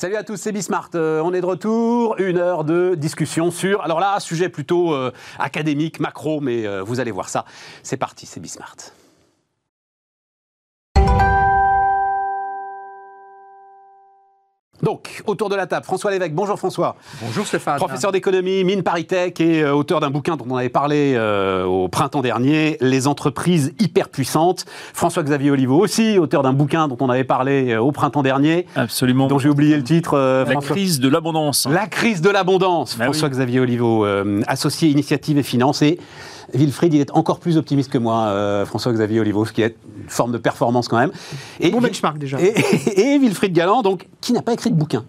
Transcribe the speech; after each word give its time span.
Salut 0.00 0.16
à 0.16 0.24
tous, 0.24 0.38
c'est 0.38 0.50
Bismart. 0.50 0.88
Euh, 0.94 1.20
on 1.22 1.34
est 1.34 1.42
de 1.42 1.46
retour. 1.46 2.18
Une 2.18 2.38
heure 2.38 2.64
de 2.64 2.94
discussion 2.94 3.50
sur. 3.50 3.82
Alors 3.82 4.00
là, 4.00 4.18
sujet 4.18 4.48
plutôt 4.48 4.94
euh, 4.94 5.12
académique, 5.38 6.00
macro, 6.00 6.40
mais 6.40 6.66
euh, 6.66 6.82
vous 6.82 7.00
allez 7.00 7.10
voir 7.10 7.28
ça. 7.28 7.44
C'est 7.82 7.98
parti, 7.98 8.24
c'est 8.24 8.40
Bismart. 8.40 8.76
Donc, 14.82 15.22
autour 15.26 15.48
de 15.48 15.56
la 15.56 15.66
table, 15.66 15.84
François 15.84 16.10
Lévesque. 16.10 16.32
Bonjour 16.32 16.58
François. 16.58 16.96
Bonjour 17.22 17.46
Stéphane. 17.46 17.76
Professeur 17.76 18.12
d'économie, 18.12 18.64
mine 18.64 18.82
Paritech 18.82 19.40
et 19.40 19.62
euh, 19.62 19.74
auteur 19.74 20.00
d'un 20.00 20.10
bouquin 20.10 20.36
dont 20.36 20.46
on 20.48 20.56
avait 20.56 20.68
parlé 20.70 21.14
euh, 21.16 21.64
au 21.64 21.88
printemps 21.88 22.22
dernier, 22.22 22.76
Les 22.80 23.06
entreprises 23.06 23.72
hyper 23.78 24.08
puissantes. 24.08 24.64
François-Xavier 24.94 25.50
Oliveau 25.50 25.78
aussi, 25.78 26.18
auteur 26.18 26.42
d'un 26.42 26.52
bouquin 26.52 26.88
dont 26.88 26.96
on 27.00 27.10
avait 27.10 27.24
parlé 27.24 27.72
euh, 27.72 27.80
au 27.82 27.92
printemps 27.92 28.22
dernier. 28.22 28.66
Absolument. 28.74 29.26
Dont 29.26 29.38
j'ai 29.38 29.48
oublié 29.50 29.76
le 29.76 29.84
titre. 29.84 30.16
La 30.18 30.46
François- 30.50 30.74
crise 30.74 31.00
de 31.00 31.08
l'abondance. 31.08 31.68
La 31.70 31.86
crise 31.86 32.22
de 32.22 32.30
l'abondance. 32.30 32.96
Bah 32.96 33.04
oui. 33.06 33.12
François-Xavier 33.12 33.60
Oliveau, 33.60 34.06
associé 34.46 34.88
initiative 34.88 35.38
et 35.38 35.42
finance. 35.42 35.82
Et 35.82 35.98
Wilfried, 36.54 36.94
il 36.94 37.00
est 37.00 37.10
encore 37.12 37.38
plus 37.40 37.56
optimiste 37.56 37.90
que 37.90 37.98
moi, 37.98 38.24
euh, 38.28 38.64
François-Xavier 38.66 39.20
Oliveau, 39.20 39.44
ce 39.44 39.52
qui 39.52 39.62
est 39.62 39.76
une 40.02 40.08
forme 40.08 40.32
de 40.32 40.38
performance 40.38 40.88
quand 40.88 40.98
même. 40.98 41.12
Et, 41.60 41.70
Bon 41.70 41.80
benchmark 41.80 42.18
déjà. 42.18 42.40
Et, 42.40 42.54
et 43.00 43.18
Wilfried 43.18 43.52
Galland, 43.52 43.82
donc, 43.82 44.06
qui 44.20 44.32
n'a 44.32 44.42
pas 44.42 44.52
écrit 44.52 44.70
de 44.70 44.76
bouquin. 44.76 45.04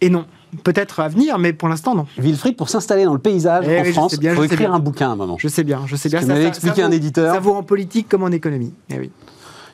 Et 0.00 0.10
non, 0.10 0.26
peut-être 0.62 1.00
à 1.00 1.08
venir, 1.08 1.38
mais 1.38 1.52
pour 1.52 1.68
l'instant, 1.68 1.94
non. 1.94 2.06
Wilfried, 2.18 2.56
pour 2.56 2.68
s'installer 2.68 3.04
dans 3.04 3.14
le 3.14 3.18
paysage 3.18 3.64
Eh 3.68 3.80
en 3.80 3.82
oui, 3.84 3.92
France, 3.92 4.16
il 4.20 4.30
faut 4.30 4.44
écrire 4.44 4.58
bien. 4.68 4.72
un 4.74 4.78
bouquin 4.78 5.08
à 5.08 5.12
un 5.12 5.16
moment. 5.16 5.36
Je 5.38 5.48
sais 5.48 5.64
bien, 5.64 5.82
je 5.86 5.96
sais 5.96 6.08
bien. 6.08 6.20
que 6.20 6.26
m'avait 6.26 6.46
expliqué 6.46 6.82
un 6.82 6.88
vaut- 6.88 6.94
éditeur. 6.94 7.34
Ça 7.34 7.40
vaut 7.40 7.54
en 7.54 7.62
politique 7.62 8.08
comme 8.08 8.22
en 8.22 8.28
économie. 8.30 8.74
Eh 8.90 8.98
oui. 8.98 9.10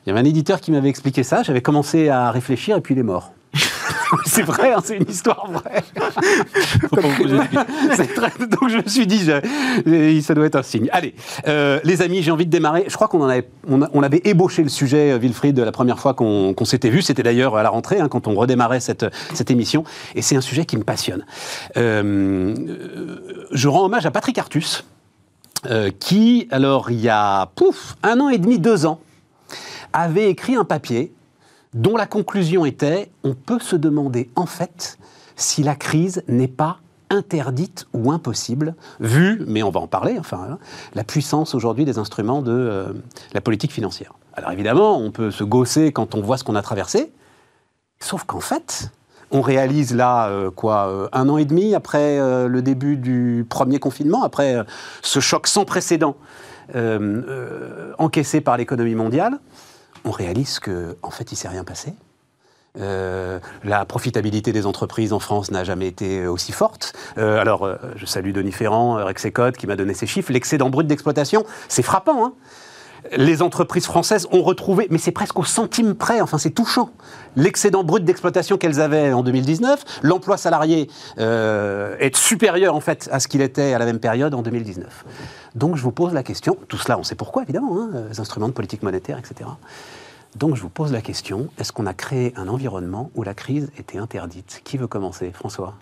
Il 0.05 0.09
y 0.09 0.11
avait 0.11 0.19
un 0.21 0.25
éditeur 0.25 0.59
qui 0.61 0.71
m'avait 0.71 0.89
expliqué 0.89 1.23
ça, 1.23 1.43
j'avais 1.43 1.61
commencé 1.61 2.09
à 2.09 2.29
réfléchir 2.31 2.77
et 2.77 2.81
puis 2.81 2.93
il 2.95 2.99
est 2.99 3.03
mort. 3.03 3.33
c'est 4.25 4.41
vrai, 4.43 4.73
hein, 4.73 4.79
c'est 4.83 4.97
une 4.97 5.09
histoire 5.09 5.49
vraie. 5.51 5.83
Très- 6.91 8.47
Donc 8.47 8.69
je 8.69 8.77
me 8.77 8.87
suis 8.87 9.05
dit, 9.07 9.19
je- 9.25 10.21
ça 10.21 10.33
doit 10.33 10.45
être 10.45 10.55
un 10.55 10.63
signe. 10.63 10.89
Allez, 10.91 11.13
euh, 11.47 11.79
les 11.83 12.01
amis, 12.01 12.21
j'ai 12.23 12.31
envie 12.31 12.45
de 12.45 12.51
démarrer. 12.51 12.85
Je 12.87 12.95
crois 12.95 13.07
qu'on 13.07 13.23
avait, 13.23 13.47
on, 13.67 13.81
a- 13.81 13.89
on 13.93 14.01
avait 14.03 14.21
ébauché 14.25 14.63
le 14.63 14.69
sujet, 14.69 15.11
euh, 15.11 15.17
Wilfried, 15.17 15.57
la 15.59 15.71
première 15.71 15.99
fois 15.99 16.13
qu'on 16.13 16.55
s'était 16.65 16.89
vu. 16.89 17.01
C'était 17.01 17.23
d'ailleurs 17.23 17.55
à 17.55 17.63
la 17.63 17.69
rentrée, 17.69 17.99
hein, 17.99 18.07
quand 18.07 18.27
on 18.27 18.33
redémarrait 18.35 18.79
cette, 18.79 19.05
cette 19.33 19.51
émission. 19.51 19.83
Et 20.15 20.21
c'est 20.21 20.35
un 20.35 20.41
sujet 20.41 20.65
qui 20.65 20.77
me 20.77 20.83
passionne. 20.83 21.25
Euh, 21.77 22.55
euh, 22.57 23.47
je 23.51 23.67
rends 23.67 23.85
hommage 23.85 24.05
à 24.05 24.11
Patrick 24.11 24.37
Artus, 24.37 24.83
euh, 25.69 25.91
qui, 25.99 26.47
alors, 26.51 26.91
il 26.91 26.99
y 26.99 27.09
a, 27.09 27.47
pouf, 27.55 27.95
un 28.03 28.19
an 28.19 28.29
et 28.29 28.37
demi, 28.37 28.59
deux 28.59 28.85
ans, 28.85 28.99
avait 29.93 30.29
écrit 30.29 30.55
un 30.55 30.65
papier 30.65 31.13
dont 31.73 31.97
la 31.97 32.05
conclusion 32.05 32.65
était 32.65 33.11
on 33.23 33.33
peut 33.33 33.59
se 33.59 33.75
demander 33.75 34.29
en 34.35 34.45
fait 34.45 34.97
si 35.35 35.63
la 35.63 35.75
crise 35.75 36.23
n'est 36.27 36.47
pas 36.47 36.77
interdite 37.09 37.85
ou 37.93 38.11
impossible, 38.11 38.75
vu, 38.99 39.43
mais 39.47 39.63
on 39.63 39.69
va 39.69 39.79
en 39.79 39.87
parler, 39.87 40.15
enfin, 40.19 40.47
hein, 40.49 40.57
la 40.95 41.03
puissance 41.03 41.53
aujourd'hui 41.53 41.85
des 41.85 41.99
instruments 41.99 42.41
de 42.41 42.51
euh, 42.51 42.93
la 43.33 43.41
politique 43.41 43.71
financière. 43.71 44.13
Alors 44.33 44.51
évidemment, 44.51 44.97
on 44.97 45.11
peut 45.11 45.29
se 45.29 45.43
gausser 45.43 45.91
quand 45.91 46.15
on 46.15 46.21
voit 46.21 46.37
ce 46.37 46.43
qu'on 46.43 46.55
a 46.55 46.61
traversé, 46.61 47.11
sauf 47.99 48.23
qu'en 48.23 48.39
fait, 48.39 48.89
on 49.31 49.41
réalise 49.41 49.95
là, 49.95 50.27
euh, 50.29 50.49
quoi, 50.49 50.87
euh, 50.87 51.07
un 51.13 51.29
an 51.29 51.37
et 51.37 51.45
demi 51.45 51.75
après 51.75 52.17
le 52.47 52.61
début 52.61 52.97
du 52.97 53.45
premier 53.47 53.79
confinement, 53.79 54.23
après 54.23 54.65
ce 55.01 55.19
choc 55.19 55.47
sans 55.47 55.65
précédent 55.65 56.15
encaissé 57.99 58.41
par 58.41 58.57
l'économie 58.57 58.95
mondiale, 58.95 59.39
on 60.05 60.11
réalise 60.11 60.59
que 60.59 60.97
en 61.01 61.11
fait, 61.11 61.31
il 61.31 61.35
s'est 61.35 61.47
rien 61.47 61.63
passé. 61.63 61.93
Euh, 62.79 63.39
la 63.63 63.85
profitabilité 63.85 64.51
des 64.51 64.65
entreprises 64.65 65.13
en 65.13 65.19
France 65.19 65.51
n'a 65.51 65.63
jamais 65.63 65.87
été 65.87 66.25
aussi 66.25 66.51
forte. 66.51 66.93
Euh, 67.19 67.39
alors, 67.39 67.65
euh, 67.65 67.75
je 67.95 68.05
salue 68.07 68.31
Denis 68.31 68.51
Ferrand, 68.51 68.97
euh, 68.97 69.05
Rexecode, 69.05 69.55
qui 69.57 69.67
m'a 69.67 69.75
donné 69.75 69.93
ces 69.93 70.07
chiffres. 70.07 70.31
L'excédent 70.31 70.71
brut 70.71 70.87
d'exploitation, 70.87 71.45
c'est 71.67 71.83
frappant. 71.83 72.25
hein. 72.25 72.33
les 73.11 73.41
entreprises 73.41 73.85
françaises 73.85 74.27
ont 74.31 74.41
retrouvé, 74.41 74.87
mais 74.89 74.97
c'est 74.97 75.11
presque 75.11 75.37
au 75.37 75.43
centime 75.43 75.93
près, 75.93 76.21
enfin 76.21 76.37
c'est 76.37 76.51
touchant, 76.51 76.89
l'excédent 77.35 77.83
brut 77.83 78.03
d'exploitation 78.05 78.57
qu'elles 78.57 78.79
avaient 78.79 79.13
en 79.13 79.23
2019. 79.23 79.83
L'emploi 80.03 80.37
salarié 80.37 80.89
euh, 81.19 81.95
est 81.99 82.15
supérieur 82.15 82.75
en 82.75 82.79
fait 82.79 83.09
à 83.11 83.19
ce 83.19 83.27
qu'il 83.27 83.41
était 83.41 83.73
à 83.73 83.77
la 83.77 83.85
même 83.85 83.99
période 83.99 84.33
en 84.33 84.41
2019. 84.41 85.05
Donc 85.55 85.75
je 85.75 85.83
vous 85.83 85.91
pose 85.91 86.13
la 86.13 86.23
question, 86.23 86.57
tout 86.67 86.77
cela 86.77 86.97
on 86.97 87.03
sait 87.03 87.15
pourquoi 87.15 87.43
évidemment, 87.43 87.77
hein, 87.77 87.91
les 88.09 88.19
instruments 88.19 88.47
de 88.47 88.53
politique 88.53 88.83
monétaire, 88.83 89.19
etc. 89.19 89.49
Donc 90.35 90.55
je 90.55 90.61
vous 90.61 90.69
pose 90.69 90.91
la 90.91 91.01
question, 91.01 91.49
est-ce 91.59 91.71
qu'on 91.71 91.85
a 91.85 91.93
créé 91.93 92.33
un 92.35 92.47
environnement 92.47 93.11
où 93.15 93.23
la 93.23 93.33
crise 93.33 93.71
était 93.77 93.97
interdite? 93.97 94.61
Qui 94.63 94.77
veut 94.77 94.87
commencer? 94.87 95.31
François? 95.33 95.75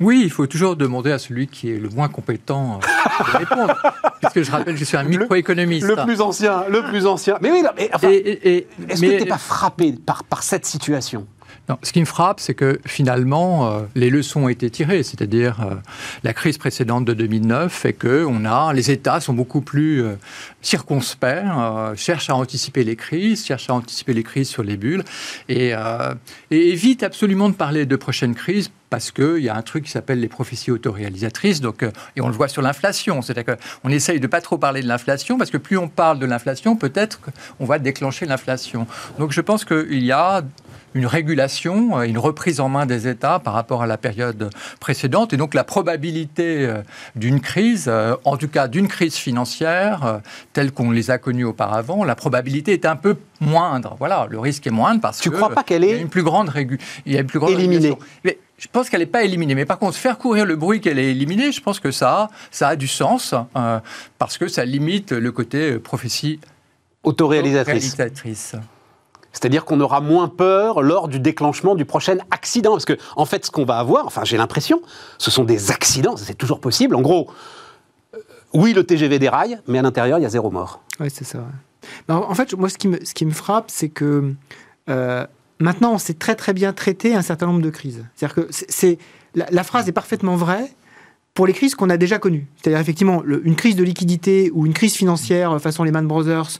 Oui, 0.00 0.20
il 0.22 0.30
faut 0.30 0.46
toujours 0.46 0.76
demander 0.76 1.10
à 1.10 1.18
celui 1.18 1.48
qui 1.48 1.72
est 1.72 1.78
le 1.78 1.88
moins 1.88 2.08
compétent 2.08 2.78
euh, 2.78 3.32
de 3.32 3.38
répondre. 3.38 3.74
Puisque 4.20 4.42
je 4.42 4.50
rappelle, 4.52 4.76
je 4.76 4.84
suis 4.84 4.96
un 4.96 5.02
microéconomiste. 5.02 5.88
Le 5.88 5.96
plus 6.04 6.20
ancien, 6.20 6.64
le 6.68 6.82
plus 6.84 7.04
ancien. 7.06 7.36
Mais 7.40 7.50
oui, 7.50 7.62
non, 7.62 7.70
mais 7.76 7.90
enfin, 7.92 8.08
est-ce 8.10 9.00
que 9.00 9.06
tu 9.06 9.24
n'es 9.24 9.26
pas 9.26 9.38
frappé 9.38 9.92
par, 9.92 10.22
par 10.22 10.44
cette 10.44 10.66
situation? 10.66 11.26
Non, 11.68 11.78
ce 11.82 11.92
qui 11.92 12.00
me 12.00 12.06
frappe, 12.06 12.40
c'est 12.40 12.54
que 12.54 12.80
finalement, 12.86 13.70
euh, 13.70 13.80
les 13.94 14.10
leçons 14.10 14.44
ont 14.44 14.48
été 14.48 14.70
tirées. 14.70 15.02
C'est-à-dire, 15.02 15.60
euh, 15.60 15.74
la 16.24 16.32
crise 16.32 16.58
précédente 16.58 17.04
de 17.04 17.14
2009 17.14 17.72
fait 17.72 17.92
que 17.92 18.24
on 18.26 18.44
a, 18.44 18.72
les 18.72 18.90
États 18.90 19.20
sont 19.20 19.34
beaucoup 19.34 19.60
plus 19.60 20.02
euh, 20.02 20.14
circonspects, 20.62 21.44
cherchent 21.96 22.30
à 22.30 22.34
anticiper 22.34 22.84
les 22.84 22.96
crises, 22.96 23.44
cherchent 23.44 23.70
à 23.70 23.74
anticiper 23.74 24.14
les 24.14 24.22
crises 24.22 24.48
sur 24.48 24.62
les 24.62 24.76
bulles, 24.76 25.04
et, 25.48 25.72
et 26.50 26.68
évitent 26.70 27.02
absolument 27.02 27.48
de 27.48 27.54
parler 27.54 27.86
de 27.86 27.96
prochaines 27.96 28.34
crises 28.34 28.70
parce 28.90 29.10
qu'il 29.10 29.38
y 29.40 29.48
a 29.48 29.56
un 29.56 29.62
truc 29.62 29.84
qui 29.84 29.90
s'appelle 29.90 30.20
les 30.20 30.28
prophéties 30.28 30.70
autoréalisatrices, 30.70 31.60
donc, 31.60 31.82
euh, 31.82 31.90
et 32.16 32.20
on 32.20 32.28
le 32.28 32.34
voit 32.34 32.48
sur 32.48 32.62
l'inflation. 32.62 33.20
C'est-à-dire 33.22 33.56
qu'on 33.56 33.90
essaye 33.90 34.20
de 34.20 34.26
pas 34.26 34.40
trop 34.40 34.58
parler 34.58 34.82
de 34.82 34.88
l'inflation, 34.88 35.36
parce 35.38 35.50
que 35.50 35.58
plus 35.58 35.76
on 35.76 35.88
parle 35.88 36.18
de 36.18 36.26
l'inflation, 36.26 36.76
peut-être 36.76 37.20
qu'on 37.20 37.64
va 37.66 37.78
déclencher 37.78 38.26
l'inflation. 38.26 38.86
Donc 39.18 39.32
je 39.32 39.40
pense 39.40 39.64
qu'il 39.64 40.04
y 40.04 40.12
a 40.12 40.42
une 40.94 41.04
régulation, 41.04 41.98
euh, 41.98 42.02
une 42.04 42.16
reprise 42.16 42.60
en 42.60 42.70
main 42.70 42.86
des 42.86 43.06
États 43.08 43.38
par 43.38 43.52
rapport 43.52 43.82
à 43.82 43.86
la 43.86 43.98
période 43.98 44.48
précédente. 44.80 45.34
Et 45.34 45.36
donc 45.36 45.52
la 45.52 45.62
probabilité 45.64 46.64
euh, 46.66 46.80
d'une 47.14 47.40
crise, 47.40 47.90
en 48.24 48.36
tout 48.38 48.48
cas 48.48 48.68
d'une 48.68 48.88
crise 48.88 49.14
financière, 49.14 50.20
telle 50.54 50.72
qu'on 50.72 50.90
les 50.90 51.10
a 51.10 51.18
connues 51.18 51.44
auparavant, 51.44 52.04
la 52.04 52.14
probabilité 52.14 52.72
est 52.72 52.86
un 52.86 52.96
peu 52.96 53.16
moindre. 53.40 53.96
Voilà, 53.98 54.26
le 54.30 54.38
risque 54.38 54.66
est 54.66 54.70
moindre 54.70 55.00
parce 55.02 55.18
Tu 55.20 55.30
que 55.30 55.36
crois 55.36 55.50
pas 55.50 55.62
qu'elle 55.62 55.84
il 55.84 55.90
y 55.90 55.92
a 55.92 55.96
est 55.96 56.00
une 56.00 56.08
plus 56.08 56.22
grande 56.22 56.48
régu- 56.48 56.80
il 57.04 57.12
y 57.12 57.18
a 57.18 57.20
une 57.20 57.26
plus 57.26 57.38
grande 57.38 57.50
éliminée 57.52 57.74
régulation. 57.90 57.98
Mais 58.24 58.38
je 58.58 58.66
pense 58.70 58.90
qu'elle 58.90 59.00
n'est 59.00 59.06
pas 59.06 59.22
éliminée. 59.22 59.54
Mais 59.54 59.64
par 59.64 59.78
contre, 59.78 59.96
faire 59.96 60.18
courir 60.18 60.44
le 60.44 60.56
bruit 60.56 60.80
qu'elle 60.80 60.98
est 60.98 61.10
éliminée, 61.12 61.52
je 61.52 61.60
pense 61.62 61.80
que 61.80 61.90
ça, 61.90 62.22
a- 62.22 62.30
ça 62.50 62.68
a 62.68 62.76
du 62.76 62.88
sens 62.88 63.34
euh, 63.56 63.78
parce 64.18 64.36
que 64.36 64.48
ça 64.48 64.64
limite 64.64 65.12
le 65.12 65.32
côté 65.32 65.72
euh, 65.72 65.78
prophétie 65.80 66.40
autoréalisatrice 67.04 67.94
réalisatrice. 67.94 68.54
C'est-à-dire 69.32 69.64
qu'on 69.64 69.80
aura 69.80 70.00
moins 70.00 70.26
peur 70.28 70.82
lors 70.82 71.06
du 71.06 71.20
déclenchement 71.20 71.74
du 71.76 71.84
prochain 71.84 72.16
accident. 72.30 72.72
Parce 72.72 72.84
que, 72.86 72.96
en 73.14 73.24
fait, 73.24 73.46
ce 73.46 73.50
qu'on 73.50 73.64
va 73.64 73.78
avoir, 73.78 74.06
enfin, 74.06 74.24
j'ai 74.24 74.36
l'impression, 74.36 74.80
ce 75.18 75.30
sont 75.30 75.44
des 75.44 75.70
accidents, 75.70 76.16
c'est 76.16 76.34
toujours 76.36 76.60
possible. 76.60 76.96
En 76.96 77.02
gros, 77.02 77.30
euh, 78.14 78.18
oui, 78.54 78.72
le 78.72 78.82
TGV 78.84 79.18
déraille, 79.18 79.58
mais 79.68 79.78
à 79.78 79.82
l'intérieur, 79.82 80.18
il 80.18 80.22
y 80.22 80.26
a 80.26 80.30
zéro 80.30 80.50
mort. 80.50 80.80
Oui, 80.98 81.08
c'est 81.12 81.24
ça. 81.24 81.38
ouais. 81.38 81.44
Mais 82.08 82.14
En 82.14 82.28
en 82.30 82.34
fait, 82.34 82.52
moi, 82.54 82.68
ce 82.68 82.78
qui 82.78 82.88
me, 82.88 83.04
ce 83.04 83.14
qui 83.14 83.24
me 83.26 83.30
frappe, 83.32 83.70
c'est 83.70 83.90
que 83.90 84.34
euh, 84.88 85.26
maintenant, 85.58 85.94
on 85.94 85.98
sait 85.98 86.14
très 86.14 86.34
très 86.34 86.52
bien 86.52 86.72
traiter 86.72 87.14
un 87.14 87.22
certain 87.22 87.46
nombre 87.46 87.62
de 87.62 87.70
crises. 87.70 88.04
C'est-à-dire 88.14 88.34
que 88.34 88.48
c'est, 88.50 88.98
la, 89.34 89.64
phrase 89.64 89.88
est 89.88 89.92
parfaitement 89.92 90.36
vraie 90.36 90.70
pour 91.34 91.46
les 91.46 91.52
crises 91.52 91.74
qu'on 91.74 91.90
a 91.90 91.96
déjà 91.96 92.18
connues. 92.18 92.46
C'est-à-dire 92.56 92.80
effectivement 92.80 93.22
une 93.24 93.56
crise 93.56 93.76
de 93.76 93.84
liquidité 93.84 94.50
ou 94.52 94.66
une 94.66 94.74
crise 94.74 94.94
financière 94.94 95.52
euh, 95.52 95.58
façon 95.58 95.84
Lehman 95.84 96.06
Brothers, 96.06 96.58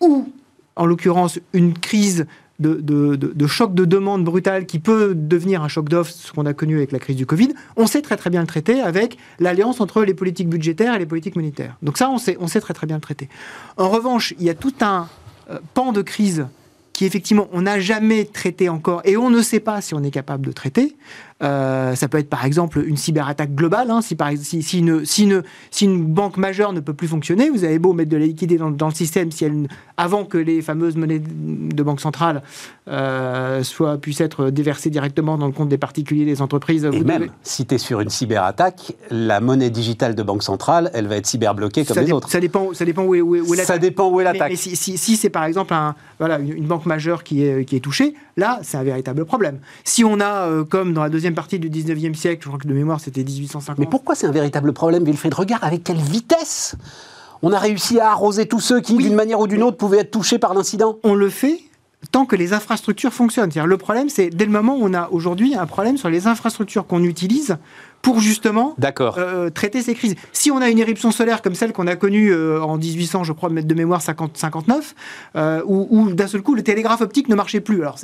ou 0.00 0.32
en 0.74 0.86
l'occurrence 0.86 1.38
une 1.52 1.74
crise 1.78 2.26
de 2.58 3.46
choc 3.46 3.74
de 3.74 3.84
demande 3.84 4.24
brutale 4.24 4.64
qui 4.64 4.78
peut 4.78 5.14
devenir 5.14 5.62
un 5.62 5.68
choc 5.68 5.90
d'offre, 5.90 6.10
ce 6.10 6.32
qu'on 6.32 6.46
a 6.46 6.54
connu 6.54 6.76
avec 6.76 6.90
la 6.90 6.98
crise 6.98 7.16
du 7.16 7.26
Covid, 7.26 7.50
on 7.76 7.86
sait 7.86 8.00
très 8.00 8.16
très 8.16 8.30
bien 8.30 8.40
le 8.40 8.46
traiter 8.46 8.80
avec 8.80 9.18
l'alliance 9.38 9.80
entre 9.82 10.04
les 10.04 10.14
politiques 10.14 10.48
budgétaires 10.48 10.94
et 10.94 10.98
les 10.98 11.06
politiques 11.06 11.36
monétaires. 11.36 11.76
Donc 11.82 11.98
ça, 11.98 12.08
on 12.08 12.16
sait, 12.16 12.38
on 12.40 12.46
sait 12.46 12.60
très 12.60 12.72
très 12.72 12.86
bien 12.86 12.96
le 12.96 13.02
traiter. 13.02 13.28
En 13.76 13.90
revanche, 13.90 14.32
il 14.38 14.46
y 14.46 14.50
a 14.50 14.54
tout 14.54 14.72
un 14.80 15.08
euh, 15.50 15.58
pan 15.74 15.92
de 15.92 16.00
crise 16.00 16.46
qui 16.96 17.04
effectivement 17.04 17.46
on 17.52 17.60
n'a 17.60 17.78
jamais 17.78 18.24
traité 18.24 18.70
encore 18.70 19.02
et 19.04 19.18
on 19.18 19.28
ne 19.28 19.42
sait 19.42 19.60
pas 19.60 19.82
si 19.82 19.92
on 19.92 20.02
est 20.02 20.10
capable 20.10 20.46
de 20.46 20.52
traiter. 20.52 20.96
Euh, 21.42 21.94
ça 21.94 22.08
peut 22.08 22.16
être 22.16 22.30
par 22.30 22.46
exemple 22.46 22.82
une 22.86 22.96
cyberattaque 22.96 23.54
globale. 23.54 23.90
hein, 23.90 24.00
si, 24.00 24.14
par, 24.14 24.28
ex- 24.28 24.40
si, 24.40 24.62
si 24.62 24.78
une, 24.78 25.04
si, 25.04 25.24
une, 25.24 25.42
si 25.70 25.84
une 25.84 26.02
banque 26.02 26.38
majeure 26.38 26.72
ne 26.72 26.80
peut 26.80 26.94
plus 26.94 27.08
fonctionner, 27.08 27.50
vous 27.50 27.64
avez 27.64 27.78
beau 27.78 27.92
mettre 27.92 28.08
de 28.10 28.16
la 28.16 28.24
liquidité 28.24 28.58
dans, 28.58 28.70
dans 28.70 28.88
le 28.88 28.94
système, 28.94 29.30
si 29.30 29.44
elle, 29.44 29.68
avant 29.98 30.24
que 30.24 30.38
les 30.38 30.62
fameuses 30.62 30.96
monnaies 30.96 31.20
de 31.20 31.82
banque 31.82 32.00
centrale 32.00 32.42
euh, 32.88 33.62
soient, 33.62 33.98
puissent 33.98 34.20
être 34.20 34.48
déversées 34.50 34.90
directement 34.90 35.36
dans 35.36 35.46
le 35.46 35.52
compte 35.52 35.68
des 35.68 35.76
particuliers, 35.78 36.24
des 36.24 36.40
entreprises. 36.40 36.84
Et 36.84 36.88
vous 36.90 37.04
même, 37.04 37.22
devez- 37.24 37.30
si 37.42 37.66
tu 37.66 37.74
es 37.74 37.78
sur 37.78 38.00
une 38.00 38.08
cyberattaque, 38.10 38.92
la 39.10 39.40
monnaie 39.40 39.70
digitale 39.70 40.14
de 40.14 40.22
banque 40.22 40.42
centrale, 40.42 40.90
elle 40.94 41.06
va 41.06 41.16
être 41.16 41.26
cyberbloquée 41.26 41.84
comme 41.84 41.96
ça, 41.96 42.02
les 42.02 42.12
autres. 42.12 42.30
ça 42.30 42.40
dépend, 42.40 42.72
ça 42.72 42.84
dépend 42.84 43.02
où 43.04 43.14
est, 43.14 43.20
où 43.20 43.34
est, 43.36 43.40
où 43.40 43.54
est 43.54 43.58
Ça 43.64 43.78
dépend 43.78 44.08
où 44.08 44.20
est 44.20 44.24
Mais- 44.24 44.32
l'attaque. 44.32 44.50
Mais, 44.52 44.56
si, 44.56 44.74
si- 44.76 45.16
c'est 45.16 45.30
par 45.30 45.44
exemple 45.44 45.74
un, 45.74 45.94
voilà, 46.18 46.38
une, 46.38 46.56
une 46.56 46.66
banque 46.66 46.86
majeur 46.86 47.24
qui 47.24 47.42
est, 47.44 47.64
qui 47.64 47.76
est 47.76 47.80
touché, 47.80 48.14
là, 48.36 48.60
c'est 48.62 48.76
un 48.78 48.82
véritable 48.84 49.24
problème. 49.24 49.58
Si 49.84 50.04
on 50.04 50.20
a, 50.20 50.46
euh, 50.46 50.64
comme 50.64 50.92
dans 50.92 51.02
la 51.02 51.10
deuxième 51.10 51.25
partie 51.34 51.58
du 51.58 51.70
19e 51.70 52.14
siècle, 52.14 52.42
je 52.42 52.48
crois 52.48 52.58
que 52.58 52.68
de 52.68 52.74
mémoire 52.74 53.00
c'était 53.00 53.24
1850. 53.24 53.78
Mais 53.78 53.86
pourquoi 53.86 54.14
c'est 54.14 54.26
un 54.26 54.32
véritable 54.32 54.72
problème, 54.72 55.04
Wilfried 55.04 55.34
Regarde 55.34 55.64
avec 55.64 55.84
quelle 55.84 55.96
vitesse? 55.96 56.76
On 57.42 57.52
a 57.52 57.58
réussi 57.58 58.00
à 58.00 58.10
arroser 58.10 58.46
tous 58.46 58.60
ceux 58.60 58.80
qui, 58.80 58.96
d'une 58.96 59.14
manière 59.14 59.40
ou 59.40 59.46
d'une 59.46 59.62
autre, 59.62 59.76
pouvaient 59.76 59.98
être 59.98 60.10
touchés 60.10 60.38
par 60.38 60.54
l'incident? 60.54 60.98
On 61.04 61.14
le 61.14 61.28
fait 61.28 61.60
tant 62.12 62.24
que 62.24 62.36
les 62.36 62.52
infrastructures 62.52 63.12
fonctionnent. 63.12 63.50
Le 63.54 63.76
problème, 63.76 64.08
c'est 64.08 64.30
dès 64.30 64.44
le 64.44 64.50
moment 64.50 64.76
où 64.76 64.80
on 64.82 64.94
a 64.94 65.08
aujourd'hui 65.10 65.54
un 65.54 65.66
problème 65.66 65.96
sur 65.96 66.08
les 66.08 66.26
infrastructures 66.26 66.86
qu'on 66.86 67.02
utilise 67.02 67.56
pour 68.02 68.20
justement 68.20 68.76
euh, 69.18 69.50
traiter 69.50 69.82
ces 69.82 69.94
crises. 69.94 70.14
Si 70.32 70.50
on 70.50 70.58
a 70.58 70.70
une 70.70 70.78
éruption 70.78 71.10
solaire 71.10 71.42
comme 71.42 71.54
celle 71.54 71.72
qu'on 71.72 71.86
a 71.86 71.96
connue 71.96 72.32
euh, 72.32 72.62
en 72.62 72.78
1800, 72.78 73.24
je 73.24 73.32
crois, 73.32 73.50
de 73.50 73.74
mémoire 73.74 74.02
50, 74.02 74.36
59, 74.36 74.94
euh, 75.36 75.62
où, 75.66 76.12
d'un 76.12 76.26
seul 76.26 76.42
coup 76.42 76.54
le 76.54 76.62
télégraphe 76.62 77.00
optique 77.00 77.28
ne 77.28 77.34
marchait 77.34 77.60
plus. 77.60 77.80
Alors 77.82 77.98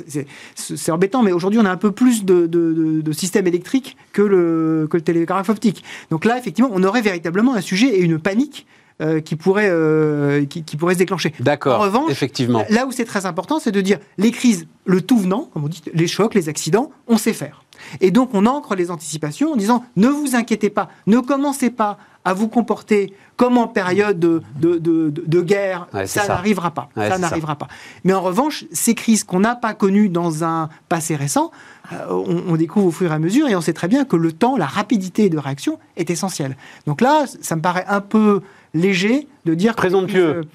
c'est 0.55 0.91
embêtant, 0.91 1.23
mais 1.23 1.31
aujourd'hui 1.31 1.59
on 1.59 1.65
a 1.65 1.71
un 1.71 1.77
peu 1.77 1.91
plus 1.91 2.25
de, 2.25 2.47
de, 2.47 3.11
systèmes 3.13 3.47
électriques 3.47 3.95
que 4.11 4.21
le, 4.21 4.87
que 4.89 4.97
le 4.97 5.03
télégraphe 5.03 5.49
optique. 5.49 5.83
Donc 6.09 6.25
là, 6.25 6.37
effectivement, 6.37 6.71
on 6.73 6.83
aurait 6.83 7.01
véritablement 7.01 7.53
un 7.53 7.61
sujet 7.61 7.87
et 7.87 7.99
une 7.99 8.19
panique 8.19 8.65
euh, 9.01 9.21
qui, 9.21 9.35
pourrait, 9.35 9.69
euh, 9.71 10.45
qui, 10.45 10.77
pourrait 10.77 10.93
se 10.93 10.99
déclencher. 10.99 11.33
D'accord. 11.39 11.79
En 11.79 11.83
revanche, 11.83 12.11
effectivement. 12.11 12.63
là 12.69 12.85
où 12.85 12.91
c'est 12.91 13.05
très 13.05 13.25
important, 13.25 13.59
c'est 13.59 13.71
de 13.71 13.81
dire 13.81 13.97
les 14.19 14.29
crises, 14.29 14.67
le 14.85 15.01
tout 15.01 15.17
venant, 15.17 15.49
comme 15.51 15.63
on 15.63 15.67
dit, 15.67 15.81
les 15.95 16.05
chocs, 16.05 16.35
les 16.35 16.47
accidents, 16.47 16.91
on 17.07 17.17
sait 17.17 17.33
faire. 17.33 17.62
Et 18.01 18.11
donc 18.11 18.29
on 18.33 18.45
ancre 18.45 18.75
les 18.75 18.91
anticipations 18.91 19.53
en 19.53 19.55
disant 19.55 19.83
ne 19.95 20.07
vous 20.07 20.35
inquiétez 20.35 20.69
pas, 20.69 20.89
ne 21.07 21.19
commencez 21.19 21.69
pas 21.69 21.97
à 22.25 22.33
vous 22.33 22.47
comporter 22.47 23.13
comme 23.35 23.57
en 23.57 23.67
période 23.67 24.19
de, 24.19 24.41
de, 24.59 24.77
de, 24.77 25.41
guerre, 25.41 25.87
ça 26.05 26.27
n'arrivera 26.27 26.71
pas. 26.71 26.89
ça 26.95 27.17
n'arrivera 27.17 27.55
pas. 27.55 27.67
Mais 28.03 28.13
en 28.13 28.21
revanche, 28.21 28.65
ces 28.71 28.95
crises 28.95 29.23
qu'on 29.23 29.41
n'a 29.41 29.55
pas 29.55 29.73
connues 29.73 30.07
dans 30.07 30.43
un 30.43 30.69
passé 30.87 31.15
récent, 31.15 31.51
euh, 31.91 32.05
on, 32.09 32.55
découvre 32.55 32.87
au 32.87 32.91
fur 32.91 33.11
et 33.11 33.15
à 33.15 33.19
mesure 33.19 33.49
et 33.49 33.55
on 33.55 33.61
sait 33.61 33.73
très 33.73 33.87
bien 33.87 34.05
que 34.05 34.15
le 34.15 34.31
temps, 34.31 34.55
la 34.55 34.67
rapidité 34.67 35.29
de 35.29 35.37
réaction 35.37 35.79
est 35.97 36.09
essentielle. 36.09 36.55
Donc 36.87 37.01
là, 37.01 37.25
ça 37.41 37.55
me 37.55 37.61
paraît 37.61 37.85
un 37.87 38.01
peu 38.01 38.41
léger 38.73 39.27
de 39.45 39.53
dire... 39.53 39.75
Présomptueux. 39.75 40.45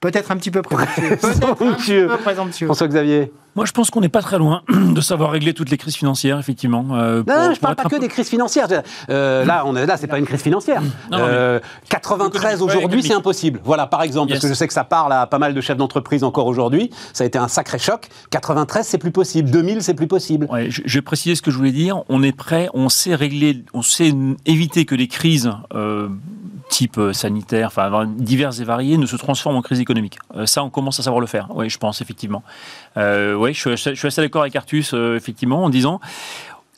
Peut-être 0.00 0.30
un 0.30 0.36
petit 0.36 0.50
peu 0.50 0.62
présomptueux. 0.62 2.08
présomptueux. 2.22 2.66
François-Xavier 2.66 3.32
moi, 3.56 3.66
je 3.66 3.72
pense 3.72 3.90
qu'on 3.90 4.00
n'est 4.00 4.08
pas 4.08 4.22
très 4.22 4.38
loin 4.38 4.62
de 4.68 5.00
savoir 5.00 5.32
régler 5.32 5.54
toutes 5.54 5.70
les 5.70 5.76
crises 5.76 5.96
financières, 5.96 6.38
effectivement. 6.38 6.86
Euh, 6.92 7.24
non, 7.26 7.46
je 7.46 7.50
ne 7.50 7.56
parle 7.56 7.74
pas 7.74 7.84
que 7.84 7.96
des 7.96 8.08
crises 8.08 8.28
financières. 8.28 8.68
Euh, 9.10 9.44
là, 9.44 9.64
on 9.66 9.74
est 9.74 9.86
là, 9.86 9.96
c'est 9.96 10.06
pas 10.06 10.18
une 10.18 10.24
crise 10.24 10.40
financière. 10.40 10.82
93 11.88 12.60
euh, 12.60 12.64
aujourd'hui, 12.64 13.02
c'est 13.02 13.12
impossible. 13.12 13.60
Voilà, 13.64 13.86
par 13.86 14.02
exemple, 14.02 14.30
parce 14.30 14.42
que 14.42 14.48
je 14.48 14.54
sais 14.54 14.68
que 14.68 14.72
ça 14.72 14.84
parle 14.84 15.12
à 15.12 15.26
pas 15.26 15.38
mal 15.38 15.52
de 15.52 15.60
chefs 15.60 15.76
d'entreprise 15.76 16.22
encore 16.22 16.46
aujourd'hui. 16.46 16.90
Ça 17.12 17.24
a 17.24 17.26
été 17.26 17.38
un 17.38 17.48
sacré 17.48 17.78
choc. 17.78 18.08
93, 18.30 18.86
c'est 18.86 18.98
plus 18.98 19.10
possible. 19.10 19.50
2000, 19.50 19.82
c'est 19.82 19.94
plus 19.94 20.06
possible. 20.06 20.48
je, 20.68 20.82
je, 20.84 20.98
vais 20.98 21.02
préciser 21.02 21.34
ce 21.34 21.42
que 21.42 21.50
je 21.50 21.56
voulais 21.56 21.72
dire. 21.72 22.04
On 22.08 22.22
est 22.22 22.36
prêt, 22.36 22.68
on 22.72 22.88
sait 22.88 23.16
régler, 23.16 23.64
on 23.74 23.82
sait 23.82 24.14
éviter 24.46 24.84
que 24.84 24.94
les 24.94 25.08
crises 25.08 25.50
type 26.70 26.96
euh, 26.96 27.12
sanitaire, 27.12 27.66
enfin 27.66 28.06
diverses 28.06 28.60
et 28.60 28.64
variées, 28.64 28.96
ne 28.96 29.04
se 29.04 29.16
transforment 29.16 29.56
en 29.56 29.62
crise 29.62 29.80
économique. 29.80 30.18
Euh, 30.36 30.46
ça, 30.46 30.64
on 30.64 30.70
commence 30.70 30.98
à 30.98 31.02
savoir 31.02 31.20
le 31.20 31.26
faire. 31.26 31.48
Oui, 31.50 31.68
je 31.68 31.76
pense 31.76 32.00
effectivement. 32.00 32.42
Euh, 32.96 33.34
oui, 33.34 33.52
je, 33.52 33.76
je, 33.76 33.94
suis 33.94 34.06
assez 34.06 34.22
d'accord 34.22 34.42
avec 34.42 34.56
Artus, 34.56 34.94
effectivement, 34.94 35.64
en 35.64 35.68
disant 35.68 36.00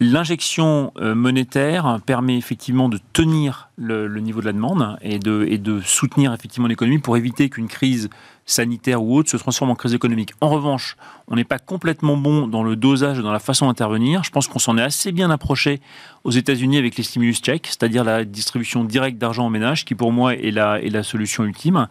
L'injection 0.01 0.93
monétaire 1.01 2.01
permet 2.05 2.37
effectivement 2.37 2.89
de 2.89 2.99
tenir 3.13 3.69
le, 3.77 4.09
niveau 4.21 4.41
de 4.41 4.47
la 4.47 4.53
demande 4.53 4.97
et 5.01 5.19
de, 5.19 5.81
soutenir 5.85 6.33
effectivement 6.33 6.67
l'économie 6.67 6.99
pour 6.99 7.17
éviter 7.17 7.49
qu'une 7.49 7.69
crise 7.69 8.11
sanitaire 8.45 9.03
ou 9.03 9.17
autre 9.17 9.31
se 9.31 9.37
transforme 9.37 9.71
en 9.71 9.75
crise 9.75 9.95
économique. 9.95 10.33
En 10.41 10.49
revanche, 10.49 10.97
on 11.29 11.37
n'est 11.37 11.45
pas 11.45 11.59
complètement 11.59 12.17
bon 12.17 12.49
dans 12.49 12.63
le 12.63 12.75
dosage 12.75 13.19
et 13.19 13.23
dans 13.23 13.33
la 13.33 13.39
façon 13.39 13.67
d'intervenir. 13.67 14.25
Je 14.25 14.31
pense 14.31 14.49
qu'on 14.49 14.59
s'en 14.59 14.77
est 14.79 14.83
assez 14.83 15.13
bien 15.13 15.31
approché 15.31 15.81
aux 16.25 16.31
États-Unis 16.31 16.79
avec 16.79 16.97
les 16.97 17.03
stimulus 17.03 17.41
checks, 17.41 17.67
c'est-à-dire 17.67 18.05
la 18.05 18.25
distribution 18.25 18.85
directe 18.85 19.19
d'argent 19.19 19.47
aux 19.47 19.51
ménages, 19.51 19.85
qui 19.85 19.95
pour 19.95 20.13
moi 20.13 20.35
est 20.35 20.51
la, 20.51 21.03
solution 21.03 21.45
ultime. 21.45 21.87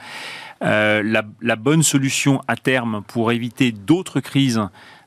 Euh, 0.63 1.01
la, 1.41 1.55
bonne 1.55 1.83
solution 1.83 2.41
à 2.47 2.55
terme 2.55 3.01
pour 3.07 3.31
éviter 3.31 3.71
d'autres 3.71 4.19
crises 4.19 4.61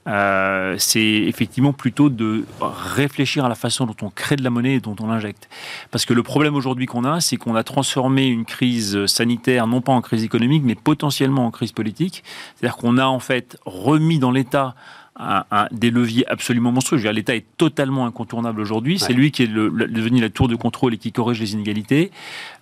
euh, 0.07 0.77
c'est 0.79 1.01
effectivement 1.01 1.73
plutôt 1.73 2.11
de 2.11 2.45
réfléchir 2.61 3.45
à 3.45 3.49
la 3.49 3.55
façon 3.55 3.87
dont 3.87 3.97
on 4.03 4.11
crée 4.11 4.37
de 4.37 4.43
la 4.43 4.51
monnaie 4.51 4.75
et 4.75 4.81
dont 4.81 4.97
on 5.01 5.07
l'injecte. 5.07 5.49
Parce 5.91 6.05
que 6.05 6.13
le 6.13 6.23
problème 6.23 6.55
aujourd'hui 6.55 6.87
qu'on 6.87 7.05
a, 7.05 7.21
c'est 7.21 7.37
qu'on 7.37 7.55
a 7.55 7.65
transformé 7.65 8.27
une 8.27 8.45
crise 8.45 9.07
sanitaire 9.07 9.67
non 9.67 9.81
pas 9.81 9.93
en 9.93 10.03
crise 10.03 10.25
économique, 10.25 10.63
mais 10.65 10.75
potentiellement 10.75 11.47
en 11.47 11.51
crise 11.51 11.73
politique. 11.73 12.23
C'est-à-dire 12.57 12.77
qu'on 12.77 12.99
a 12.99 13.07
en 13.07 13.21
fait 13.21 13.59
remis 13.65 14.19
dans 14.19 14.31
l'État 14.31 14.75
un, 15.17 15.69
des 15.71 15.91
leviers 15.91 16.27
absolument 16.29 16.73
monstrueux. 16.73 17.11
L'État 17.11 17.37
est 17.37 17.47
totalement 17.57 18.07
incontournable 18.07 18.61
aujourd'hui. 18.61 18.99
C'est 18.99 19.13
lui 19.13 19.31
qui 19.31 19.45
est 19.45 19.49
devenu 19.49 20.21
la 20.21 20.31
tour 20.31 20.49
de 20.49 20.57
contrôle 20.57 20.95
et 20.95 20.99
qui 20.99 21.13
corrige 21.13 21.41
les 21.41 21.53
inégalités. 21.53 22.11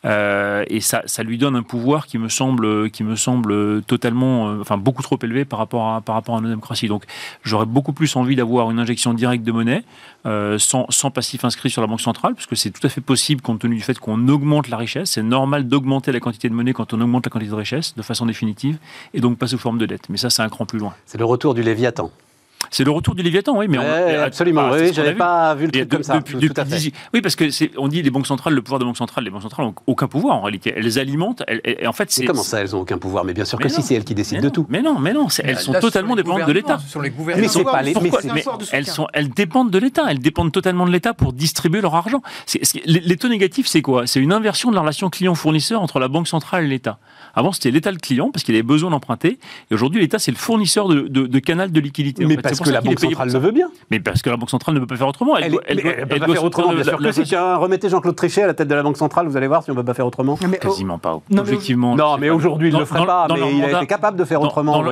Euh, 0.04 0.64
et 0.68 0.80
ça, 0.80 1.02
ça 1.06 1.22
lui 1.22 1.38
donne 1.38 1.56
un 1.56 1.62
pouvoir 1.62 2.06
qui 2.06 2.18
me 2.18 2.28
semble, 2.28 2.90
qui 2.90 3.04
me 3.04 3.16
semble 3.16 3.82
totalement, 3.82 4.48
euh, 4.48 4.60
enfin 4.60 4.76
beaucoup 4.76 5.02
trop 5.02 5.18
élevé 5.22 5.44
par 5.44 5.58
rapport 5.58 5.94
à, 5.94 6.00
par 6.00 6.14
rapport 6.14 6.36
à 6.36 6.40
nos 6.40 6.48
démocraties. 6.48 6.88
Donc, 6.88 7.04
j'aurais 7.42 7.66
beaucoup 7.66 7.92
plus 7.92 8.14
envie 8.16 8.36
d'avoir 8.36 8.70
une 8.70 8.78
injection 8.78 9.14
directe 9.14 9.44
de 9.44 9.52
monnaie 9.52 9.84
euh, 10.26 10.58
sans, 10.58 10.86
sans, 10.90 11.10
passif 11.10 11.44
inscrit 11.44 11.70
sur 11.70 11.80
la 11.80 11.86
banque 11.86 12.00
centrale, 12.00 12.34
parce 12.34 12.46
que 12.46 12.56
c'est 12.56 12.70
tout 12.70 12.84
à 12.86 12.90
fait 12.90 13.00
possible 13.00 13.40
compte 13.40 13.60
tenu 13.60 13.76
du 13.76 13.82
fait 13.82 13.98
qu'on 13.98 14.28
augmente 14.28 14.68
la 14.68 14.76
richesse. 14.76 15.12
C'est 15.12 15.22
normal 15.22 15.68
d'augmenter 15.68 16.12
la 16.12 16.20
quantité 16.20 16.48
de 16.48 16.54
monnaie 16.54 16.72
quand 16.72 16.92
on 16.92 17.00
augmente 17.00 17.26
la 17.26 17.30
quantité 17.30 17.50
de 17.50 17.56
richesse 17.56 17.94
de 17.96 18.02
façon 18.02 18.26
définitive, 18.26 18.78
et 19.14 19.20
donc 19.20 19.38
pas 19.38 19.46
sous 19.46 19.58
forme 19.58 19.78
de 19.78 19.86
dette. 19.86 20.08
Mais 20.08 20.16
ça, 20.16 20.30
c'est 20.30 20.42
un 20.42 20.48
cran 20.48 20.66
plus 20.66 20.78
loin. 20.78 20.94
C'est 21.06 21.18
le 21.18 21.24
retour 21.24 21.54
du 21.54 21.62
Léviathan. 21.62 22.10
C'est 22.70 22.84
le 22.84 22.90
retour 22.90 23.14
du 23.14 23.22
Léviathan, 23.22 23.56
oui. 23.56 23.66
Mais 23.68 23.78
absolument, 24.16 24.70
oui, 24.70 24.92
j'avais 24.92 25.14
pas 25.14 25.54
vu 25.54 25.66
le 25.66 25.72
truc 25.72 25.88
comme 25.88 26.02
ça. 26.02 26.20
oui, 27.14 27.20
parce 27.20 27.36
que 27.36 27.44
on 27.78 27.88
dit 27.88 28.02
les 28.02 28.10
banques 28.10 28.26
centrales, 28.26 28.54
le 28.54 28.62
pouvoir 28.62 28.78
des 28.78 28.84
banques 28.84 28.96
centrales, 28.96 29.24
les 29.24 29.30
banques 29.30 29.42
centrales 29.42 29.66
n'ont 29.66 29.74
aucun 29.86 30.06
pouvoir 30.08 30.36
en 30.36 30.42
réalité. 30.42 30.72
Elles 30.76 30.98
alimentent. 30.98 31.42
Elles, 31.46 31.86
en 31.86 31.92
fait, 31.92 32.10
c'est 32.10 32.24
comment 32.24 32.42
ça, 32.42 32.60
elles 32.60 32.70
n'ont 32.70 32.80
aucun 32.80 32.98
pouvoir? 32.98 33.24
Mais 33.24 33.34
bien 33.34 33.44
sûr 33.44 33.58
que 33.58 33.68
si, 33.68 33.82
c'est 33.82 33.94
elles 33.94 34.04
qui 34.04 34.14
décident 34.14 34.40
de 34.40 34.48
tout. 34.48 34.66
Mais 34.68 34.82
non, 34.82 34.98
mais 34.98 35.12
non, 35.12 35.28
elles 35.42 35.58
sont 35.58 35.72
totalement 35.72 36.16
dépendantes 36.16 36.46
de 36.46 36.52
l'État. 36.52 36.78
Mais 37.36 37.48
c'est 37.48 37.64
pas 37.64 37.82
les. 37.82 37.94
Elles 38.72 38.86
sont, 38.86 39.06
elles 39.12 39.30
dépendent 39.30 39.70
de 39.70 39.78
l'État. 39.78 40.04
Elles 40.08 40.20
dépendent 40.20 40.52
totalement 40.52 40.86
de 40.86 40.90
l'État 40.90 41.14
pour 41.14 41.32
distribuer 41.32 41.80
leur 41.80 41.94
argent. 41.94 42.22
Les 42.84 43.16
taux 43.16 43.28
négatifs, 43.28 43.66
c'est 43.66 43.82
quoi? 43.82 44.06
C'est 44.06 44.20
une 44.20 44.32
inversion 44.32 44.70
de 44.70 44.74
la 44.74 44.80
relation 44.80 45.10
client-fournisseur 45.10 45.82
entre 45.82 45.98
la 45.98 46.08
banque 46.08 46.28
centrale 46.28 46.64
et 46.64 46.68
l'État. 46.68 46.98
Avant, 47.34 47.52
c'était 47.52 47.70
l'État 47.70 47.90
le 47.90 47.98
client 47.98 48.30
parce 48.30 48.44
qu'il 48.44 48.54
avait 48.54 48.62
besoin 48.62 48.90
d'emprunter. 48.90 49.38
Et 49.70 49.74
aujourd'hui, 49.74 50.00
l'État, 50.00 50.18
c'est 50.18 50.30
le 50.30 50.36
fournisseur 50.36 50.88
de, 50.88 51.08
de, 51.08 51.38
canal 51.38 51.72
de 51.72 51.80
liquidité. 51.80 52.24
Mais 52.24 52.36
parce 52.56 52.68
que 52.68 52.70
la 52.70 52.80
Banque 52.80 53.00
centrale 53.00 53.32
le 53.32 53.38
veut 53.38 53.50
bien. 53.50 53.68
Mais 53.90 54.00
parce 54.00 54.22
que 54.22 54.30
la 54.30 54.36
Banque 54.36 54.50
centrale 54.50 54.74
ne 54.74 54.80
peut 54.80 54.86
pas 54.86 54.96
faire 54.96 55.08
autrement. 55.08 55.36
Elle, 55.36 55.58
elle, 55.66 55.82
peut 55.82 56.18
pas 56.18 56.26
faire 56.28 56.44
autrement, 56.44 56.72
bien 56.72 56.84
sûr 56.84 56.98
que 56.98 57.12
si. 57.12 57.22
Tiens, 57.22 57.56
remettez 57.56 57.88
Jean-Claude 57.88 58.16
Trichet 58.16 58.42
à 58.42 58.46
la 58.48 58.54
tête 58.54 58.68
de 58.68 58.74
la 58.74 58.82
Banque 58.82 58.96
centrale, 58.96 59.26
vous 59.26 59.36
allez 59.36 59.46
voir 59.46 59.62
si 59.62 59.70
on 59.70 59.74
ne 59.74 59.78
peut 59.78 59.84
pas 59.84 59.94
faire 59.94 60.06
autrement. 60.06 60.38
Mais 60.48 60.58
Quasiment 60.58 60.98
pas. 60.98 61.20
Non, 61.30 61.42
Objectivement. 61.42 61.96
Non, 61.96 62.18
mais 62.18 62.30
aujourd'hui, 62.30 62.68
il 62.68 62.74
ne 62.74 62.80
le 62.80 62.84
ferait 62.84 63.06
pas. 63.06 63.26
Mais 63.30 63.56
il 63.56 63.64
a 63.64 63.78
été 63.78 63.86
capable 63.86 64.18
de 64.18 64.24
faire 64.24 64.40
autrement. 64.40 64.82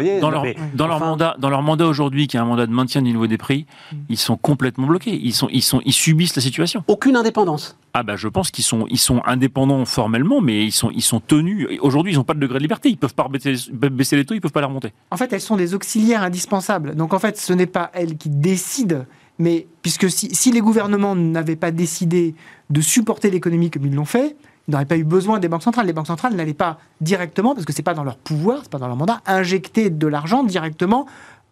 Dans 0.75 0.87
leur 0.87 1.01
mandat, 1.01 1.37
dans 1.39 1.51
leur 1.51 1.63
mandat 1.63 1.87
aujourd'hui, 1.87 2.27
qui 2.27 2.37
est 2.37 2.41
un 2.41 2.45
mandat 2.45 2.67
de 2.67 2.73
maintien 2.73 3.03
du 3.03 3.11
niveau 3.11 3.27
des 3.27 3.39
prix, 3.39 3.67
ils 4.09 4.19
sont 4.19 4.37
complètement 4.37 4.87
bloqués. 4.87 5.19
Ils 5.23 5.33
sont, 5.33 5.49
ils 5.51 5.63
sont, 5.63 5.81
ils 5.85 5.93
subissent 5.93 6.37
la 6.37 6.43
situation. 6.43 6.85
Aucune 6.87 7.17
indépendance. 7.17 7.77
Ah 7.93 8.05
bah 8.05 8.17
je 8.17 8.29
pense 8.29 8.51
qu'ils 8.51 8.65
sont, 8.65 8.87
ils 8.89 9.01
indépendants 9.25 9.85
formellement, 9.85 10.41
mais 10.41 10.65
ils 10.65 10.73
sont, 10.73 10.91
ils 10.91 11.03
sont 11.03 11.21
tenus. 11.21 11.67
Aujourd'hui, 11.81 12.13
ils 12.13 12.17
n'ont 12.17 12.25
pas 12.25 12.35
de 12.35 12.39
degré 12.39 12.59
de 12.59 12.63
liberté. 12.63 12.89
Ils 12.89 12.97
peuvent 12.97 13.15
pas 13.15 13.29
baisser, 13.29 14.17
les 14.17 14.25
taux, 14.25 14.35
ils 14.35 14.41
peuvent 14.41 14.53
pas 14.53 14.61
les 14.61 14.67
remonter. 14.67 14.93
En 15.11 15.17
fait, 15.17 15.33
elles 15.33 15.41
sont 15.41 15.57
des 15.57 15.75
auxiliaires 15.75 16.23
indispensables. 16.23 16.95
Donc 16.95 17.15
en 17.15 17.19
fait, 17.19 17.37
ce 17.37 17.53
n'est 17.53 17.67
pas 17.67 17.91
elles 17.93 18.17
qui 18.17 18.29
décident, 18.29 19.05
mais 19.39 19.67
puisque 19.83 20.09
si, 20.11 20.53
les 20.53 20.61
gouvernements 20.61 21.17
n'avaient 21.17 21.57
pas 21.57 21.73
décidé 21.73 22.35
de 22.69 22.81
supporter 22.81 23.31
l'économie 23.31 23.71
comme 23.71 23.87
ils 23.87 23.95
l'ont 23.95 24.05
fait, 24.05 24.37
ils 24.69 24.71
n'auraient 24.71 24.85
pas 24.85 24.99
eu 24.99 25.05
besoin 25.05 25.41
des 25.41 25.49
banques 25.49 25.65
centrales. 25.65 25.87
Les 25.87 25.93
banques 25.93 26.07
centrales 26.07 26.35
n'allaient 26.35 26.55
pas 26.55 26.79
directement, 27.01 27.55
parce 27.55 27.67
que 27.67 27.73
c'est 27.73 27.83
pas 27.83 27.95
dans 27.95 28.05
leur 28.05 28.19
pouvoir, 28.19 28.61
c'est 28.63 28.71
pas 28.71 28.79
dans 28.79 28.87
leur 28.87 28.97
mandat, 28.97 29.21
injecter 29.27 29.91
de 29.91 30.07
l'argent 30.07 30.45
directement 30.45 31.07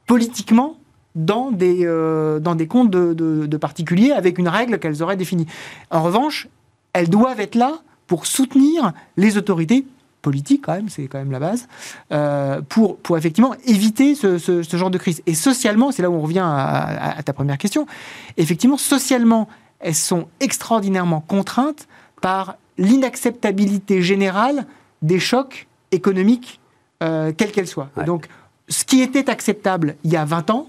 politiquement 0.06 0.76
dans 1.14 1.50
des, 1.50 1.80
euh, 1.82 2.38
dans 2.38 2.54
des 2.54 2.66
comptes 2.66 2.90
de, 2.90 3.56
particuliers 3.56 4.12
avec 4.12 4.38
une 4.38 4.48
règle 4.48 4.78
qu'elles 4.78 5.02
auraient 5.02 5.16
définie. 5.16 5.46
En 5.90 6.02
revanche, 6.02 6.48
elles 6.92 7.08
doivent 7.08 7.40
être 7.40 7.54
là 7.54 7.80
pour 8.06 8.26
soutenir 8.26 8.92
les 9.16 9.36
autorités 9.36 9.84
politiques, 10.22 10.62
quand 10.64 10.74
même, 10.74 10.88
c'est 10.88 11.06
quand 11.06 11.18
même 11.18 11.30
la 11.30 11.38
base, 11.38 11.68
euh, 12.12 12.60
pour, 12.68 12.98
pour 12.98 13.16
effectivement 13.16 13.54
éviter 13.66 14.14
ce, 14.14 14.38
ce, 14.38 14.76
genre 14.76 14.90
de 14.90 14.98
crise. 14.98 15.22
Et 15.26 15.34
socialement, 15.34 15.92
c'est 15.92 16.02
là 16.02 16.10
où 16.10 16.14
on 16.14 16.20
revient 16.20 16.44
à, 16.44 17.22
ta 17.24 17.32
première 17.32 17.58
question, 17.58 17.86
effectivement, 18.36 18.76
socialement, 18.76 19.48
elles 19.80 19.94
sont 19.94 20.28
extraordinairement 20.40 21.20
contraintes 21.20 21.86
par 22.20 22.56
l'inacceptabilité 22.78 24.02
générale 24.02 24.66
des 25.02 25.20
chocs 25.20 25.68
économiques, 25.92 26.60
euh, 27.02 27.32
quels 27.36 27.52
qu'elles 27.52 27.68
soient. 27.68 27.90
Donc, 28.04 28.28
ce 28.68 28.84
qui 28.84 29.00
était 29.00 29.30
acceptable 29.30 29.96
il 30.04 30.12
y 30.12 30.16
a 30.16 30.24
20 30.24 30.50
ans, 30.50 30.68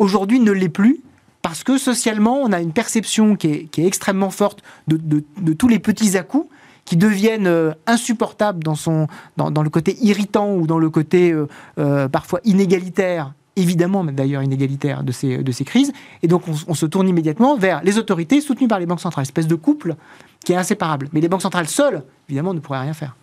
aujourd'hui 0.00 0.40
ne 0.40 0.50
l'est 0.50 0.68
plus 0.68 1.00
parce 1.42 1.62
que 1.62 1.78
socialement, 1.78 2.38
on 2.38 2.52
a 2.52 2.60
une 2.60 2.72
perception 2.72 3.36
qui 3.36 3.68
est, 3.76 3.78
extrêmement 3.78 4.30
forte 4.30 4.62
de, 4.88 5.22
tous 5.52 5.68
les 5.68 5.78
petits 5.78 6.16
à-coups 6.16 6.48
qui 6.84 6.96
deviennent 6.96 7.46
euh, 7.46 7.72
insupportables 7.86 8.64
dans, 8.64 8.74
son, 8.74 9.06
dans, 9.36 9.62
le 9.62 9.70
côté 9.70 9.96
irritant 10.02 10.54
ou 10.54 10.66
dans 10.66 10.78
le 10.78 10.90
côté 10.90 11.30
euh, 11.30 11.46
euh, 11.78 12.08
parfois 12.08 12.40
inégalitaire 12.44 13.32
évidemment 13.56 14.04
d'ailleurs 14.04 14.42
inégalitaire 14.42 15.02
de 15.02 15.12
ces, 15.12 15.38
de 15.38 15.52
ces 15.52 15.64
crises. 15.64 15.92
Et 16.22 16.28
donc 16.28 16.48
on, 16.48 16.54
on 16.68 16.74
se 16.74 16.86
tourne 16.86 17.08
immédiatement 17.08 17.56
vers 17.56 17.82
les 17.82 17.98
autorités 17.98 18.40
soutenues 18.40 18.68
par 18.68 18.78
les 18.78 18.86
banques 18.86 19.00
centrales, 19.00 19.22
espèce 19.22 19.46
de 19.46 19.54
couple 19.54 19.96
qui 20.44 20.52
est 20.52 20.56
inséparable. 20.56 21.08
Mais 21.12 21.20
les 21.20 21.28
banques 21.28 21.42
centrales 21.42 21.68
seules, 21.68 22.02
évidemment, 22.28 22.54
ne 22.54 22.60
pourraient 22.60 22.80
rien 22.80 22.94
faire. 22.94 23.14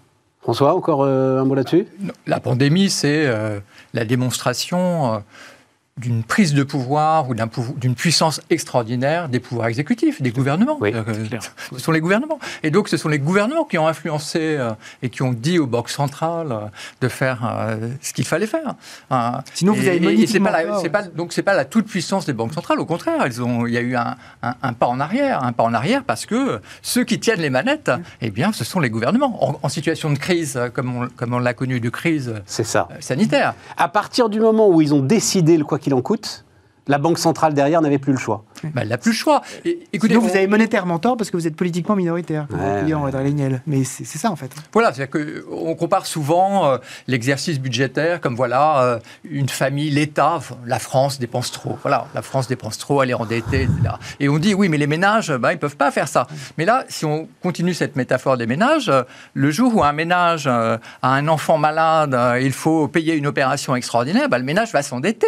François, 0.48 0.74
encore 0.76 1.04
euh, 1.04 1.42
un 1.42 1.44
mot 1.44 1.56
là-dessus? 1.56 1.88
La 2.26 2.40
pandémie, 2.40 2.90
c'est 2.90 3.26
euh, 3.26 3.60
la 3.94 4.06
démonstration 4.06 5.16
euh, 5.16 5.20
d'une 5.98 6.24
prise 6.24 6.54
de 6.54 6.64
pouvoir 6.64 7.30
ou 7.30 7.34
d'une 7.78 7.96
puissance 7.96 8.40
extraordinaire 8.50 9.30
des 9.30 9.40
pouvoirs 9.40 9.68
exécutifs, 9.68 10.22
des 10.22 10.32
gouvernements. 10.32 10.78
Oui, 10.80 10.92
Euh, 10.94 11.04
clair. 11.28 11.42
ce 11.74 11.80
sont 11.80 11.92
les 11.92 12.00
gouvernements. 12.02 12.40
Et 12.64 12.70
donc, 12.72 12.88
ce 12.90 12.98
sont 12.98 13.10
les 13.10 13.20
gouvernements 13.20 13.64
qui 13.66 13.78
ont 13.78 13.88
influencé 13.88 14.40
euh, 14.42 14.72
et 15.02 15.10
qui 15.10 15.24
ont 15.24 15.34
dit 15.34 15.58
aux 15.60 15.68
banques 15.68 15.90
centrales 15.90 16.52
euh, 16.52 16.66
de 17.02 17.08
faire 17.08 17.40
euh, 17.60 17.90
ce 18.02 18.14
qu'il 18.14 18.26
fallait 18.26 18.48
faire. 18.48 18.76
Euh, 19.12 19.32
Sinon, 19.54 19.74
vous 19.74 19.84
et- 19.86 19.90
avez 19.90 19.98
et- 19.98 20.22
et 20.24 20.28
c'est 20.28 20.40
monétiquement 20.40 20.52
pas 20.52 20.84
la- 20.84 20.90
pas- 20.90 21.04
Donc, 21.04 21.34
c'est 21.34 21.42
pas 21.44 21.56
la 21.56 21.66
toute 21.66 21.88
puissance 21.88 22.26
des 22.26 22.34
banques 22.34 22.54
centrales. 22.54 22.80
Au 22.80 22.86
contraire, 22.86 23.22
elles 23.26 23.42
ont, 23.42 23.66
il 23.66 23.74
y 23.74 23.78
a 23.78 23.82
eu 23.82 23.96
un, 23.96 24.16
un- 24.44 24.56
un 24.62 24.74
pas 24.74 24.88
en 24.88 25.00
arrière, 25.00 25.44
un 25.44 25.52
pas 25.54 25.64
en 25.64 25.74
arrière 25.74 26.04
parce 26.04 26.26
que 26.26 26.62
ceux 26.82 27.04
qui 27.04 27.20
tiennent 27.20 27.42
les 27.42 27.50
manettes, 27.50 27.92
eh 28.22 28.30
bien, 28.30 28.52
ce 28.54 28.64
sont 28.64 28.80
les 28.80 28.90
gouvernements 28.90 29.44
en, 29.44 29.60
en 29.62 29.70
situation 29.70 30.10
de 30.12 30.18
crise, 30.18 30.60
comme 30.74 30.96
on, 30.96 31.08
comme 31.16 31.34
on 31.34 31.40
l'a 31.40 31.54
connu 31.54 31.80
de 31.80 31.90
crise 31.90 32.30
euh, 32.30 32.40
ça. 32.46 32.88
sanitaire. 33.00 33.54
À 33.78 33.88
partir 33.88 34.30
du 34.30 34.40
moment 34.40 34.70
où 34.70 34.82
ils 34.82 34.94
ont 34.94 35.00
décidé 35.02 35.58
le 35.58 35.64
quoi 35.66 35.80
qu'il 35.88 35.94
en 35.94 36.02
coûte, 36.02 36.44
la 36.90 36.98
banque 36.98 37.18
centrale 37.18 37.54
derrière 37.54 37.82
n'avait 37.82 37.98
plus 37.98 38.14
le 38.14 38.18
choix. 38.18 38.44
Bah, 38.64 38.82
elle 38.82 38.88
n'a 38.88 38.98
plus 38.98 39.12
le 39.12 39.18
choix. 39.18 39.42
Et, 39.66 39.80
écoutez, 39.94 40.14
Sinon, 40.14 40.26
on- 40.26 40.30
vous 40.30 40.36
avez 40.38 40.48
monétairement 40.48 41.00
tort 41.00 41.16
parce 41.18 41.30
que 41.30 41.36
vous 41.38 41.46
êtes 41.46 41.56
politiquement 41.56 41.96
minoritaire, 41.98 42.48
comme 42.50 42.60
Ouais, 42.62 42.80
on 42.82 42.86
dit 42.86 42.94
en 42.94 43.04
ouais. 43.04 43.62
Mais 43.68 43.84
c'est 43.84 44.06
c'est 44.06 44.18
ça, 44.18 44.32
en 44.32 44.36
fait. 44.38 44.52
Voilà, 44.72 44.94
c'est-à-dire 44.94 45.22
qu'on 45.46 45.76
compare 45.76 46.06
souvent 46.06 46.66
euh, 46.72 46.78
l'exercice 47.08 47.60
budgétaire 47.60 48.22
comme 48.22 48.36
voilà 48.36 48.84
euh, 48.84 49.00
une 49.30 49.50
famille, 49.50 49.90
l'État, 49.90 50.40
la 50.66 50.80
France 50.80 51.20
dépense 51.20 51.52
trop. 51.52 51.78
Voilà, 51.82 52.08
la 52.16 52.22
France 52.22 52.48
dépense 52.48 52.78
trop, 52.78 53.04
elle 53.04 53.10
est 53.10 53.14
endettée, 53.16 53.64
etc. 53.64 53.96
Et 54.22 54.30
on 54.30 54.38
dit 54.40 54.54
oui, 54.54 54.70
mais 54.70 54.78
les 54.78 54.88
ménages, 54.88 55.32
bah, 55.34 55.52
ils 55.52 55.56
ne 55.58 55.60
peuvent 55.62 55.78
pas 55.78 55.92
faire 55.92 56.08
ça. 56.08 56.26
Mais 56.58 56.64
là, 56.64 56.86
si 56.88 57.04
on 57.06 57.28
continue 57.44 57.74
cette 57.74 57.96
métaphore 57.98 58.38
des 58.38 58.48
ménages, 58.48 58.88
euh, 58.90 59.04
le 59.34 59.52
jour 59.52 59.76
où 59.76 59.84
un 59.84 59.94
ménage 59.94 60.48
euh, 60.48 60.78
a 61.02 61.10
un 61.10 61.28
enfant 61.28 61.58
malade, 61.58 62.14
euh, 62.14 62.40
il 62.42 62.54
faut 62.54 62.88
payer 62.88 63.16
une 63.16 63.28
opération 63.28 63.76
extraordinaire, 63.76 64.30
bah, 64.30 64.38
le 64.38 64.46
ménage 64.46 64.72
va 64.72 64.82
s'endetter. 64.84 65.28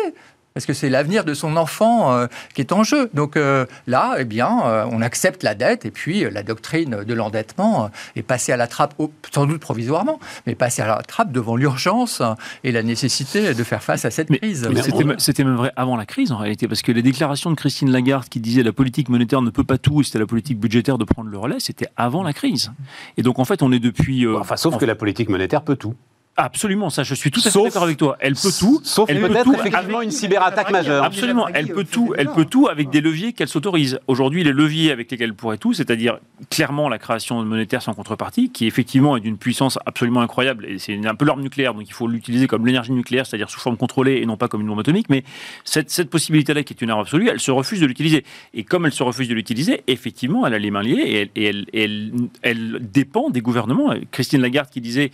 Parce 0.56 0.66
que 0.66 0.74
c'est 0.74 0.90
l'avenir 0.90 1.24
de 1.24 1.34
son 1.34 1.56
enfant 1.58 2.12
euh, 2.14 2.28
qui 2.56 2.62
est 2.62 2.72
en 2.74 2.84
jeu. 2.84 3.10
Donc 3.14 3.38
euh, 3.38 3.66
là, 3.88 4.16
eh 4.18 4.26
bien, 4.26 4.62
euh, 4.66 4.86
on 4.92 5.02
accepte 5.02 5.44
la 5.44 5.54
dette 5.56 5.86
et 5.86 5.92
puis 5.92 6.26
euh, 6.26 6.30
la 6.32 6.44
doctrine 6.44 7.04
de 7.06 7.14
l'endettement 7.14 7.86
euh, 7.86 7.88
est 8.16 8.24
passée 8.24 8.52
à 8.52 8.58
la 8.58 8.68
trappe, 8.68 8.94
au- 8.98 9.12
sans 9.32 9.46
doute 9.46 9.62
provisoirement, 9.62 10.20
mais 10.48 10.56
passée 10.56 10.82
à 10.82 10.88
la 10.88 11.02
trappe 11.04 11.32
devant 11.32 11.56
l'urgence 11.56 12.22
et 12.64 12.72
la 12.72 12.84
nécessité 12.84 13.54
de 13.54 13.64
faire 13.64 13.84
face 13.84 14.06
à 14.06 14.12
cette 14.12 14.30
Mais, 14.32 14.40
crise. 14.40 14.68
mais 14.74 14.80
On- 14.94 15.16
c'était, 15.20 15.44
même 15.44 15.56
vrai 15.56 15.72
avant 15.76 15.96
la 15.96 16.06
crise 16.06 16.32
en 16.32 16.38
réalité, 16.38 16.68
parce 16.68 16.82
que 16.82 16.92
les 16.92 17.04
déclarations 17.04 17.52
de 17.52 17.56
Christine 17.56 17.92
Lagarde 17.92 18.28
qui 18.28 18.40
disait 18.40 18.64
la 18.64 18.74
politique 18.74 19.08
monétaire 19.10 19.42
ne 19.42 19.52
peut 19.52 19.64
pas 19.64 19.78
tout, 19.78 20.02
et 20.02 20.04
c'était 20.04 20.20
la 20.20 20.26
politique 20.26 20.60
budgétaire 20.60 20.98
de 20.98 21.06
prendre 21.06 21.30
le 21.30 21.38
relais, 21.38 21.60
c'était 21.60 21.88
avant 21.96 22.24
la 22.24 22.34
crise. 22.34 22.72
Et 23.18 23.22
donc 23.22 23.40
en 23.40 23.46
fait, 23.46 23.62
on 23.62 23.72
est 23.72 23.80
depuis. 23.80 24.26
euh, 24.26 24.38
Enfin, 24.40 24.58
sauf 24.58 24.74
en- 24.76 24.78
que 24.78 24.86
la 24.86 24.96
politique 24.96 25.30
monétaire 25.30 25.62
peut 25.62 25.76
tout. 25.76 25.94
Absolument, 26.40 26.90
ça, 26.90 27.04
je 27.04 27.14
suis 27.16 27.32
tout 27.32 27.42
à 27.46 27.52
fait 27.52 27.64
d'accord 27.64 27.84
avec 27.84 27.98
toi. 27.98 28.16
Elle 28.22 28.34
peut 28.34 28.52
tout. 28.58 28.80
Sauf 28.84 29.10
elle 29.10 29.20
peut 29.20 29.28
peut-être 29.28 29.54
effectivement 29.54 29.98
avec- 29.98 30.06
une 30.06 30.12
cyberattaque 30.12 30.72
majeure. 30.72 31.04
Absolument, 31.04 31.48
elle 31.50 31.68
peut 31.68 31.84
tout, 31.84 32.14
elle 32.18 32.30
peut 32.30 32.46
tout 32.46 32.70
avec 32.70 32.90
des 32.90 33.02
leviers 33.02 33.34
qu'elle 33.34 33.50
s'autorise. 33.50 34.00
Aujourd'hui, 34.08 34.44
les 34.44 34.54
leviers 34.54 34.92
avec 34.92 35.12
lesquels 35.12 35.30
elle 35.30 35.36
pourrait 35.36 35.58
tout, 35.58 35.74
c'est-à-dire 35.74 36.20
clairement 36.50 36.88
la 36.88 36.98
création 36.98 37.44
monétaire 37.44 37.82
sans 37.82 37.94
contrepartie, 37.94 38.52
qui 38.52 38.68
effectivement 38.68 39.18
est 39.18 39.20
d'une 39.20 39.38
puissance 39.38 39.78
absolument 39.86 40.22
incroyable, 40.22 40.66
et 40.66 40.80
c'est 40.80 41.06
un 41.06 41.16
peu 41.16 41.26
l'arme 41.26 41.42
nucléaire, 41.42 41.74
donc 41.74 41.84
il 41.88 41.94
faut 41.94 42.08
l'utiliser 42.08 42.48
comme 42.48 42.66
l'énergie 42.66 42.94
nucléaire, 42.94 43.26
c'est-à-dire 43.26 43.50
sous 43.50 43.60
forme 43.60 43.76
contrôlée 43.78 44.22
et 44.22 44.26
non 44.26 44.38
pas 44.38 44.48
comme 44.48 44.62
une 44.62 44.68
bombe 44.68 44.80
atomique, 44.80 45.10
mais 45.10 45.24
cette, 45.66 45.90
cette 45.90 46.10
possibilité-là 46.10 46.64
qui 46.64 46.74
est 46.74 46.82
une 46.82 46.90
arme 46.90 47.02
absolue, 47.02 47.28
elle 47.30 47.40
se 47.42 47.52
refuse 47.52 47.82
de 47.82 47.86
l'utiliser. 47.86 48.24
Et 48.54 48.64
comme 48.64 48.86
elle 48.86 48.94
se 48.94 49.04
refuse 49.04 49.28
de 49.28 49.34
l'utiliser, 49.34 49.82
effectivement, 49.88 50.48
elle 50.48 50.54
a 50.54 50.60
les 50.60 50.72
mains 50.72 50.84
liées 50.84 50.94
et 51.06 51.22
elle, 51.22 51.30
et 51.36 51.44
elle, 51.46 51.66
et 51.74 51.84
elle, 51.84 52.12
elle 52.44 52.80
dépend 52.92 53.30
des 53.30 53.42
gouvernements. 53.42 53.94
Christine 54.12 54.42
Lagarde 54.42 54.70
qui 54.70 54.80
disait 54.82 55.12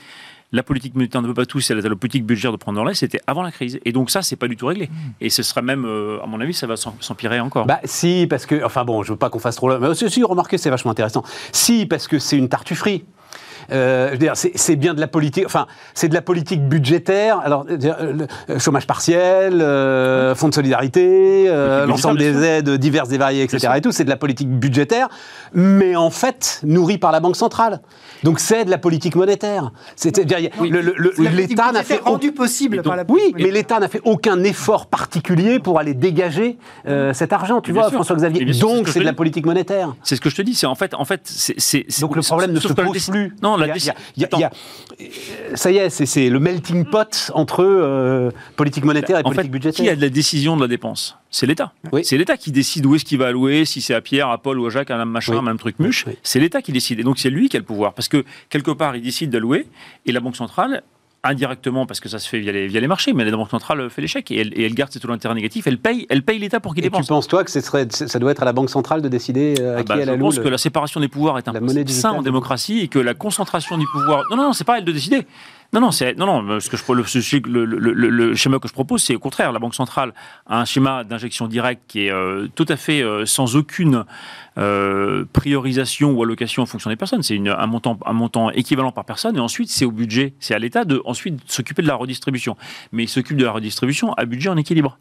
la 0.56 0.64
politique 0.64 0.96
monétaire 0.96 1.22
ne 1.22 1.28
peut 1.28 1.34
pas 1.34 1.46
tout, 1.46 1.60
c'est 1.60 1.76
la, 1.76 1.82
la 1.82 1.96
politique 1.96 2.26
budgétaire 2.26 2.52
de 2.52 2.58
prendre 2.58 2.78
dans 2.78 2.84
l'air, 2.86 2.96
c'était 2.96 3.20
avant 3.28 3.44
la 3.44 3.52
crise. 3.52 3.80
Et 3.86 3.92
donc 3.92 4.10
ça, 4.10 4.22
c'est 4.22 4.36
pas 4.36 4.48
du 4.48 4.56
tout 4.56 4.66
réglé. 4.68 4.90
Et 5.22 5.30
ce 5.30 5.44
sera 5.44 5.62
même, 5.62 5.86
euh, 5.86 6.20
à 6.24 6.28
mon 6.28 6.40
avis, 6.42 6.54
ça 6.54 6.66
va 6.68 6.76
s'em- 6.76 6.94
s'empirer 7.00 7.40
encore. 7.40 7.66
Bah 7.66 7.80
si, 7.84 8.26
parce 8.30 8.46
que, 8.46 8.64
enfin 8.64 8.84
bon, 8.86 9.04
je 9.04 9.12
veux 9.14 9.18
pas 9.20 9.30
qu'on 9.30 9.40
fasse 9.40 9.58
trop... 9.58 9.70
là- 9.70 9.80
Mais 9.80 9.94
si, 9.94 10.24
remarquez, 10.24 10.58
c'est 10.58 10.70
vachement 10.70 10.92
intéressant. 10.92 11.24
Si, 11.52 11.86
parce 11.86 12.08
que 12.08 12.20
c'est 12.20 12.38
une 12.38 12.50
tartufferie. 12.50 13.04
Euh, 13.72 14.16
c'est 14.34 14.76
bien 14.76 14.94
de 14.94 15.00
la 15.00 15.08
politique, 15.08 15.46
enfin, 15.46 15.66
c'est 15.94 16.08
de 16.10 16.14
la 16.14 16.22
politique 16.22 16.68
budgétaire. 16.68 17.40
Alors, 17.44 17.66
euh, 17.70 18.14
le- 18.14 18.28
le 18.54 18.60
chômage 18.60 18.88
partiel, 18.88 19.62
euh, 19.62 20.36
fonds 20.36 20.50
de 20.50 20.54
solidarité, 20.54 21.46
euh, 21.48 21.86
l'ensemble 21.86 22.20
des 22.20 22.44
aides 22.44 22.70
diverses 22.72 23.12
et 23.12 23.18
variées, 23.18 23.44
etc. 23.44 23.74
Et 23.78 23.82
tout, 23.82 23.92
c'est 23.92 24.04
de 24.04 24.10
la 24.10 24.18
politique 24.18 24.50
budgétaire, 24.50 25.08
mais 25.54 25.96
en 25.96 26.10
fait 26.10 26.60
nourrie 26.64 26.98
par 26.98 27.12
la 27.12 27.20
banque 27.20 27.36
centrale. 27.36 27.82
Donc 28.24 28.40
c'est 28.40 28.66
de 28.66 28.70
la 28.72 28.78
politique 28.78 29.16
monétaire. 29.16 29.72
C'est-à-dire, 29.96 30.50
l'État 31.18 31.72
n'a 31.72 31.84
fait 31.84 32.00
rendue 32.04 32.32
possible 32.32 32.82
par 32.82 32.96
la 32.96 33.04
oui, 33.08 33.34
mais 33.36 33.52
l'État 33.52 33.80
n'a 33.80 33.88
fait 33.88 34.02
aucun 34.04 34.44
effort 34.44 34.88
particulier 34.88 35.60
pour 35.60 35.80
aller 35.80 35.94
dégager 35.94 36.58
euh, 36.88 37.14
cet 37.14 37.34
argent, 37.34 37.62
tu 37.62 37.72
vois. 37.72 37.90
François-Xavier. 37.92 38.46
Donc, 38.60 38.88
c'est 38.88 39.00
de 39.00 39.06
la 39.06 39.14
politique 39.14 39.46
monétaire. 39.46 39.96
C'est 40.04 40.16
ce 40.16 40.22
que 40.22 40.30
je 40.30 40.36
te 40.36 40.42
dis. 40.42 40.56
C'est 40.56 40.66
en 40.68 40.76
fait, 40.76 40.94
en 40.94 41.06
fait, 41.06 41.22
c'est. 41.26 41.56
Donc, 42.02 42.16
le 42.16 42.22
problème 42.22 42.52
ne 42.52 42.60
se 42.60 42.74
pose 42.74 43.10
plus. 43.10 43.36
Non, 43.42 43.55
la 43.58 43.74
Ça 45.56 45.72
y 45.72 45.78
est, 45.78 45.90
c'est- 45.90 46.30
le 46.30 46.40
melting 46.40 46.86
pot 46.86 47.32
entre 47.34 47.64
euh, 47.64 48.32
politique 48.56 48.84
monétaire 48.84 49.18
et 49.20 49.22
En 49.26 49.30
fait, 49.30 49.36
politique 49.36 49.52
budgétaire. 49.52 49.84
qui 49.86 49.90
a 49.90 49.96
de 49.96 50.02
la 50.02 50.10
décision 50.10 50.56
de 50.56 50.62
la 50.62 50.68
dépense? 50.68 51.18
C'est 51.30 51.46
l'État. 51.46 51.74
Oui. 51.92 52.04
C'est 52.06 52.18
l'État 52.18 52.38
qui 52.38 52.52
décide 52.52 52.86
où 52.86 52.96
est-ce 52.96 53.04
qu'il 53.06 53.18
va 53.18 53.28
allouer, 53.28 53.66
si 53.66 53.82
c'est 53.82 53.94
à 53.94 54.02
Pierre, 54.02 54.30
à 54.30 54.38
Paul 54.38 54.60
ou 54.60 54.66
à 54.68 54.70
Jacques, 54.70 54.92
à 54.92 54.96
un 54.98 55.06
machin, 55.06 55.34
Oui. 55.38 55.48
à 55.48 55.52
un 55.52 55.56
truc 55.58 55.80
muche. 55.80 56.06
Oui. 56.08 56.14
C'est 56.24 56.40
l'État 56.40 56.62
qui 56.62 56.72
décide. 56.72 57.00
Et 57.00 57.04
donc 57.04 57.20
c'est 57.20 57.30
lui 57.30 57.50
qui 57.50 57.58
a 57.58 57.60
le 57.60 57.66
pouvoir. 57.66 57.94
Parce 57.94 58.08
que 58.08 58.24
quelque 58.50 58.72
part, 58.72 58.96
il 58.96 59.02
décide 59.02 59.30
d'allouer 59.32 59.68
et 60.06 60.12
la 60.12 60.20
Banque 60.22 60.36
centrale, 60.38 60.84
indirectement, 61.26 61.86
parce 61.86 62.00
que 62.00 62.10
ça 62.10 62.20
se 62.20 62.30
fait 62.30 62.40
via 62.40 62.52
les, 62.52 62.68
via 62.68 62.80
les 62.80 62.88
marchés, 62.88 63.14
mais 63.14 63.26
la 63.26 63.32
Banque 63.32 63.50
centrale 63.50 63.90
fait 63.90 64.02
l'échec 64.02 64.30
et 64.32 64.40
elle, 64.40 64.60
et 64.60 64.66
elle 64.66 64.74
garde 64.74 64.92
ses 64.92 65.00
taux 65.00 65.08
d'intérêt 65.08 65.36
négatifs. 65.36 65.68
Elle 65.68 65.78
paye, 65.78 66.06
elle 66.10 66.24
paye 66.24 66.40
l'État 66.40 66.60
pour 66.60 66.74
qu'il 66.74 66.84
Et 66.84 66.88
tu 66.88 66.92
dépense. 66.92 67.08
penses, 67.08 67.28
toi, 67.28 67.44
que 67.44 67.52
ce 67.52 67.62
serait, 67.62 67.88
ça 67.90 68.20
doit 68.20 68.32
être 68.32 68.42
à 68.42 68.46
la 68.46 68.54
Banque 68.54 68.70
centrale 68.70 69.02
de 69.02 69.10
décider 69.10 69.56
euh, 69.60 69.76
à 69.76 69.80
Ah 69.80 69.84
qui 69.84 69.88
bah, 69.90 69.96
elle 70.00 70.10
je 70.10 70.14
pense 70.16 70.40
que 70.40 70.48
la 70.48 70.58
séparation 70.58 71.00
des 71.00 71.08
pouvoirs 71.08 71.38
est 71.38 71.48
un 71.48 71.54
digitale 71.54 71.90
sain 71.90 72.12
en 72.12 72.22
démocratie 72.22 72.80
et 72.82 72.88
que 72.88 73.00
la 73.00 73.14
concentration 73.14 73.78
du 73.78 73.86
pouvoir. 73.92 74.24
Non, 74.30 74.38
non, 74.38 74.44
non, 74.44 74.54
c'est 74.54 74.64
pas 74.64 74.76
à 74.76 74.78
elle 74.78 74.86
de 74.86 74.92
décider. 74.92 75.26
Non, 75.76 75.90
non, 76.18 76.44
non. 76.44 76.60
Ce 76.62 76.70
que 76.70 76.78
je 76.78 76.84
le, 77.50 78.36
schéma 78.36 78.60
que 78.60 78.68
je 78.70 78.74
propose, 78.74 79.04
c'est 79.04 79.16
au 79.16 79.20
contraire, 79.20 79.52
la 79.52 79.60
Banque 79.60 79.76
centrale 79.76 80.14
a 80.46 80.62
un 80.62 80.66
schéma 80.66 81.04
d'injection 81.04 81.48
directe 81.48 81.82
qui 81.88 82.06
est 82.06 82.12
euh, 82.12 82.48
tout 82.56 82.66
à 82.70 82.78
fait 82.78 83.02
euh, 83.02 83.26
sans 83.26 83.58
aucune 83.58 84.06
euh, 84.58 85.26
priorisation 85.34 86.14
ou 86.14 86.24
allocation 86.24 86.64
en 86.64 86.66
fonction 86.66 86.90
des 86.90 86.96
personnes. 86.96 87.24
C'est 87.24 87.38
un 87.38 87.68
montant, 87.68 88.00
un 88.06 88.14
montant 88.14 88.52
équivalent 88.52 88.94
par 88.94 89.04
personne, 89.04 89.36
et 89.36 89.42
ensuite 89.42 89.70
c'est 89.70 89.84
au 89.84 89.92
budget, 89.92 90.34
c'est 90.40 90.54
à 90.54 90.60
l'État 90.60 90.86
de 90.86 91.02
ensuite 91.04 91.42
s'occuper 91.46 91.82
de 91.82 91.88
la 91.88 91.96
redistribution. 91.96 92.56
Mais 92.94 93.04
il 93.04 93.10
s'occupe 93.10 93.36
de 93.36 93.44
la 93.44 93.52
redistribution 93.52 94.14
à 94.14 94.24
budget 94.24 94.50
en 94.50 94.58
équilibre 94.58 94.98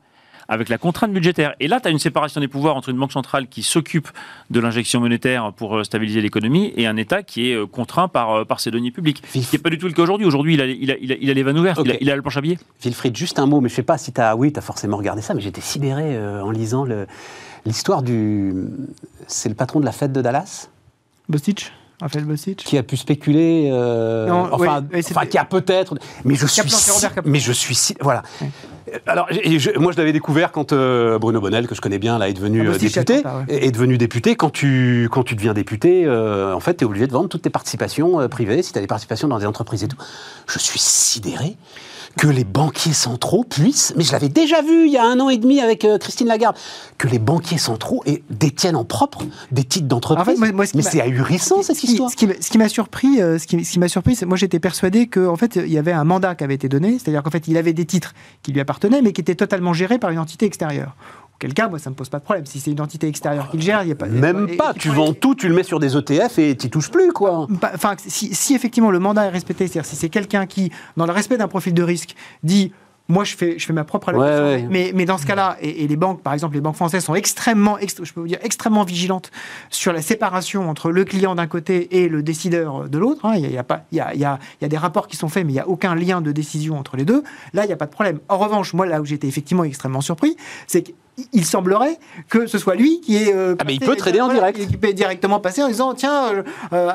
avec 0.49 0.69
la 0.69 0.79
contrainte 0.79 1.13
budgétaire. 1.13 1.55
Et 1.61 1.69
là, 1.69 1.81
tu 1.81 1.89
as 1.89 1.91
une 1.91 1.99
séparation 1.99 2.41
des 2.41 2.49
pouvoirs 2.49 2.77
entre 2.77 2.89
une 2.91 2.99
banque 2.99 3.13
centrale 3.13 3.49
qui 3.49 3.63
s'occupe 3.63 4.09
de 4.51 4.61
l'injection 4.61 5.01
monétaire 5.01 5.53
pour 5.57 5.77
euh, 5.77 5.85
stabiliser 5.85 6.21
l'économie 6.21 6.73
et 6.77 6.87
un 6.87 6.97
État 6.97 7.23
qui 7.23 7.51
est 7.51 7.55
euh, 7.55 7.67
contraint 7.67 8.09
par, 8.09 8.31
euh, 8.33 8.45
par 8.45 8.61
ses 8.61 8.71
deniers 8.71 8.91
publics. 8.91 9.23
Ce 9.27 9.39
qui 9.39 9.47
n'est 9.53 9.59
pas 9.63 9.71
du 9.71 9.79
tout 9.79 9.87
le 9.87 9.93
cas 9.93 10.03
aujourd'hui. 10.03 10.27
Aujourd'hui, 10.27 10.55
il 10.55 10.61
a, 10.61 10.67
il, 10.67 10.91
a, 10.91 10.97
il, 11.01 11.13
a, 11.13 11.17
il 11.21 11.31
a 11.31 11.35
les 11.35 11.43
vannes 11.43 11.59
ouvertes, 11.59 11.81
il, 11.85 11.91
a, 11.91 11.95
Ok. 11.95 11.99
il 12.01 12.11
a 12.11 12.17
le 12.17 12.23
planche 12.23 12.37
à 12.37 12.41
billets. 12.41 12.59
Wilfried, 12.83 13.17
juste 13.17 13.39
un 13.39 13.47
mot, 13.47 13.61
mais 13.61 13.69
je 13.69 13.75
sais 13.75 13.83
pas 13.83 13.99
si 13.99 14.13
tu 14.13 14.21
as. 14.21 14.37
Oui, 14.37 14.53
tu 14.53 14.59
as 14.59 14.63
forcément 14.63 14.97
regardé 14.97 15.23
ça, 15.23 15.35
mais 15.35 15.41
j'étais 15.41 15.61
sidéré 15.61 16.17
euh, 16.17 16.43
en 16.43 16.51
lisant 16.51 16.85
le- 16.85 17.07
l'histoire 17.67 18.03
du. 18.03 18.53
C'est 19.27 19.49
le 19.49 19.55
patron 19.55 19.81
de 19.81 19.85
la 19.85 19.93
fête 19.93 20.13
de 20.13 20.21
Dallas? 20.23 20.69
Bostic? 21.29 21.73
Raphaël 22.01 22.27
qui 22.57 22.77
a 22.77 22.83
pu 22.83 22.97
spéculer, 22.97 23.71
euh, 23.73 24.27
Non, 24.27 24.49
enfin, 24.53 24.85
oui, 24.93 25.01
enfin, 25.11 25.27
qui 25.27 25.39
a 25.39 25.45
peut-être, 25.45 25.95
mais 26.25 26.35
je 26.35 26.47
suis, 26.47 26.61
Kaplan, 26.63 26.77
si- 26.77 27.07
mais 27.25 27.39
je 27.39 27.53
suis, 27.53 27.75
si- 27.75 27.95
voilà. 28.01 28.23
Alors, 29.07 29.27
et 29.31 29.59
je- 29.59 29.71
moi, 29.79 29.93
je 29.93 29.97
l'avais 29.97 30.13
découvert 30.13 30.53
quand 30.53 30.73
euh, 30.73 31.19
Bruno 31.19 31.41
Bonnel, 31.41 31.67
que 31.67 31.75
je 31.75 31.81
connais 31.81 31.99
bien, 31.99 32.19
là, 32.19 32.29
est 32.29 32.33
devenu 32.35 32.67
Ah, 32.69 32.73
euh, 32.73 32.79
député, 32.79 33.15
ouais. 33.19 33.23
est 33.49 33.67
est 33.67 33.71
devenu 33.71 33.97
député. 33.97 34.37
Quand 34.37 34.51
tu, 34.51 35.09
quand 35.11 35.23
tu 35.23 35.35
deviens 35.37 35.55
député, 35.55 36.05
euh, 36.05 36.53
en 36.53 36.61
fait, 36.61 36.75
tu 36.77 36.85
es 36.85 36.87
obligé 36.87 37.07
de 37.07 37.13
vendre 37.13 37.29
toutes 37.29 37.43
tes 37.43 37.51
participations 37.51 38.21
euh, 38.21 38.29
privées, 38.29 38.63
si 38.63 38.73
tu 38.73 38.79
as 38.79 38.83
des 38.83 38.87
participations 38.87 39.29
dans 39.29 39.39
des 39.39 39.47
entreprises 39.47 39.85
et 39.85 39.89
tout. 39.89 39.97
Je 40.47 40.59
suis 40.59 40.79
sidéré 40.81 41.57
que 42.16 42.28
les 42.28 42.44
banquiers 42.44 42.92
centraux 42.92 43.44
puissent, 43.44 43.92
mais 43.97 44.04
je 44.04 44.12
l'avais 44.12 44.28
déjà 44.28 44.62
vu 44.62 44.87
il 44.87 44.92
y 44.92 44.97
a 44.99 45.04
un 45.04 45.18
an 45.21 45.28
et 45.30 45.37
demi 45.37 45.61
avec 45.61 45.85
euh, 45.85 45.99
Christine 45.99 46.28
Lagarde, 46.28 46.56
que 46.97 47.09
les 47.09 47.18
banquiers 47.18 47.59
centraux 47.59 48.02
et, 48.06 48.23
détiennent 48.30 48.76
en 48.76 48.85
propre 48.85 49.25
des 49.50 49.64
titres 49.64 49.88
d'entreprise. 49.88 50.38
En 50.38 50.44
fait, 50.47 50.52
mais 50.52 50.52
m'a- 50.52 50.66
c'est 50.83 51.00
ahurissant 51.00 51.62
cette 51.62 51.76
Ce 51.76 51.87
histoire. 51.87 52.11
Ce 52.11 52.16
qui, 52.16 52.26
m'a- 52.28 52.35
ce 52.40 52.50
qui 52.50 52.59
m'a 52.59 52.68
surpris, 52.68 53.21
euh, 53.21 53.38
ce 53.38 53.47
qui, 53.47 53.64
ce 53.64 53.73
qui 53.73 53.78
m'a 53.78 53.88
surpris, 53.88 54.14
c'est 54.14 54.26
moi 54.26 54.37
j'étais 54.37 54.61
persuadé 54.61 55.09
qu'en 55.09 55.37
fait 55.37 55.56
il 55.56 55.73
y 55.73 55.78
avait 55.78 55.92
un 55.92 56.04
mandat 56.04 56.35
qui 56.37 56.44
avait 56.44 56.54
été 56.54 56.68
donné, 56.68 56.92
c'est-à-dire 56.99 57.23
qu'en 57.23 57.30
fait 57.30 57.49
il 57.49 57.56
avait 57.56 57.73
des 57.73 57.85
titres 57.85 58.14
qui 58.42 58.52
lui 58.52 58.61
appartenaient, 58.61 59.02
mais 59.02 59.12
qui 59.12 59.21
étaient 59.21 59.35
totalement 59.35 59.73
gérés 59.73 59.99
par 59.99 60.11
une 60.11 60.18
entité 60.21 60.47
extérieure. 60.47 60.94
Auquel 61.37 61.53
cas, 61.53 61.69
moi 61.69 61.79
ça 61.79 61.91
me 61.91 61.95
pose 61.95 62.09
pas 62.09 62.19
de 62.21 62.25
problème. 62.25 62.47
Si 62.47 62.61
c'est 62.61 62.71
une 62.71 62.81
entité 62.81 63.09
extérieure 63.09 63.50
qui 63.50 63.57
le 63.57 63.62
gère, 63.62 63.83
il 63.83 63.88
y 63.88 63.93
a 63.93 63.97
pas. 63.97 64.07
Même 64.07 64.47
et- 64.50 64.57
pas, 64.57 64.73
et- 64.75 64.79
tu 64.79 64.88
vends 64.88 65.12
tout, 65.12 65.35
tu 65.35 65.49
le 65.49 65.55
mets 65.55 65.64
sur 65.64 65.81
des 65.81 65.97
ETF 65.97 66.38
et 66.38 66.57
tu 66.57 66.71
touches 66.71 66.91
plus, 66.91 67.12
quoi. 67.12 67.47
Pas- 67.61 67.73
Enfin, 67.75 67.95
si, 67.99 68.35
si 68.35 68.55
effectivement 68.55 68.91
le 68.91 69.00
mandat 69.00 69.25
est 69.26 69.31
respecté, 69.31 69.67
c'est-à-dire 69.67 69.85
si 69.88 69.97
c'est 69.97 70.09
quelqu'un 70.11 70.47
qui, 70.47 70.71
dans 70.97 71.07
le 71.07 71.12
respect 71.12 71.37
d'un 71.37 71.49
profil 71.49 71.75
de 71.75 71.83
risque, 71.83 72.14
dit 72.45 72.73
moi 73.07 73.25
je 73.25 73.37
fais, 73.37 73.59
je 73.59 73.67
fais 73.67 73.75
ma 73.75 73.85
propre 73.85 74.14
Ouais, 74.14 74.25
allocation. 74.26 74.45
ouais. 74.64 74.69
Mais, 74.71 74.93
mais 74.95 75.05
dans 75.05 75.19
ce 75.19 75.26
cas-là, 75.26 75.59
et, 75.61 75.85
et 75.85 75.88
les 75.88 75.97
banques, 75.97 76.23
par 76.23 76.33
exemple, 76.33 76.55
les 76.55 76.62
banques 76.62 76.76
françaises 76.76 77.05
sont 77.05 77.14
extrêmement, 77.14 77.76
ext- 77.79 78.03
je 78.03 78.12
peux 78.14 78.21
vous 78.21 78.29
dire, 78.29 78.38
extrêmement 78.43 78.85
vigilantes 78.85 79.31
sur 79.69 79.93
la 79.93 80.00
séparation 80.00 80.71
entre 80.71 80.91
le 80.91 81.05
client 81.05 81.35
d'un 81.35 81.47
côté 81.47 81.99
et 82.03 82.09
le 82.09 82.23
décideur 82.23 82.88
de 82.88 82.97
l'autre. 82.99 83.26
Il 83.35 83.41
y 83.41 83.59
a, 83.59 83.64
il 83.93 83.99
il 83.99 84.38
il 84.62 84.64
y 84.64 84.69
des 84.69 84.79
rapports 84.79 85.07
qui 85.09 85.17
sont 85.19 85.29
faits, 85.29 85.45
mais 85.45 85.50
il 85.53 85.57
n'y 85.57 85.61
a 85.61 85.69
aucun 85.69 85.95
lien 85.97 86.23
de 86.23 86.33
décision 86.33 86.79
entre 86.79 86.97
les 86.97 87.05
deux. 87.05 87.23
Là, 87.53 87.64
il 87.64 87.67
n'y 87.67 87.75
a 87.75 87.76
pas 87.76 87.85
de 87.87 87.91
problème. 87.93 88.21
En 88.31 88.38
revanche, 88.38 88.73
moi, 88.73 88.87
là 88.87 89.03
où 89.03 89.05
j'étais 89.05 89.26
effectivement 89.26 89.64
extrêmement 89.64 90.00
surpris, 90.00 90.37
c'est 90.67 90.83
qu'il 90.85 90.95
il 91.33 91.44
semblerait 91.44 91.99
que 92.28 92.47
ce 92.47 92.59
soit 92.59 92.75
lui 92.75 93.00
qui 93.00 93.16
est. 93.16 93.33
euh, 93.35 93.54
Ah, 93.59 93.64
mais 93.66 93.75
il 93.75 93.78
passé- 93.80 93.90
peut 93.90 93.97
trader 93.97 94.21
en 94.21 94.28
direct. 94.28 94.59
Qui 94.66 94.76
peut 94.76 94.92
directement 94.92 95.38
passer 95.40 95.62
en 95.62 95.68
disant 95.68 95.94
tiens, 95.94 96.26
euh, 96.33 96.42
euh, 96.73 96.90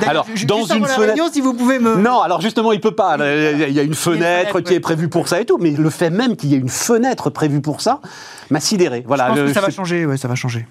d'ailleurs, 0.00 0.08
Alors, 0.10 0.26
dans 0.46 0.64
une 0.64 0.84
fenêtre- 0.86 1.00
réunion, 1.00 1.24
si 1.32 1.40
vous 1.40 1.54
pouvez 1.54 1.78
me. 1.78 1.96
Non, 1.96 2.20
alors 2.20 2.40
justement, 2.40 2.72
il 2.72 2.80
peut 2.80 2.94
pas. 2.94 3.16
Il 3.18 3.72
y 3.72 3.78
a 3.78 3.82
une 3.82 3.94
fenêtre 3.94 4.52
fenêtre, 4.52 4.60
qui 4.60 4.74
est 4.74 4.80
prévue 4.80 5.08
pour 5.08 5.28
ça 5.28 5.40
et 5.40 5.44
tout, 5.44 5.58
mais 5.58 5.70
le 5.72 5.90
fait 5.90 6.10
même 6.10 6.36
qu'il 6.36 6.50
y 6.50 6.54
ait 6.54 6.58
une 6.58 6.68
fenêtre 6.68 7.30
prévue 7.30 7.60
pour 7.60 7.80
ça 7.80 8.00
m'a 8.50 8.60
sidéré. 8.60 9.04
Voilà. 9.06 9.24
Je 9.24 9.28
pense 9.30 9.38
le- 9.40 9.46
que 9.48 9.52
ça 9.52 9.60
va 9.60 9.70
changer, 9.70 10.06
ouais, 10.06 10.16
ça 10.16 10.28
va 10.28 10.34
changer. 10.34 10.66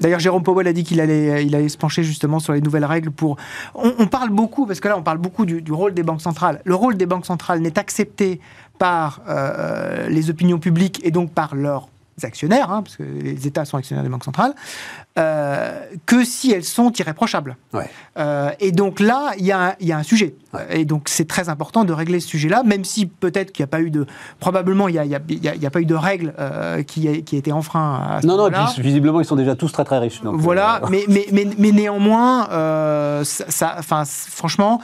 D'ailleurs, 0.00 0.20
Jérôme 0.20 0.42
Powell 0.44 0.66
a 0.68 0.72
dit 0.72 0.84
qu'il 0.84 1.00
allait, 1.00 1.44
il 1.44 1.54
allait 1.56 1.68
se 1.68 1.76
pencher 1.76 2.02
justement 2.04 2.38
sur 2.38 2.52
les 2.52 2.60
nouvelles 2.60 2.84
règles 2.84 3.10
pour. 3.10 3.36
On, 3.74 3.92
on 3.98 4.06
parle 4.06 4.30
beaucoup, 4.30 4.66
parce 4.66 4.78
que 4.80 4.88
là, 4.88 4.96
on 4.96 5.02
parle 5.02 5.18
beaucoup 5.18 5.44
du, 5.44 5.60
du 5.62 5.72
rôle 5.72 5.92
des 5.94 6.02
banques 6.04 6.22
centrales. 6.22 6.60
Le 6.64 6.74
rôle 6.74 6.96
des 6.96 7.06
banques 7.06 7.26
centrales 7.26 7.58
n'est 7.60 7.78
accepté 7.78 8.40
par 8.78 9.20
euh, 9.28 10.08
les 10.08 10.30
opinions 10.30 10.58
publiques 10.58 11.00
et 11.04 11.10
donc 11.10 11.32
par 11.32 11.54
leurs 11.54 11.88
actionnaires, 12.24 12.70
hein, 12.70 12.82
parce 12.82 12.96
que 12.96 13.02
les 13.02 13.46
États 13.46 13.64
sont 13.64 13.76
actionnaires 13.76 14.02
des 14.04 14.10
banques 14.10 14.24
centrales, 14.24 14.54
euh, 15.18 15.80
que 16.06 16.24
si 16.24 16.52
elles 16.52 16.64
sont 16.64 16.92
irréprochables. 16.92 17.56
Ouais. 17.72 17.88
Euh, 18.18 18.50
et 18.60 18.72
donc 18.72 19.00
là, 19.00 19.32
il 19.38 19.44
y, 19.44 19.52
a 19.52 19.68
un- 19.70 19.74
il 19.80 19.86
y 19.88 19.92
a 19.92 19.98
un 19.98 20.02
sujet. 20.02 20.34
Et 20.70 20.84
donc 20.84 21.08
c'est 21.08 21.26
très 21.28 21.48
important 21.48 21.84
de 21.84 21.92
régler 21.92 22.20
ce 22.20 22.28
sujet-là, 22.28 22.62
même 22.64 22.84
si 22.84 23.06
peut-être 23.06 23.52
qu'il 23.52 23.62
n'y 23.62 23.68
a 23.68 23.68
pas 23.68 23.80
eu 23.80 23.90
de... 23.90 24.06
Probablement, 24.40 24.88
il 24.88 24.92
n'y 24.92 24.98
a, 24.98 25.04
il 25.04 25.10
y 25.10 25.14
a- 25.14 25.20
il 25.28 25.44
y 25.44 25.48
a- 25.48 25.54
il 25.54 25.62
y 25.62 25.66
a 25.66 25.70
pas 25.70 25.80
eu 25.80 25.86
de 25.86 25.94
règle 25.94 26.34
euh, 26.38 26.82
qui, 26.82 27.08
a, 27.08 27.20
qui 27.20 27.36
été 27.36 27.52
enfreint 27.52 28.00
à 28.16 28.22
ce 28.22 28.26
Non, 28.26 28.36
non, 28.36 28.50
puis 28.50 28.82
visiblement, 28.82 29.20
ils 29.20 29.24
sont 29.26 29.36
déjà 29.36 29.54
tous 29.56 29.70
très 29.72 29.84
très 29.84 29.98
riches. 29.98 30.22
donc, 30.22 30.36
Voilà, 30.40 30.80
mais, 30.90 31.04
mais, 31.08 31.26
mais, 31.32 31.46
mais 31.58 31.72
néanmoins, 31.72 32.48
ça, 33.24 33.80
franchement, 33.82 34.80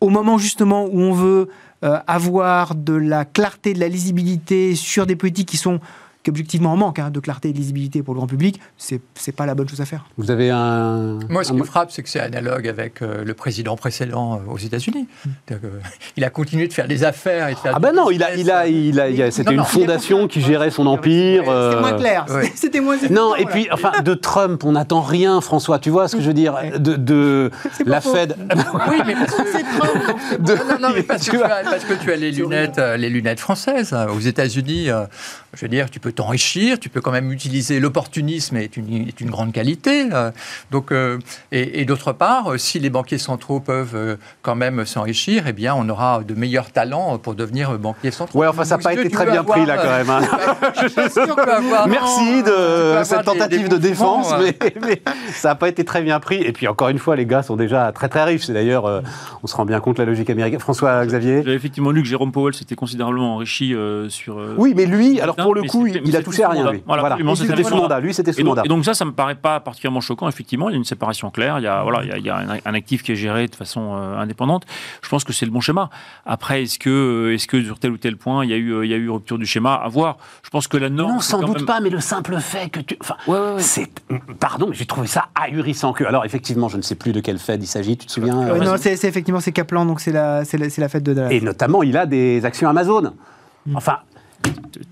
au 0.00 0.08
moment 0.10 0.38
justement 0.38 0.84
où 0.84 1.00
on 1.00 1.12
veut 1.12 1.48
avoir 1.82 2.74
de 2.74 2.92
la 2.94 3.24
clarté, 3.24 3.72
de 3.72 3.80
la 3.80 3.88
lisibilité 3.88 4.74
sur 4.74 5.06
des 5.06 5.16
politiques 5.16 5.48
qui 5.48 5.56
sont 5.56 5.80
qui 6.22 6.30
objectivement 6.30 6.72
en 6.72 6.76
manque 6.76 6.98
hein, 6.98 7.10
de 7.10 7.20
clarté 7.20 7.50
et 7.50 7.52
de 7.52 7.58
lisibilité 7.58 8.02
pour 8.02 8.12
le 8.14 8.18
grand 8.18 8.26
public, 8.26 8.60
c'est 8.76 9.00
c'est 9.14 9.32
pas 9.32 9.46
la 9.46 9.54
bonne 9.54 9.68
chose 9.68 9.80
à 9.80 9.84
faire. 9.84 10.04
Vous 10.16 10.30
avez 10.30 10.50
un. 10.50 11.18
Moi, 11.28 11.44
ce 11.44 11.52
un 11.52 11.54
qui 11.54 11.60
me 11.60 11.64
frappe, 11.66 11.90
c'est 11.92 12.02
que 12.02 12.08
c'est 12.08 12.20
analogue 12.20 12.66
avec 12.66 13.02
euh, 13.02 13.24
le 13.24 13.34
président 13.34 13.76
précédent 13.76 14.34
euh, 14.46 14.52
aux 14.52 14.58
États-Unis. 14.58 15.06
Il 16.16 16.24
a 16.24 16.30
continué 16.30 16.66
de 16.68 16.72
faire 16.72 16.88
des 16.88 17.04
affaires 17.04 17.48
et 17.48 17.54
de 17.54 17.58
faire 17.58 17.72
Ah 17.74 17.78
ben 17.78 17.92
non, 17.92 18.10
il 18.10 18.22
a, 18.22 18.34
il 18.34 18.50
a, 18.50 18.66
il 18.66 18.98
a, 19.00 19.08
il 19.08 19.22
a- 19.22 19.30
c'était 19.30 19.52
une 19.52 19.58
non, 19.58 19.64
fondation 19.64 20.26
qui 20.28 20.40
gérait 20.40 20.70
son 20.70 20.86
empire. 20.86 21.42
C'était 21.44 21.50
euh, 21.50 21.80
moins 21.80 21.92
clair, 21.92 22.26
ouais. 22.30 22.52
c'était- 22.54 22.80
moins 22.80 22.96
Non, 23.10 23.34
et 23.36 23.44
puis, 23.46 23.68
enfin, 23.72 23.92
de 24.02 24.14
Trump, 24.14 24.64
on 24.64 24.72
n'attend 24.72 25.00
rien, 25.00 25.40
François. 25.40 25.78
Tu 25.78 25.90
vois 25.90 26.08
ce 26.08 26.16
que 26.16 26.22
je 26.22 26.26
veux 26.28 26.34
dire 26.34 26.54
De, 26.78 27.50
la 27.86 28.00
faux. 28.00 28.14
Fed. 28.14 28.36
Oui, 28.90 28.96
mais 29.06 29.14
parce 29.14 29.34
que, 29.34 29.42
C'est 29.52 29.64
Trump, 29.78 30.68
Non, 30.80 30.88
non, 30.88 30.94
mais 30.94 31.02
parce 31.02 31.26
que, 31.28 31.36
tu 31.36 31.42
as, 31.42 31.62
parce 31.64 31.84
que 31.84 31.94
tu 31.94 32.12
as 32.12 32.16
les 32.16 32.32
lunettes, 32.32 32.78
euh, 32.78 32.96
les 32.96 33.10
lunettes 33.10 33.40
françaises. 33.40 33.92
Euh, 33.92 34.08
Aux 34.08 34.20
États-Unis, 34.20 34.90
euh, 34.90 35.04
je 35.54 35.60
veux 35.64 35.68
dire, 35.68 35.90
tu 35.90 36.00
peux 36.00 36.12
t'enrichir, 36.12 36.78
tu 36.78 36.88
peux 36.88 37.00
quand 37.00 37.10
même 37.10 37.32
utiliser 37.32 37.80
l'opportunisme 37.80 38.56
est 38.56 38.76
une, 38.76 39.08
est 39.08 39.20
une 39.20 39.30
grande 39.30 39.52
qualité. 39.52 40.08
euh, 40.12 40.30
donc, 40.70 40.92
euh, 40.92 41.18
et, 41.52 41.80
et 41.80 41.84
d'autre 41.84 42.12
part, 42.12 42.52
euh, 42.52 42.58
si 42.58 42.78
les 42.78 42.90
banquiers 42.90 43.18
centraux 43.18 43.60
peuvent 43.60 44.18
quand 44.42 44.54
même 44.54 44.84
s'enrichir, 44.84 45.44
eh 45.46 45.52
bien, 45.52 45.74
on 45.74 45.88
aura 45.88 46.22
de 46.26 46.34
meilleurs 46.34 46.70
talents 46.70 47.18
pour 47.18 47.34
devenir 47.34 47.78
banquier 47.78 48.10
central. 48.10 48.36
Ouais, 48.40 48.46
enfin, 48.46 48.64
ça 48.64 48.76
n'a 48.76 48.82
pas 48.82 48.92
été 48.94 49.08
très 49.10 49.26
bien 49.26 49.42
pris, 49.44 49.64
là, 49.66 49.76
quand 49.78 49.88
même. 49.88 50.10
hein. 50.10 50.20
Avoir- 51.48 51.88
Merci 51.88 52.42
de 52.42 53.02
cette 53.04 53.24
tentative 53.24 53.62
des 53.62 53.68
de 53.68 53.76
défense, 53.78 54.32
mais, 54.40 54.56
mais 54.86 55.02
ça 55.32 55.48
n'a 55.48 55.54
pas 55.54 55.68
été 55.68 55.84
très 55.84 56.02
bien 56.02 56.20
pris. 56.20 56.36
Et 56.42 56.52
puis, 56.52 56.68
encore 56.68 56.88
une 56.88 56.98
fois, 56.98 57.16
les 57.16 57.26
gars 57.26 57.42
sont 57.42 57.56
déjà 57.56 57.90
très 57.92 58.08
très 58.08 58.24
riches. 58.24 58.44
C'est 58.46 58.52
d'ailleurs, 58.52 58.86
euh, 58.86 59.00
on 59.42 59.46
se 59.46 59.56
rend 59.56 59.64
bien 59.64 59.80
compte 59.80 59.96
de 59.96 60.02
la 60.02 60.06
logique 60.06 60.30
américaine. 60.30 60.60
François 60.60 61.04
Xavier? 61.06 61.42
J'avais 61.42 61.56
effectivement 61.56 61.90
lu 61.90 62.02
que 62.02 62.08
Jérôme 62.08 62.32
Powell 62.32 62.54
s'était 62.54 62.74
considérablement 62.76 63.36
enrichi 63.36 63.74
euh, 63.74 64.08
sur. 64.08 64.38
euh, 64.38 64.54
Oui, 64.58 64.72
mais 64.76 64.86
lui, 64.86 65.20
alors 65.20 65.36
pour 65.42 65.54
le 65.54 65.62
coup, 65.62 65.86
il, 65.86 66.00
il 66.04 66.16
a 66.16 66.22
touché 66.22 66.42
à 66.44 66.48
rien, 66.50 66.70
lui. 66.70 66.82
Voilà, 66.86 67.02
Voilà. 67.02 67.34
c'était 67.36 67.62
sous 67.64 67.76
mandat. 67.76 68.00
Lui, 68.00 68.12
c'était 68.14 68.32
sous 68.32 68.40
Et 68.40 68.42
donc, 68.44 68.50
mandat. 68.56 68.62
et 68.64 68.68
donc 68.68 68.84
ça, 68.84 68.94
ça 68.94 69.04
me 69.04 69.12
paraît 69.12 69.34
pas 69.34 69.60
particulièrement 69.60 70.00
choquant. 70.00 70.28
Effectivement, 70.28 70.68
il 70.68 70.72
y 70.72 70.74
a 70.74 70.78
une 70.78 70.84
séparation 70.84 71.30
claire. 71.30 71.58
Il 71.58 71.64
y 71.64 71.66
a, 71.66 71.82
voilà, 71.82 72.02
il 72.04 72.08
y 72.08 72.12
a, 72.12 72.18
il 72.18 72.24
y 72.24 72.30
a 72.30 72.36
un, 72.36 72.58
un 72.64 72.74
actif 72.74 73.02
qui 73.02 73.12
est 73.12 73.16
géré 73.16 73.46
de 73.46 73.54
façon 73.54 73.96
euh, 73.96 74.18
indépendante. 74.18 74.64
Je 75.02 75.08
pense 75.08 75.24
que 75.24 75.32
c'est 75.32 75.46
le 75.46 75.52
bon 75.52 75.60
schéma. 75.60 75.90
Après, 76.26 76.62
est-ce 76.62 76.78
que, 76.78 76.90
euh, 76.90 77.34
est-ce 77.34 77.46
que 77.46 77.62
sur 77.62 77.78
tel 77.78 77.92
ou 77.92 77.96
tel 77.98 78.16
point, 78.16 78.44
il 78.44 78.50
y 78.50 78.54
a 78.54 78.56
eu, 78.56 78.70
euh, 78.72 78.84
il 78.84 78.90
y 78.90 78.94
a 78.94 78.96
eu 78.96 79.08
rupture 79.10 79.38
du 79.38 79.46
schéma? 79.46 79.74
À 79.74 79.88
voir. 79.88 80.18
Je 80.42 80.50
pense 80.50 80.68
que 80.68 80.76
la 80.76 80.88
norme. 80.90 81.12
Non, 81.14 81.20
sans 81.20 81.40
doute 81.40 81.56
même- 81.58 81.66
pas, 81.66 81.80
mais 81.80 81.90
le 81.90 82.00
simple 82.00 82.36
fait 82.40 82.68
que 82.70 82.80
tu. 82.80 82.96
Enfin, 83.00 83.16
Ouais, 83.26 83.38
ouais, 83.38 83.54
ouais. 83.54 83.62
c'est. 83.62 83.88
Pardon, 84.40 84.66
mais 84.70 84.74
j'ai 84.76 84.86
trouvé 84.86 85.06
ça 85.06 85.28
ahurissant 85.34 85.92
que. 85.92 86.04
Alors, 86.04 86.24
effectivement, 86.24 86.68
je 86.68 86.76
ne 86.76 86.82
sais 86.82 86.94
plus 86.94 87.12
de 87.12 87.20
quel 87.20 87.38
fait 87.38 87.56
il 87.56 87.66
s'agit, 87.66 87.96
tu 87.96 88.06
te 88.06 88.12
souviens 88.12 88.36
euh, 88.48 88.58
non, 88.58 88.74
c'est 88.76 88.92
effectivement 89.04 89.40
c'est 89.40 89.52
Kaplan, 89.52 89.84
donc 89.86 90.00
c'est 90.00 90.12
la, 90.12 90.44
c'est 90.44 90.58
la, 90.58 90.66
la 90.76 90.88
fête 90.88 91.02
de 91.02 91.14
Dallas. 91.14 91.30
Et 91.30 91.40
notamment, 91.40 91.82
il 91.82 91.96
a 91.96 92.06
des 92.06 92.44
actions 92.44 92.68
Amazon. 92.68 93.12
Enfin, 93.74 93.98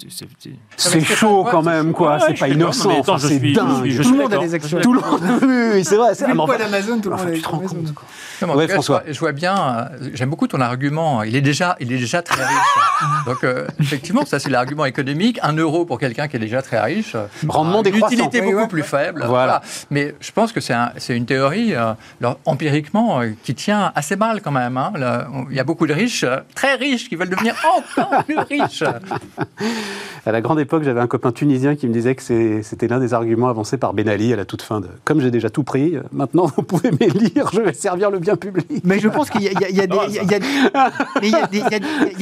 C'est- 0.09 1.00
c'est- 1.00 1.04
chaud 1.14 1.46
quand 1.50 1.62
même, 1.62 1.92
quoi. 1.92 2.16
Ouais, 2.16 2.20
c'est 2.28 2.38
pas 2.38 2.48
innocent. 2.48 2.90
C'est 3.18 3.38
suis- 3.38 3.54
je 3.54 3.54
dingue. 3.54 4.02
Tout 4.02 4.11
le 4.12 4.18
monde 4.18 4.35
a 4.35 4.38
des 4.38 4.54
actions. 4.54 4.80
Tout 4.80 4.92
le 4.92 5.00
monde. 5.00 5.20
Oui, 5.76 5.85
c'est 5.85 5.96
vrai. 5.96 6.14
c'est- 6.14 6.26
Vu 6.26 6.32
ah, 6.38 6.59
d'Amazon, 6.59 7.00
tout 7.00 7.09
le 7.11 7.14
enfin, 7.14 7.24
monde 7.26 7.35
tu 7.35 7.42
te 7.42 7.48
rends 7.48 7.59
Amazon. 7.59 7.76
compte, 7.94 8.56
Ouais, 8.56 8.68
François. 8.68 9.02
Je 9.04 9.04
vois, 9.04 9.12
je 9.14 9.18
vois 9.20 9.32
bien, 9.32 9.88
euh, 10.02 10.09
j'aime 10.14 10.30
beaucoup 10.30 10.46
ton 10.46 10.61
argument. 10.61 11.22
Il 11.22 11.37
est 11.37 11.40
déjà, 11.40 11.76
il 11.80 11.92
est 11.92 11.98
déjà 11.98 12.22
très 12.22 12.42
riche. 12.44 12.56
Donc, 13.26 13.44
euh, 13.44 13.66
effectivement, 13.80 14.24
ça, 14.24 14.38
c'est 14.38 14.50
l'argument 14.50 14.85
économique. 14.85 15.38
Un 15.42 15.52
euro 15.54 15.85
pour 15.85 15.98
quelqu'un 15.98 16.28
qui 16.28 16.37
est 16.37 16.40
déjà 16.40 16.62
très 16.62 16.80
riche. 16.80 17.14
euh, 17.14 17.26
Rendement 17.48 17.82
décroissant. 17.82 18.14
utilité 18.14 18.40
beaucoup 18.40 18.56
ouais. 18.56 18.68
plus 18.68 18.82
faible. 18.82 19.24
Voilà. 19.26 19.62
Mais 19.90 20.14
je 20.20 20.32
pense 20.32 20.52
que 20.52 20.61
c'est 20.61 20.74
un- 20.74 20.92
c'est 20.96 21.16
une 21.16 21.26
théorie, 21.26 21.74
euh, 21.74 21.92
empiriquement, 22.44 23.20
euh, 23.20 23.30
qui 23.44 23.54
tient 23.54 23.92
assez 23.94 24.16
mal 24.16 24.40
quand 24.42 24.50
même. 24.52 24.76
hein. 24.76 24.92
Il 25.50 25.56
y 25.56 25.61
a 25.61 25.64
beaucoup 25.64 25.87
de 25.87 25.92
riches, 25.94 26.24
très 26.54 26.74
riches, 26.74 27.09
qui 27.09 27.16
veulent 27.16 27.30
devenir 27.30 27.54
encore 27.76 28.24
plus 28.24 28.38
riches. 28.38 28.82
À 30.27 30.33
la 30.33 30.40
grande 30.40 30.59
époque, 30.59 30.83
j'avais 30.83 31.01
un 31.01 31.07
copain 31.07 31.31
tunisien 31.31 31.77
qui 31.77 31.87
me 31.87 31.92
disait 31.92 32.14
que 32.16 32.22
c'était 32.62 32.88
l'un 32.88 32.99
des 32.99 33.14
arguments 33.14 33.49
avancés 33.49 33.77
par 33.77 33.94
Ben 33.94 34.09
Ali 34.09 34.33
à 34.33 34.37
la 34.37 34.44
toute 34.44 34.62
fin 34.62 34.81
de 34.81 34.88
Comme 35.05 35.20
j'ai 35.20 35.31
déjà 35.31 35.51
tout 35.51 35.62
pris, 35.62 35.96
euh, 35.96 36.03
maintenant 36.12 36.46
vous 36.57 36.62
pouvez 36.62 36.90
m'élire, 36.90 37.49
je 37.53 37.61
vais 37.61 37.72
servir 37.72 38.11
le 38.11 38.18
bien 38.18 38.35
public. 38.37 38.66
Mais 38.85 38.99
je 38.99 39.09
pense 39.09 39.31
qu'il 39.31 39.42
y, 39.42 39.49
a- 39.49 39.53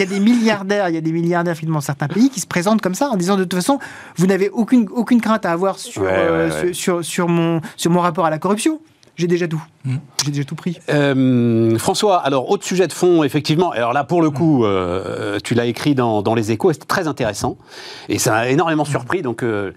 des- 0.06 0.20
milliardaires, 0.20 0.88
il 0.90 0.94
y 0.94 0.98
a 0.98 1.00
des 1.00 1.12
milliardaires 1.12 1.56
finalement 1.56 1.78
dans 1.78 1.82
certains 1.82 2.08
pays 2.08 2.30
qui 2.30 2.40
se 2.40 2.46
présentent 2.46 2.80
comme 2.82 2.94
ça 2.94 3.08
en 3.10 3.16
disant 3.16 3.36
de 3.36 3.44
toute 3.44 3.54
façon, 3.54 3.78
vous 4.16 4.26
n'avez 4.26 4.50
aucune, 4.50 4.86
aucune 4.92 5.20
crainte 5.20 5.46
à 5.46 5.52
avoir 5.52 5.78
sur, 5.78 6.02
Ouais, 6.02 6.08
ouais, 6.08 6.30
ouais. 6.30 6.72
sur, 6.72 6.74
sur, 6.74 7.04
sur 7.04 7.28
mon, 7.28 7.60
sur 7.76 7.90
mon 7.90 8.00
rapport 8.00 8.26
à 8.26 8.30
la 8.30 8.38
corruption. 8.38 8.80
J'ai 9.16 9.28
déjà 9.28 9.46
tout. 9.46 9.62
Hmm. 9.84 9.96
J'ai 10.24 10.32
déjà 10.32 10.44
tout 10.44 10.56
pris. 10.56 10.78
Euh, 10.88 11.78
François, 11.78 12.18
alors 12.18 12.50
autre 12.50 12.64
sujet 12.64 12.86
de 12.88 12.92
fond, 12.92 13.22
effectivement. 13.22 13.70
Alors 13.70 13.92
là, 13.92 14.02
pour 14.02 14.22
le 14.22 14.30
coup, 14.30 14.64
euh, 14.64 15.38
tu 15.44 15.54
l'as 15.54 15.66
écrit 15.66 15.94
dans, 15.94 16.22
dans 16.22 16.34
les 16.34 16.50
Échos, 16.50 16.70
et 16.70 16.74
c'était 16.74 16.86
très 16.86 17.06
intéressant, 17.06 17.56
et 18.08 18.18
ça 18.18 18.34
a 18.34 18.48
énormément 18.48 18.84
surpris. 18.84 19.22
Donc, 19.22 19.44
euh, 19.44 19.72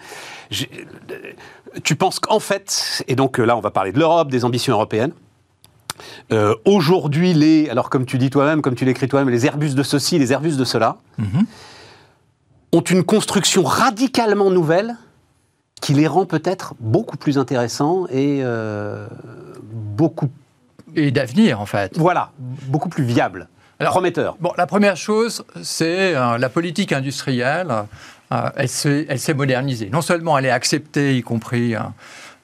tu 1.83 1.95
penses 1.95 2.19
qu'en 2.19 2.39
fait, 2.39 3.03
et 3.07 3.15
donc 3.15 3.37
là, 3.37 3.55
on 3.55 3.61
va 3.61 3.69
parler 3.69 3.91
de 3.91 3.99
l'Europe, 3.99 4.31
des 4.31 4.43
ambitions 4.43 4.73
européennes. 4.73 5.11
Euh, 6.31 6.55
Aujourd'hui, 6.65 7.33
les, 7.33 7.69
alors 7.69 7.89
comme 7.89 8.05
tu 8.05 8.17
dis 8.17 8.29
toi-même, 8.29 8.61
comme 8.61 8.75
tu 8.75 8.85
l'écris 8.85 9.07
toi-même, 9.07 9.29
les 9.29 9.45
Airbus 9.45 9.75
de 9.75 9.83
ceci, 9.83 10.17
les 10.17 10.31
Airbus 10.31 10.55
de 10.55 10.65
cela, 10.65 10.97
ont 12.71 12.81
une 12.81 13.03
construction 13.03 13.63
radicalement 13.63 14.49
nouvelle 14.49 14.97
qui 15.81 15.93
les 15.93 16.07
rend 16.07 16.25
peut-être 16.25 16.73
beaucoup 16.79 17.17
plus 17.17 17.37
intéressants 17.37 18.07
et 18.09 18.39
euh, 18.43 19.07
beaucoup 19.61 20.29
Et 20.95 21.11
d'avenir, 21.11 21.61
en 21.61 21.65
fait. 21.65 21.97
voilà, 21.97 22.31
beaucoup 22.39 22.89
plus 22.89 23.03
viable, 23.03 23.47
Alors, 23.79 23.93
prometteur. 23.93 24.37
Bon, 24.39 24.51
la 24.57 24.65
première 24.67 24.97
chose, 24.97 25.43
c'est 25.61 26.15
euh, 26.15 26.37
la 26.37 26.49
politique 26.49 26.91
industrielle. 26.93 27.71
euh, 28.31 28.49
elle 28.57 28.69
s'est 29.19 29.33
modernisée. 29.35 29.89
Non 29.91 30.01
seulement 30.01 30.37
elle 30.37 30.45
est 30.45 30.51
acceptée, 30.51 31.15
y 31.17 31.21
compris. 31.21 31.75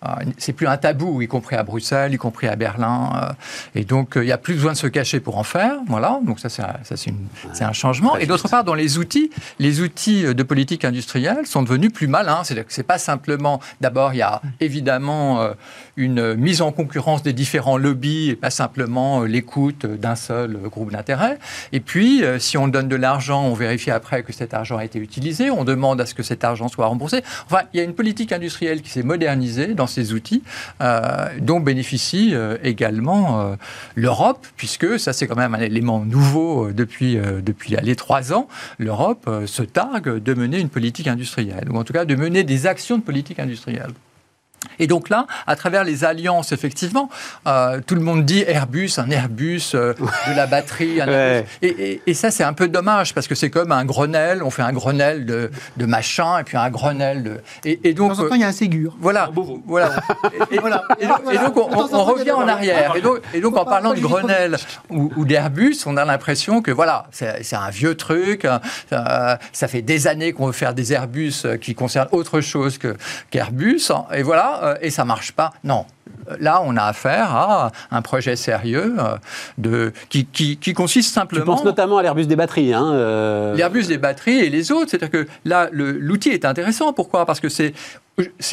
Euh, 0.04 0.08
euh, 0.08 0.26
c'est 0.38 0.54
plus 0.54 0.68
un 0.68 0.78
tabou, 0.78 1.22
y 1.22 1.28
compris 1.28 1.56
à 1.56 1.64
Bruxelles, 1.64 2.14
y 2.14 2.18
compris 2.18 2.48
à 2.48 2.56
Berlin. 2.56 3.12
euh, 3.16 3.34
et 3.80 3.86
donc, 3.86 4.18
euh, 4.18 4.24
il 4.24 4.28
n'y 4.28 4.32
a 4.32 4.38
plus 4.38 4.56
besoin 4.56 4.74
de 4.74 4.78
se 4.78 4.88
cacher 4.88 5.20
pour 5.20 5.38
en 5.38 5.44
faire. 5.44 5.78
Voilà. 5.88 6.20
Donc, 6.24 6.40
ça, 6.40 6.50
c'est 6.50 7.64
un, 7.64 7.74
changement. 7.74 8.18
Et 8.18 8.26
d'autre 8.26 8.48
part, 8.48 8.64
dans 8.64 8.76
les 8.76 8.98
outils, 8.98 9.32
les 9.60 9.82
outils 9.82 10.24
de 10.24 10.44
politique 10.44 10.86
industrielle 10.86 11.46
sont 11.46 11.64
devenus 11.64 11.92
plus 11.92 12.08
malins. 12.08 12.44
C'est-à-dire 12.44 12.66
que 12.66 12.74
c'est 12.74 12.84
pas 12.84 12.98
simplement. 12.98 13.60
D'abord, 13.82 14.14
il 14.14 14.18
y 14.18 14.22
a 14.22 14.42
évidemment 14.60 15.42
euh, 15.42 15.54
une 15.96 16.34
mise 16.36 16.62
en 16.62 16.72
concurrence 16.72 17.22
des 17.22 17.34
différents 17.34 17.78
lobbies 17.78 18.32
et 18.32 18.36
pas 18.36 18.50
simplement 18.50 19.22
euh, 19.22 19.26
l'écoute 19.28 19.86
d'un 19.86 20.16
seul 20.16 20.56
euh, 20.56 20.70
groupe 20.70 20.92
d'intérêt. 20.92 21.38
Et 21.72 21.80
puis, 21.80 22.24
euh, 22.24 22.40
si 22.40 22.58
on 22.58 22.68
donne 22.68 22.88
de 22.88 22.96
l'argent, 22.96 23.44
on 23.46 23.54
vérifie 23.54 23.92
après 23.92 24.24
que 24.24 24.34
cet 24.34 24.54
argent 24.54 24.78
a 24.78 24.86
été 24.86 24.98
utilisé, 24.98 25.52
on 25.52 25.64
demande 25.64 26.02
à 26.02 26.06
ce 26.06 26.16
que 26.16 26.24
cet 26.24 26.44
argent 26.44 26.68
soit 26.68 26.88
remboursé. 26.88 27.24
Enfin, 27.46 27.62
il 27.74 27.78
y 27.78 27.80
a 27.80 27.84
une 27.84 27.94
politique 27.94 28.32
industrielle 28.32 28.82
qui 28.82 28.90
s'est 28.90 29.04
modernisée 29.04 29.76
dans 29.76 29.88
ces 29.94 30.14
outils 30.14 30.44
dont 31.40 31.60
bénéficie 31.60 32.34
également 32.64 33.56
l'Europe, 33.96 34.46
puisque 34.58 35.00
ça 35.00 35.14
c'est 35.14 35.28
quand 35.28 35.36
même 35.36 35.56
un 35.56 35.60
élément 35.60 36.00
nouveau 36.00 36.72
depuis, 36.72 37.18
depuis 37.18 37.76
les 37.82 37.96
trois 37.96 38.34
ans. 38.34 38.48
L'Europe 38.80 39.30
se 39.46 39.64
targue 39.64 40.18
de 40.18 40.34
mener 40.34 40.60
une 40.60 40.70
politique 40.70 41.08
industrielle, 41.08 41.68
ou 41.70 41.78
en 41.78 41.84
tout 41.84 41.94
cas 41.94 42.06
de 42.06 42.16
mener 42.16 42.44
des 42.44 42.68
actions 42.68 42.98
de 42.98 43.04
politique 43.04 43.40
industrielle. 43.40 43.92
Et 44.80 44.88
donc 44.88 45.10
là, 45.10 45.28
à 45.48 45.56
travers 45.56 45.84
les 45.84 46.04
alliances, 46.04 46.52
effectivement, 46.52 47.10
euh, 47.48 47.80
tout 47.86 47.96
le 47.96 48.02
monde 48.02 48.26
dit 48.26 48.44
Airbus, 48.48 48.92
un 48.98 49.10
Airbus, 49.10 49.72
euh, 49.76 49.94
de 49.94 50.36
la 50.36 50.48
batterie. 50.48 51.02
Un. 51.02 51.44
Et, 51.62 52.02
et, 52.06 52.14
ça, 52.14 52.32
c'est 52.32 52.44
un 52.44 52.54
peu 52.54 52.68
dommage 52.68 53.14
parce 53.14 53.28
que 53.28 53.36
c'est 53.36 53.50
comme 53.50 53.72
un 53.72 53.86
Grenelle. 53.86 54.44
On 54.44 54.50
fait 54.50 54.62
un 54.62 54.74
Grenelle 54.74 55.26
de, 55.26 55.52
de 55.78 55.86
machin 55.86 56.40
et 56.40 56.44
puis 56.44 56.58
un 56.58 56.70
Grenelle 56.70 57.24
de. 57.24 57.42
Et, 57.66 57.80
et 57.90 57.94
donc, 57.94 58.16
temps, 58.16 58.36
il 58.36 58.42
y 58.42 58.44
a 58.44 58.48
un 58.48 58.52
Ségur. 58.52 58.96
Voilà. 59.00 59.30
voilà. 59.66 59.92
Et, 60.52 60.60
voilà. 60.60 60.84
et 61.00 61.06
donc, 61.38 61.58
on, 61.58 62.04
revient 62.04 62.32
en 62.32 62.48
arrière. 62.48 62.94
Et 63.34 63.42
donc, 63.42 63.58
en 63.58 63.66
parlant 63.66 63.94
de 63.94 64.00
Grenelle 64.00 64.58
ou, 64.90 65.26
d'Airbus, 65.26 65.78
on 65.86 65.98
a 65.98 66.06
l'impression 66.06 66.62
que 66.62 66.72
voilà, 66.72 67.08
c'est 67.12 67.56
un 67.56 67.70
vieux 67.70 67.96
truc. 67.96 68.46
Euh, 68.46 69.36
ça 69.52 69.68
fait 69.68 69.82
des 69.82 70.08
années 70.08 70.34
qu'on 70.34 70.48
veut 70.48 70.54
faire 70.54 70.74
des 70.74 70.94
Airbus 70.94 71.34
qui 71.62 71.76
concernent 71.76 72.10
autre 72.12 72.42
chose 72.42 72.78
qu'Airbus. 73.32 73.92
et 74.14 74.24
voilà. 74.24 74.53
Euh, 74.62 74.76
et 74.82 74.90
ça 74.90 75.06
marche 75.06 75.32
pas. 75.32 75.54
Non. 75.64 75.86
Là, 76.40 76.62
on 76.64 76.78
a 76.78 76.84
affaire 76.84 77.36
à 77.36 77.72
un 77.92 78.02
projet 78.02 78.36
sérieux 78.36 78.96
euh, 78.98 79.18
de, 79.58 79.94
qui, 80.10 80.26
qui, 80.26 80.74
consiste 80.74 81.14
simplement. 81.14 81.42
Je 81.42 81.46
pense 81.46 81.64
notamment 81.64 81.98
à 81.98 82.04
l'Airbus 82.04 82.28
des 82.28 82.36
batteries. 82.36 82.74
Hein, 82.74 82.92
euh. 82.94 83.56
L'Airbus 83.56 83.88
des 83.88 83.98
batteries 83.98 84.40
et 84.40 84.50
les 84.50 84.72
autres. 84.72 84.92
C'est-à-dire 84.92 85.10
que 85.10 85.28
là, 85.46 85.70
l'outil 85.72 86.30
est 86.30 86.46
intéressant. 86.46 86.94
Pourquoi? 86.94 87.26
Parce 87.26 87.40
que 87.40 87.50
c'est 87.50 87.74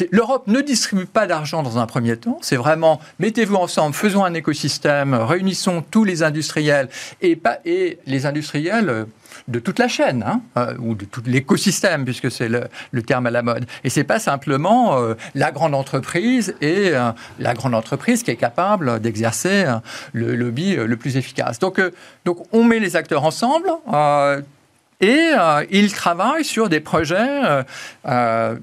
L'Europe 0.09 0.47
ne 0.47 0.59
distribue 0.61 1.05
pas 1.05 1.27
d'argent 1.27 1.61
dans 1.61 1.77
un 1.77 1.85
premier 1.85 2.17
temps. 2.17 2.39
C'est 2.41 2.55
vraiment 2.55 2.99
mettez-vous 3.19 3.55
ensemble, 3.55 3.93
faisons 3.93 4.25
un 4.25 4.33
écosystème, 4.33 5.13
réunissons 5.13 5.83
tous 5.91 6.03
les 6.03 6.23
industriels 6.23 6.89
et, 7.21 7.35
pas, 7.35 7.59
et 7.63 7.99
les 8.07 8.25
industriels 8.25 9.05
de 9.47 9.59
toute 9.59 9.79
la 9.79 9.87
chaîne, 9.87 10.23
hein, 10.25 10.41
euh, 10.57 10.75
ou 10.79 10.95
de 10.95 11.05
tout 11.05 11.21
l'écosystème, 11.25 12.05
puisque 12.05 12.31
c'est 12.31 12.49
le, 12.49 13.01
terme 13.03 13.27
à 13.27 13.31
la 13.31 13.41
mode. 13.41 13.65
Et 13.83 13.89
c'est 13.89 14.03
pas 14.03 14.19
simplement 14.19 14.97
euh, 14.97 15.15
la 15.35 15.51
grande 15.51 15.73
entreprise 15.73 16.55
et 16.61 16.91
euh, 16.93 17.11
la 17.39 17.53
grande 17.53 17.73
entreprise 17.73 18.23
qui 18.23 18.31
est 18.31 18.35
capable 18.35 18.99
d'exercer 18.99 19.65
le 20.13 20.35
lobby 20.35 20.75
le 20.75 20.97
plus 20.97 21.17
efficace. 21.17 21.59
Donc, 21.59 21.81
donc 22.25 22.45
on 22.51 22.63
met 22.63 22.79
les 22.79 22.95
acteurs 22.95 23.23
ensemble 23.23 23.69
et 25.01 25.31
euh, 25.35 25.65
ils 25.71 25.91
travaillent 25.91 26.45
sur 26.45 26.69
des 26.69 26.79
projets 26.79 27.17
euh, 27.17 27.63
euh, 28.07 28.55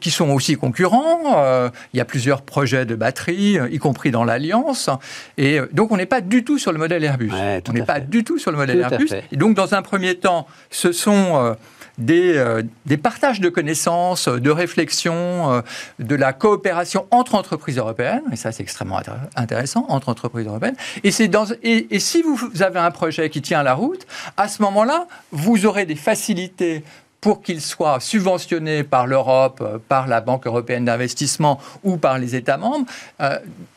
qui 0.00 0.10
sont 0.10 0.28
aussi 0.30 0.56
concurrents. 0.56 1.72
il 1.92 1.96
y 1.96 2.00
a 2.00 2.04
plusieurs 2.04 2.42
projets 2.42 2.84
de 2.84 2.94
batterie, 2.94 3.58
y 3.70 3.78
compris 3.78 4.10
dans 4.10 4.24
l'Alliance. 4.24 4.90
Et 5.38 5.60
donc, 5.72 5.90
on 5.90 5.96
n'est 5.96 6.06
pas 6.06 6.20
du 6.20 6.44
tout 6.44 6.58
sur 6.58 6.72
le 6.72 6.78
modèle 6.78 7.02
Airbus. 7.04 7.32
on 7.68 7.72
n'est 7.72 7.82
pas 7.82 8.00
du 8.00 8.22
tout 8.22 8.38
sur 8.38 8.50
le 8.50 8.58
modèle 8.58 8.80
Airbus. 8.80 9.08
Et 9.30 9.36
donc, 9.36 9.54
dans 9.54 9.74
un 9.74 9.82
premier 9.82 10.14
temps, 10.14 10.46
ce 10.70 10.92
sont 10.92 11.56
des, 11.98 12.36
euh, 12.36 12.62
des, 12.86 12.96
partages 12.96 13.40
de 13.40 13.48
connaissances, 13.48 14.28
de 14.28 14.50
réflexions, 14.50 15.52
euh, 15.52 15.60
de 15.98 16.14
la 16.14 16.32
coopération 16.32 17.06
entre 17.10 17.34
entreprises 17.34 17.78
européennes, 17.78 18.22
et 18.32 18.36
ça 18.36 18.52
c'est 18.52 18.62
extrêmement 18.62 19.00
intéressant, 19.36 19.86
entre 19.88 20.08
entreprises 20.08 20.46
européennes. 20.46 20.76
Et, 21.04 21.28
dans, 21.28 21.46
et, 21.62 21.98
si 21.98 22.22
vous 22.22 22.62
avez 22.62 22.78
un 22.78 22.90
projet 22.90 23.30
qui 23.30 23.42
tient 23.42 23.62
la 23.62 23.74
route, 23.74 24.06
à 24.36 24.48
ce 24.48 24.62
moment-là, 24.62 25.06
vous 25.30 25.66
aurez 25.66 25.86
des 25.86 25.96
facilités 25.96 26.84
pour 27.20 27.42
qu'il 27.42 27.60
soit 27.60 28.00
subventionné 28.00 28.82
par 28.82 29.06
l'Europe, 29.06 29.60
euh, 29.60 29.78
par 29.88 30.08
la 30.08 30.20
Banque 30.20 30.46
européenne 30.46 30.84
d'investissement 30.84 31.60
ou 31.84 31.96
par 31.96 32.18
les 32.18 32.34
États 32.34 32.56
membres, 32.56 32.86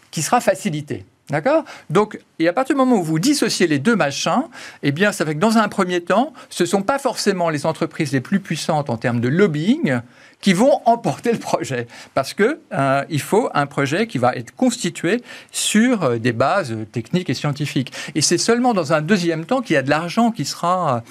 qui 0.10 0.21
sera 0.21 0.39
facilité. 0.39 1.06
D'accord? 1.31 1.65
Donc, 1.89 2.19
et 2.38 2.47
à 2.47 2.53
partir 2.53 2.75
du 2.75 2.77
moment 2.77 2.97
où 2.97 3.03
vous 3.03 3.17
dissociez 3.17 3.65
les 3.65 3.79
deux 3.79 3.95
machins, 3.95 4.43
eh 4.83 4.91
bien, 4.91 5.11
ça 5.11 5.25
fait 5.25 5.33
que 5.33 5.39
dans 5.39 5.57
un 5.57 5.67
premier 5.69 6.01
temps, 6.01 6.33
ce 6.51 6.63
ne 6.63 6.67
sont 6.67 6.83
pas 6.83 6.99
forcément 6.99 7.49
les 7.49 7.65
entreprises 7.65 8.11
les 8.11 8.21
plus 8.21 8.39
puissantes 8.39 8.91
en 8.91 8.97
termes 8.97 9.19
de 9.19 9.27
lobbying 9.27 10.01
qui 10.41 10.53
vont 10.53 10.81
emporter 10.85 11.31
le 11.31 11.39
projet. 11.39 11.88
Parce 12.13 12.35
qu'il 12.35 12.59
euh, 12.73 13.17
faut 13.17 13.49
un 13.55 13.65
projet 13.65 14.05
qui 14.05 14.19
va 14.19 14.35
être 14.35 14.55
constitué 14.55 15.23
sur 15.51 16.03
euh, 16.03 16.17
des 16.17 16.33
bases 16.33 16.75
techniques 16.91 17.31
et 17.31 17.33
scientifiques. 17.33 17.91
Et 18.13 18.21
c'est 18.21 18.38
seulement 18.38 18.75
dans 18.75 18.93
un 18.93 19.01
deuxième 19.01 19.45
temps 19.45 19.61
qu'il 19.61 19.73
y 19.73 19.77
a 19.77 19.81
de 19.81 19.89
l'argent 19.89 20.29
qui 20.29 20.45
sera 20.45 21.03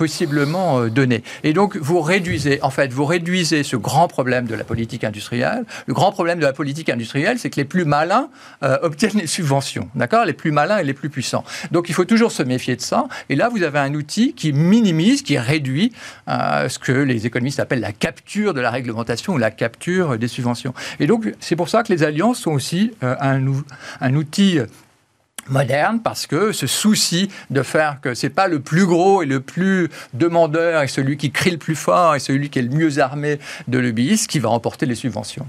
possiblement 0.00 0.80
euh, 0.80 0.88
donné. 0.88 1.22
Et 1.44 1.52
donc, 1.52 1.76
vous 1.76 2.00
réduisez, 2.00 2.58
en 2.62 2.70
fait, 2.70 2.90
vous 2.90 3.04
réduisez 3.04 3.62
ce 3.62 3.76
grand 3.76 4.08
problème 4.08 4.46
de 4.46 4.54
la 4.54 4.64
politique 4.64 5.04
industrielle. 5.04 5.66
Le 5.86 5.92
grand 5.92 6.10
problème 6.10 6.38
de 6.38 6.46
la 6.46 6.54
politique 6.54 6.88
industrielle, 6.88 7.38
c'est 7.38 7.50
que 7.50 7.56
les 7.56 7.66
plus 7.66 7.84
malins 7.84 8.30
euh, 8.62 8.78
obtiennent 8.80 9.18
les 9.18 9.26
subventions, 9.26 9.90
d'accord? 9.94 10.24
Les 10.24 10.32
plus 10.32 10.52
malins 10.52 10.78
et 10.78 10.84
les 10.84 10.94
plus 10.94 11.10
puissants. 11.10 11.44
Donc, 11.70 11.90
il 11.90 11.94
faut 11.94 12.06
toujours 12.06 12.32
se 12.32 12.42
méfier 12.42 12.76
de 12.76 12.80
ça. 12.80 13.08
Et 13.28 13.36
là, 13.36 13.50
vous 13.50 13.62
avez 13.62 13.78
un 13.78 13.92
outil 13.92 14.32
qui 14.32 14.54
minimise, 14.54 15.20
qui 15.20 15.36
réduit 15.36 15.92
euh, 16.28 16.70
ce 16.70 16.78
que 16.78 16.92
les 16.92 17.26
économistes 17.26 17.60
appellent 17.60 17.80
la 17.80 17.92
capture 17.92 18.54
de 18.54 18.62
la 18.62 18.70
réglementation 18.70 19.34
ou 19.34 19.38
la 19.38 19.50
capture 19.50 20.16
des 20.16 20.28
subventions. 20.28 20.72
Et 20.98 21.06
donc, 21.06 21.30
c'est 21.40 21.56
pour 21.56 21.68
ça 21.68 21.82
que 21.82 21.92
les 21.92 22.04
alliances 22.04 22.38
sont 22.38 22.52
aussi 22.52 22.92
un, 23.02 23.42
un 24.00 24.14
outil 24.14 24.60
moderne 25.48 26.00
parce 26.02 26.26
que 26.26 26.52
ce 26.52 26.66
souci 26.66 27.30
de 27.50 27.62
faire 27.62 28.00
que 28.00 28.14
c'est 28.14 28.30
pas 28.30 28.48
le 28.48 28.60
plus 28.60 28.86
gros 28.86 29.22
et 29.22 29.26
le 29.26 29.40
plus 29.40 29.88
demandeur 30.14 30.82
et 30.82 30.88
celui 30.88 31.16
qui 31.16 31.30
crie 31.30 31.50
le 31.50 31.58
plus 31.58 31.76
fort 31.76 32.14
et 32.14 32.20
celui 32.20 32.50
qui 32.50 32.58
est 32.58 32.62
le 32.62 32.70
mieux 32.70 32.98
armé 32.98 33.38
de 33.68 33.78
lobbyistes 33.78 34.30
qui 34.30 34.38
va 34.38 34.48
remporter 34.48 34.86
les 34.86 34.94
subventions. 34.94 35.46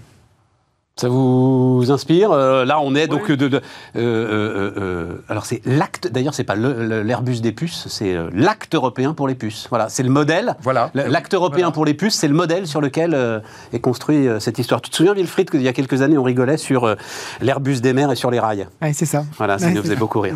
Ça 1.01 1.09
vous 1.09 1.87
inspire 1.89 2.31
euh, 2.31 2.63
Là, 2.63 2.79
on 2.79 2.93
est 2.93 3.07
donc 3.07 3.31
de. 3.31 3.55
Euh, 3.55 3.59
euh, 3.95 5.15
alors, 5.29 5.47
c'est 5.47 5.59
l'acte. 5.65 6.07
D'ailleurs, 6.11 6.35
c'est 6.35 6.43
pas 6.43 6.53
l'Airbus 6.55 7.41
des 7.41 7.51
puces, 7.51 7.87
c'est 7.87 8.15
l'acte 8.31 8.75
européen 8.75 9.15
pour 9.15 9.27
les 9.27 9.33
puces. 9.33 9.65
Voilà, 9.71 9.89
c'est 9.89 10.03
le 10.03 10.11
modèle. 10.11 10.55
Voilà. 10.61 10.91
L'acte 10.93 11.33
européen 11.33 11.71
pour 11.71 11.85
les 11.85 11.95
puces, 11.95 12.13
c'est 12.13 12.27
le 12.27 12.35
modèle 12.35 12.67
sur 12.67 12.81
lequel 12.81 13.41
est 13.73 13.79
construit 13.79 14.27
cette 14.39 14.59
histoire. 14.59 14.79
Tu 14.79 14.91
te 14.91 14.95
souviens, 14.95 15.15
Wilfried, 15.15 15.49
qu'il 15.49 15.63
y 15.63 15.67
a 15.67 15.73
quelques 15.73 16.03
années, 16.03 16.19
on 16.19 16.23
rigolait 16.23 16.57
sur 16.57 16.95
l'Airbus 17.41 17.81
des 17.81 17.93
mers 17.93 18.11
et 18.11 18.15
sur 18.15 18.29
les 18.29 18.39
rails? 18.39 18.67
Oui, 18.83 18.93
c'est 18.93 19.07
ça. 19.07 19.25
Voilà, 19.37 19.57
ça 19.57 19.71
nous 19.71 19.81
faisait 19.81 19.95
beaucoup 19.95 20.19
rire. 20.19 20.35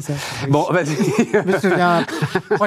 Bon, 0.50 0.66
vas-y. 0.72 0.96
Je 1.32 1.48
me 1.48 1.60
souviens. 1.60 2.04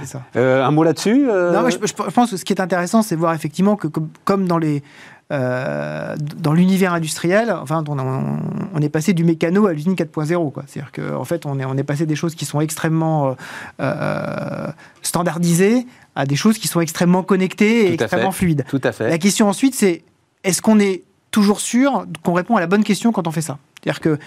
c'est 0.00 0.06
ça. 0.06 0.22
un 0.34 0.70
mot 0.72 0.82
là-dessus 0.82 1.28
Non, 1.28 1.70
je, 1.70 1.76
je, 1.80 1.92
pense 1.92 2.32
que 2.32 2.36
ce 2.36 2.44
qui 2.44 2.52
est 2.52 2.60
intéressant, 2.60 3.02
c'est 3.02 3.14
voir 3.14 3.34
effectivement 3.34 3.76
que, 3.76 3.86
comme 4.24 4.48
dans 4.48 4.58
les 4.58 4.82
euh, 5.30 6.16
dans 6.36 6.52
l'univers 6.52 6.94
industriel, 6.94 7.50
enfin, 7.52 7.84
on, 7.86 8.80
est 8.80 8.88
passé 8.88 9.12
du 9.12 9.24
mécano 9.24 9.66
à 9.66 9.72
l'usine 9.72 9.94
4.0. 9.94 10.52
C'est-à-dire 10.66 10.92
qu'en 10.92 11.20
en 11.20 11.24
fait, 11.24 11.46
on 11.46 11.58
est, 11.58 11.64
on 11.64 11.76
est 11.76 11.84
passé 11.84 12.06
des 12.06 12.16
choses 12.16 12.34
qui 12.34 12.44
sont 12.44 12.60
extrêmement 12.60 13.28
euh, 13.28 13.34
euh, 13.80 14.66
standardisées 15.02 15.86
à 16.14 16.26
des 16.26 16.36
choses 16.36 16.58
qui 16.58 16.68
sont 16.68 16.80
extrêmement 16.80 17.22
connectées 17.22 17.90
et 17.90 17.94
extrêmement 17.94 18.32
fluides. 18.32 18.64
Tout 18.68 18.80
à 18.84 18.92
fait. 18.92 19.08
La 19.08 19.18
question 19.18 19.48
ensuite, 19.48 19.74
c'est 19.74 20.02
est-ce 20.44 20.62
qu'on 20.62 20.80
est 20.80 21.04
toujours 21.30 21.60
sûr 21.60 22.06
qu'on 22.22 22.32
répond 22.32 22.56
à 22.56 22.60
la 22.60 22.66
bonne 22.66 22.84
question 22.84 23.12
quand 23.12 23.26
on 23.26 23.30
fait 23.30 23.42
ça? 23.42 23.58
C'est-à-dire 23.82 24.00
que 24.00 24.18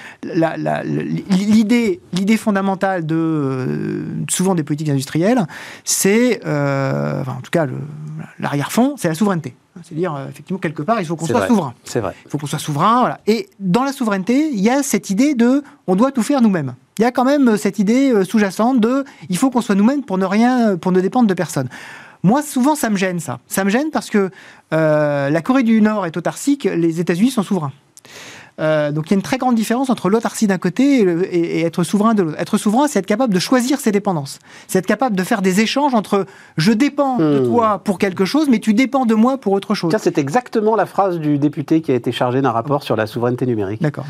l'idée, 1.29 1.99
l'idée 2.13 2.37
fondamentale 2.37 3.05
de 3.05 3.15
euh, 3.15 4.05
souvent 4.29 4.55
des 4.55 4.63
politiques 4.63 4.89
industrielles, 4.89 5.45
c'est, 5.83 6.41
euh, 6.45 7.23
en 7.25 7.41
tout 7.41 7.51
cas, 7.51 7.67
l'arrière-fond, 8.39 8.95
c'est 8.97 9.09
la 9.09 9.13
souveraineté. 9.13 9.55
C'est-à-dire, 9.83 10.15
euh, 10.15 10.27
effectivement, 10.29 10.59
quelque 10.59 10.81
part, 10.81 10.99
il 10.99 11.05
faut 11.05 11.15
qu'on 11.15 11.25
soit 11.25 11.47
souverain. 11.47 11.73
C'est 11.83 11.99
vrai. 11.99 12.13
Il 12.25 12.31
faut 12.31 12.37
qu'on 12.37 12.47
soit 12.47 12.59
souverain. 12.59 12.99
Voilà. 13.01 13.19
Et 13.27 13.49
dans 13.59 13.83
la 13.83 13.93
souveraineté, 13.93 14.49
il 14.51 14.59
y 14.59 14.69
a 14.69 14.83
cette 14.83 15.09
idée 15.09 15.35
de, 15.35 15.63
on 15.87 15.95
doit 15.95 16.11
tout 16.11 16.23
faire 16.23 16.41
nous-mêmes. 16.41 16.75
Il 16.99 17.01
y 17.01 17.05
a 17.05 17.11
quand 17.11 17.25
même 17.25 17.57
cette 17.57 17.79
idée 17.79 18.23
sous-jacente 18.25 18.79
de, 18.79 19.05
il 19.29 19.37
faut 19.37 19.49
qu'on 19.49 19.61
soit 19.61 19.75
nous-mêmes 19.75 20.03
pour 20.03 20.17
ne 20.17 20.25
rien, 20.25 20.77
pour 20.77 20.91
ne 20.91 21.01
dépendre 21.01 21.27
de 21.27 21.33
personne. 21.33 21.69
Moi, 22.23 22.43
souvent, 22.43 22.75
ça 22.75 22.89
me 22.89 22.97
gêne, 22.97 23.19
ça. 23.19 23.39
Ça 23.47 23.63
me 23.63 23.69
gêne 23.69 23.89
parce 23.91 24.09
que 24.09 24.29
la 24.71 25.41
Corée 25.41 25.63
du 25.63 25.81
Nord 25.81 26.05
est 26.05 26.15
autarcique, 26.15 26.65
les 26.65 26.99
États-Unis 26.99 27.31
sont 27.31 27.43
souverains. 27.43 27.71
Euh, 28.61 28.91
donc 28.91 29.07
il 29.07 29.11
y 29.11 29.13
a 29.13 29.17
une 29.17 29.21
très 29.21 29.37
grande 29.37 29.55
différence 29.55 29.89
entre 29.89 30.09
l'autarcie 30.09 30.47
d'un 30.47 30.57
côté 30.57 31.01
et, 31.31 31.61
être 31.61 31.83
souverain 31.83 32.13
de 32.13 32.23
l'autre. 32.23 32.39
Être 32.39 32.57
souverain, 32.57 32.87
c'est 32.87 32.99
être 32.99 33.05
capable 33.05 33.33
de 33.33 33.39
choisir 33.39 33.79
ses 33.79 33.91
dépendances. 33.91 34.39
C'est 34.67 34.79
être 34.79 34.85
capable 34.85 35.15
de 35.15 35.23
faire 35.23 35.41
des 35.41 35.61
échanges 35.61 35.93
entre 35.93 36.25
je 36.57 36.71
dépends 36.71 37.17
de 37.17 37.39
hmm. 37.39 37.47
toi 37.47 37.81
pour 37.83 37.97
quelque 37.97 38.25
chose, 38.25 38.47
mais 38.49 38.59
tu 38.59 38.73
dépends 38.73 39.05
de 39.05 39.15
moi 39.15 39.37
pour 39.37 39.53
autre 39.53 39.75
chose. 39.75 39.93
C'est 39.99 40.17
exactement 40.17 40.75
la 40.75 40.85
phrase 40.85 41.19
du 41.19 41.37
député 41.37 41.81
qui 41.81 41.91
a 41.91 41.95
été 41.95 42.11
chargé 42.11 42.41
d'un 42.41 42.51
rapport 42.51 42.83
sur 42.83 42.95
la 42.95 43.07
souveraineté 43.07 43.45
numérique. 43.45 43.81
D'accord. 43.81 44.05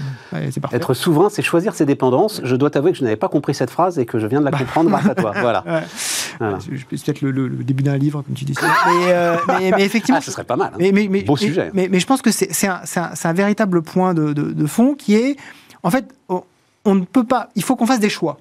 Être 0.71 0.93
souverain, 0.93 1.29
c'est 1.29 1.41
choisir 1.41 1.73
ses 1.73 1.85
dépendances. 1.85 2.41
Je 2.43 2.55
dois 2.55 2.69
t'avouer 2.69 2.91
que 2.91 2.97
je 2.97 3.03
n'avais 3.03 3.15
pas 3.15 3.27
compris 3.27 3.53
cette 3.53 3.69
phrase 3.69 3.99
et 3.99 4.05
que 4.05 4.19
je 4.19 4.27
viens 4.27 4.39
de 4.39 4.45
la 4.45 4.51
comprendre 4.51 4.89
grâce 4.89 5.05
à 5.05 5.15
toi. 5.15 5.33
Voilà. 5.41 5.63
C'est 6.59 6.87
peut-être 6.87 7.21
le, 7.21 7.49
début 7.49 7.83
d'un 7.83 7.97
livre, 7.97 8.21
comme 8.21 8.35
tu 8.35 8.45
dis. 8.45 8.53
Euh, 9.07 9.35
mais, 9.47 9.71
mais, 9.75 9.83
effectivement. 9.83 10.19
Ah, 10.19 10.21
ce 10.23 10.31
serait 10.31 10.43
pas 10.43 10.55
mal. 10.55 10.71
Hein. 10.73 10.91
Mais, 10.91 11.23
Beau 11.23 11.37
sujet. 11.37 11.71
Mais, 11.73 11.99
je 11.99 12.05
pense 12.05 12.21
que 12.21 12.31
c'est 12.31 12.67
un, 12.67 12.81
un, 13.23 13.33
véritable 13.33 13.81
point 13.81 14.13
de, 14.13 14.33
de, 14.33 14.40
fond 14.67 14.95
qui 14.95 15.15
est, 15.15 15.37
en 15.83 15.89
fait, 15.89 16.05
on, 16.85 16.95
ne 16.95 17.05
peut 17.05 17.23
pas, 17.23 17.49
il 17.55 17.63
faut 17.63 17.75
qu'on 17.75 17.85
fasse 17.85 17.99
des 17.99 18.09
choix. 18.09 18.37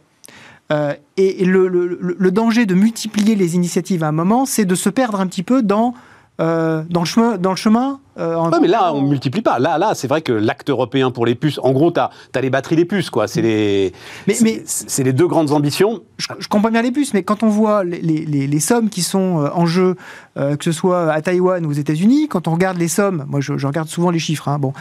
Euh, 0.72 0.94
et 1.16 1.44
le, 1.44 2.30
danger 2.30 2.64
de 2.64 2.74
multiplier 2.74 3.34
les 3.34 3.56
initiatives 3.56 4.04
à 4.04 4.08
un 4.08 4.12
moment, 4.12 4.46
c'est 4.46 4.64
de 4.64 4.74
se 4.74 4.88
perdre 4.88 5.20
un 5.20 5.26
petit 5.26 5.42
peu 5.42 5.62
dans, 5.62 5.94
euh, 6.40 6.82
dans 6.88 7.00
le 7.00 7.56
chemin 7.56 8.00
euh, 8.18 8.34
en- 8.34 8.50
Ouais, 8.50 8.58
mais 8.60 8.68
là, 8.68 8.92
on 8.94 9.02
multiplie 9.02 9.42
pas. 9.42 9.58
Là, 9.58 9.78
là, 9.78 9.94
c'est 9.94 10.08
vrai 10.08 10.20
que 10.22 10.32
l'acte 10.32 10.68
européen 10.70 11.10
pour 11.10 11.26
les 11.26 11.34
puces, 11.34 11.58
en 11.62 11.72
gros, 11.72 11.90
tu 11.92 12.00
as, 12.00 12.10
les 12.40 12.50
batteries 12.50 12.76
des 12.76 12.84
puces, 12.84 13.10
quoi. 13.10 13.28
C'est 13.28 13.42
les, 13.42 13.92
Mais- 14.26 14.34
mais- 14.42 14.62
c'est 14.66 15.02
les 15.04 15.12
deux 15.12 15.26
grandes 15.28 15.52
ambitions. 15.52 16.00
je, 16.18 16.26
je 16.38 16.48
comprends 16.48 16.70
bien 16.70 16.82
les 16.82 16.90
puces, 16.92 17.14
mais 17.14 17.22
quand 17.22 17.42
on 17.42 17.48
voit 17.48 17.84
les, 17.84 18.00
les- 18.00 18.24
les- 18.26 18.46
les 18.46 18.60
sommes 18.60 18.88
qui 18.88 19.02
sont 19.02 19.40
euh, 19.40 19.48
en 19.54 19.66
jeu, 19.66 19.96
euh, 20.36 20.56
que 20.56 20.64
ce 20.64 20.72
soit 20.72 21.12
à 21.12 21.20
Taïwan 21.22 21.64
ou 21.66 21.70
aux 21.70 21.72
États-Unis, 21.72 22.28
quand 22.28 22.48
on 22.48 22.52
regarde 22.52 22.78
les 22.78 22.88
sommes, 22.88 23.24
moi 23.28 23.40
je, 23.40 23.56
je 23.58 23.66
regarde 23.66 23.88
souvent 23.88 24.10
les 24.10 24.18
chiffres, 24.18 24.48
hein, 24.48 24.58
bon, 24.58 24.72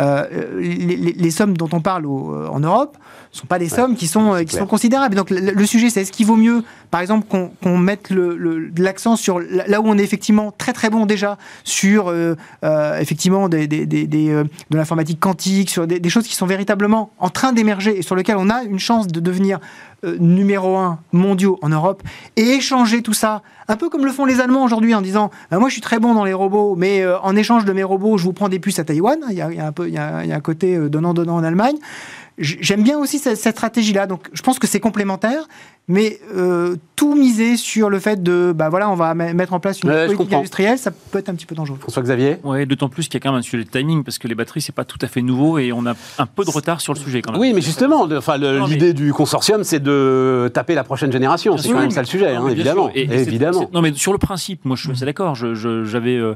euh, 0.00 0.24
les, 0.60 1.30
sommes 1.30 1.56
dont 1.56 1.68
on 1.72 1.80
parle 1.80 2.06
au- 2.06 2.46
en 2.50 2.60
Europe 2.60 2.96
ne 3.32 3.38
sont 3.38 3.46
pas 3.46 3.58
des 3.58 3.68
sommes 3.68 3.96
qui 3.96 4.06
sont, 4.06 4.34
qui 4.38 4.46
clair. 4.46 4.60
sont 4.62 4.66
considérables. 4.66 5.14
Donc 5.14 5.30
le, 5.30 5.38
le 5.52 5.66
sujet, 5.66 5.90
c'est 5.90 6.02
est-ce 6.02 6.12
qu'il 6.12 6.26
vaut 6.26 6.36
mieux, 6.36 6.62
par 6.90 7.00
exemple, 7.00 7.26
qu'on 7.28 7.50
qu'on 7.62 7.76
mette 7.78 8.10
le- 8.10 8.36
le- 8.36 8.70
l'accent 8.78 9.16
sur 9.16 9.40
là 9.40 9.80
où 9.80 9.84
on 9.86 9.98
est 9.98 10.02
effectivement 10.02 10.52
très 10.56 10.72
très 10.72 10.90
bon 10.90 11.06
déjà, 11.06 11.36
sur 11.64 12.08
euh, 12.76 12.98
effectivement 13.00 13.48
des, 13.48 13.66
des- 13.66 13.86
des- 13.86 14.30
euh, 14.30 14.44
de 14.70 14.76
l'informatique 14.76 15.20
quantique, 15.20 15.70
sur 15.70 15.86
des, 15.86 16.08
choses 16.08 16.26
qui 16.26 16.34
sont 16.34 16.46
véritablement 16.46 17.10
en 17.18 17.28
train 17.30 17.52
d'émerger 17.52 17.98
et 17.98 18.02
sur 18.02 18.14
lesquelles 18.14 18.36
on 18.38 18.50
a 18.50 18.62
une 18.62 18.78
chance 18.78 19.06
de 19.06 19.20
devenir 19.20 19.58
euh, 20.04 20.16
numéro 20.20 20.76
un 20.76 20.98
mondiaux 21.12 21.58
en 21.62 21.68
Europe 21.68 22.02
et 22.36 22.42
échanger 22.42 23.02
tout 23.02 23.12
ça, 23.14 23.42
un 23.68 23.76
peu 23.76 23.88
comme 23.88 24.04
le 24.04 24.12
font 24.12 24.24
les 24.24 24.40
Allemands 24.40 24.64
aujourd'hui 24.64 24.94
en 24.94 25.00
disant 25.00 25.30
Bah, 25.50 25.58
Moi 25.58 25.68
je 25.68 25.72
suis 25.72 25.82
très 25.82 25.98
bon 25.98 26.14
dans 26.14 26.24
les 26.24 26.32
robots, 26.34 26.76
mais 26.76 27.04
en 27.22 27.34
échange 27.34 27.64
de 27.64 27.72
mes 27.72 27.82
robots, 27.82 28.18
je 28.18 28.24
vous 28.24 28.32
prends 28.32 28.48
des 28.48 28.58
puces 28.58 28.78
à 28.78 28.84
Taïwan. 28.84 29.18
Il 29.30 29.34
y 29.36 29.40
a, 29.40 29.48
un, 29.66 29.72
peu, 29.72 29.88
il 29.88 29.94
y 29.94 29.98
a, 29.98 30.16
un 30.18 30.40
côté 30.40 30.78
donnant-donnant 30.88 31.36
en 31.36 31.44
Allemagne. 31.44 31.76
J'aime 32.38 32.82
bien 32.82 32.98
aussi 32.98 33.18
cette, 33.18 33.38
cette 33.38 33.56
stratégie-là. 33.56 34.06
Donc 34.06 34.28
je 34.32 34.42
pense 34.42 34.58
que 34.58 34.66
c'est 34.66 34.80
complémentaire, 34.80 35.48
mais 35.88 36.18
euh, 36.36 36.76
tout 36.96 37.14
miser 37.14 37.56
sur 37.56 37.88
le 37.88 37.98
fait 37.98 38.22
de 38.22 38.52
bah 38.54 38.68
voilà, 38.68 38.90
on 38.90 38.94
va 38.94 39.14
me- 39.14 39.32
mettre 39.32 39.54
en 39.54 39.60
place 39.60 39.80
une 39.82 39.88
Ouais, 39.88 40.02
je 40.08 40.14
politique 40.14 40.34
industrielle, 40.34 40.78
ça 40.78 40.90
peut 40.90 41.18
être 41.18 41.30
un 41.30 41.34
petit 41.34 41.46
peu 41.46 41.54
dangereux. 41.54 41.78
François-Xavier 41.80 42.38
Ouais, 42.44 42.66
d'autant 42.66 42.88
plus 42.90 43.04
qu'il 43.08 43.14
y 43.14 43.16
a 43.16 43.20
quand 43.20 43.30
même 43.32 43.38
un 43.38 43.42
sujet 43.42 43.64
de 43.64 43.70
timing, 43.70 44.04
parce 44.04 44.18
que 44.18 44.28
les 44.28 44.34
batteries, 44.34 44.60
c'est 44.60 44.74
pas 44.74 44.84
tout 44.84 44.98
à 45.00 45.06
fait 45.06 45.22
nouveau 45.22 45.58
et 45.58 45.72
on 45.72 45.86
a 45.86 45.94
un 46.18 46.26
peu 46.26 46.44
de 46.44 46.50
retard 46.50 46.80
sur 46.82 46.92
le 46.92 46.98
sujet 46.98 47.22
quand 47.22 47.32
même. 47.32 47.40
Oui, 47.40 47.52
mais 47.54 47.62
justement, 47.62 48.06
enfin, 48.12 48.36
mais- 48.38 48.66
l'idée 48.66 48.92
du 48.92 49.12
consortium, 49.14 49.64
c'est 49.64 49.80
de 49.80 50.50
taper 50.52 50.74
la 50.74 50.84
prochaine 50.84 51.12
génération. 51.12 51.56
C'est 51.56 51.68
quand 51.70 51.78
même 51.78 51.88
oui, 51.88 51.92
ça 51.94 52.00
le 52.02 52.06
sujet, 52.06 52.34
Non, 52.34 52.46
hein, 52.46 52.50
évidemment. 52.50 52.90
Et- 52.94 53.02
et 53.02 53.20
évidemment. 53.22 53.70
non, 53.72 53.80
mais 53.80 53.94
sur 53.94 54.12
le 54.12 54.18
principe, 54.18 54.64
moi 54.66 54.76
je 54.76 54.82
suis 54.82 54.90
assez 54.92 55.04
d'accord. 55.06 55.34
Je- 55.36 55.54
je- 55.54 55.84
J'avais, 55.84 56.16
euh, 56.16 56.34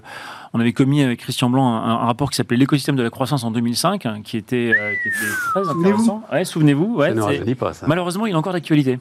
on 0.53 0.61
avait 0.61 0.73
commis 0.73 1.03
avec 1.03 1.21
Christian 1.21 1.49
Blanc 1.51 1.69
un, 1.75 1.83
un 1.91 1.97
rapport 2.07 2.31
qui 2.31 2.37
s'appelait 2.37 2.57
l'écosystème 2.57 2.97
de 2.97 3.03
la 3.03 3.11
croissance 3.11 3.45
en 3.45 3.51
2005, 3.51 4.07
hein, 4.07 4.21
qui 4.25 4.37
était, 4.37 4.73
euh, 4.77 4.93
qui 5.03 5.09
était 5.09 5.17
très 5.53 5.69
intéressant. 5.69 6.23
Souvenez-vous. 6.45 6.97
Ouais, 6.97 7.11
ça 7.15 7.15
ne 7.45 7.55
pas. 7.55 7.73
Malheureusement, 7.87 8.27
il 8.27 8.33
est 8.33 8.37
encore 8.37 8.53
d'actualité. 8.53 8.99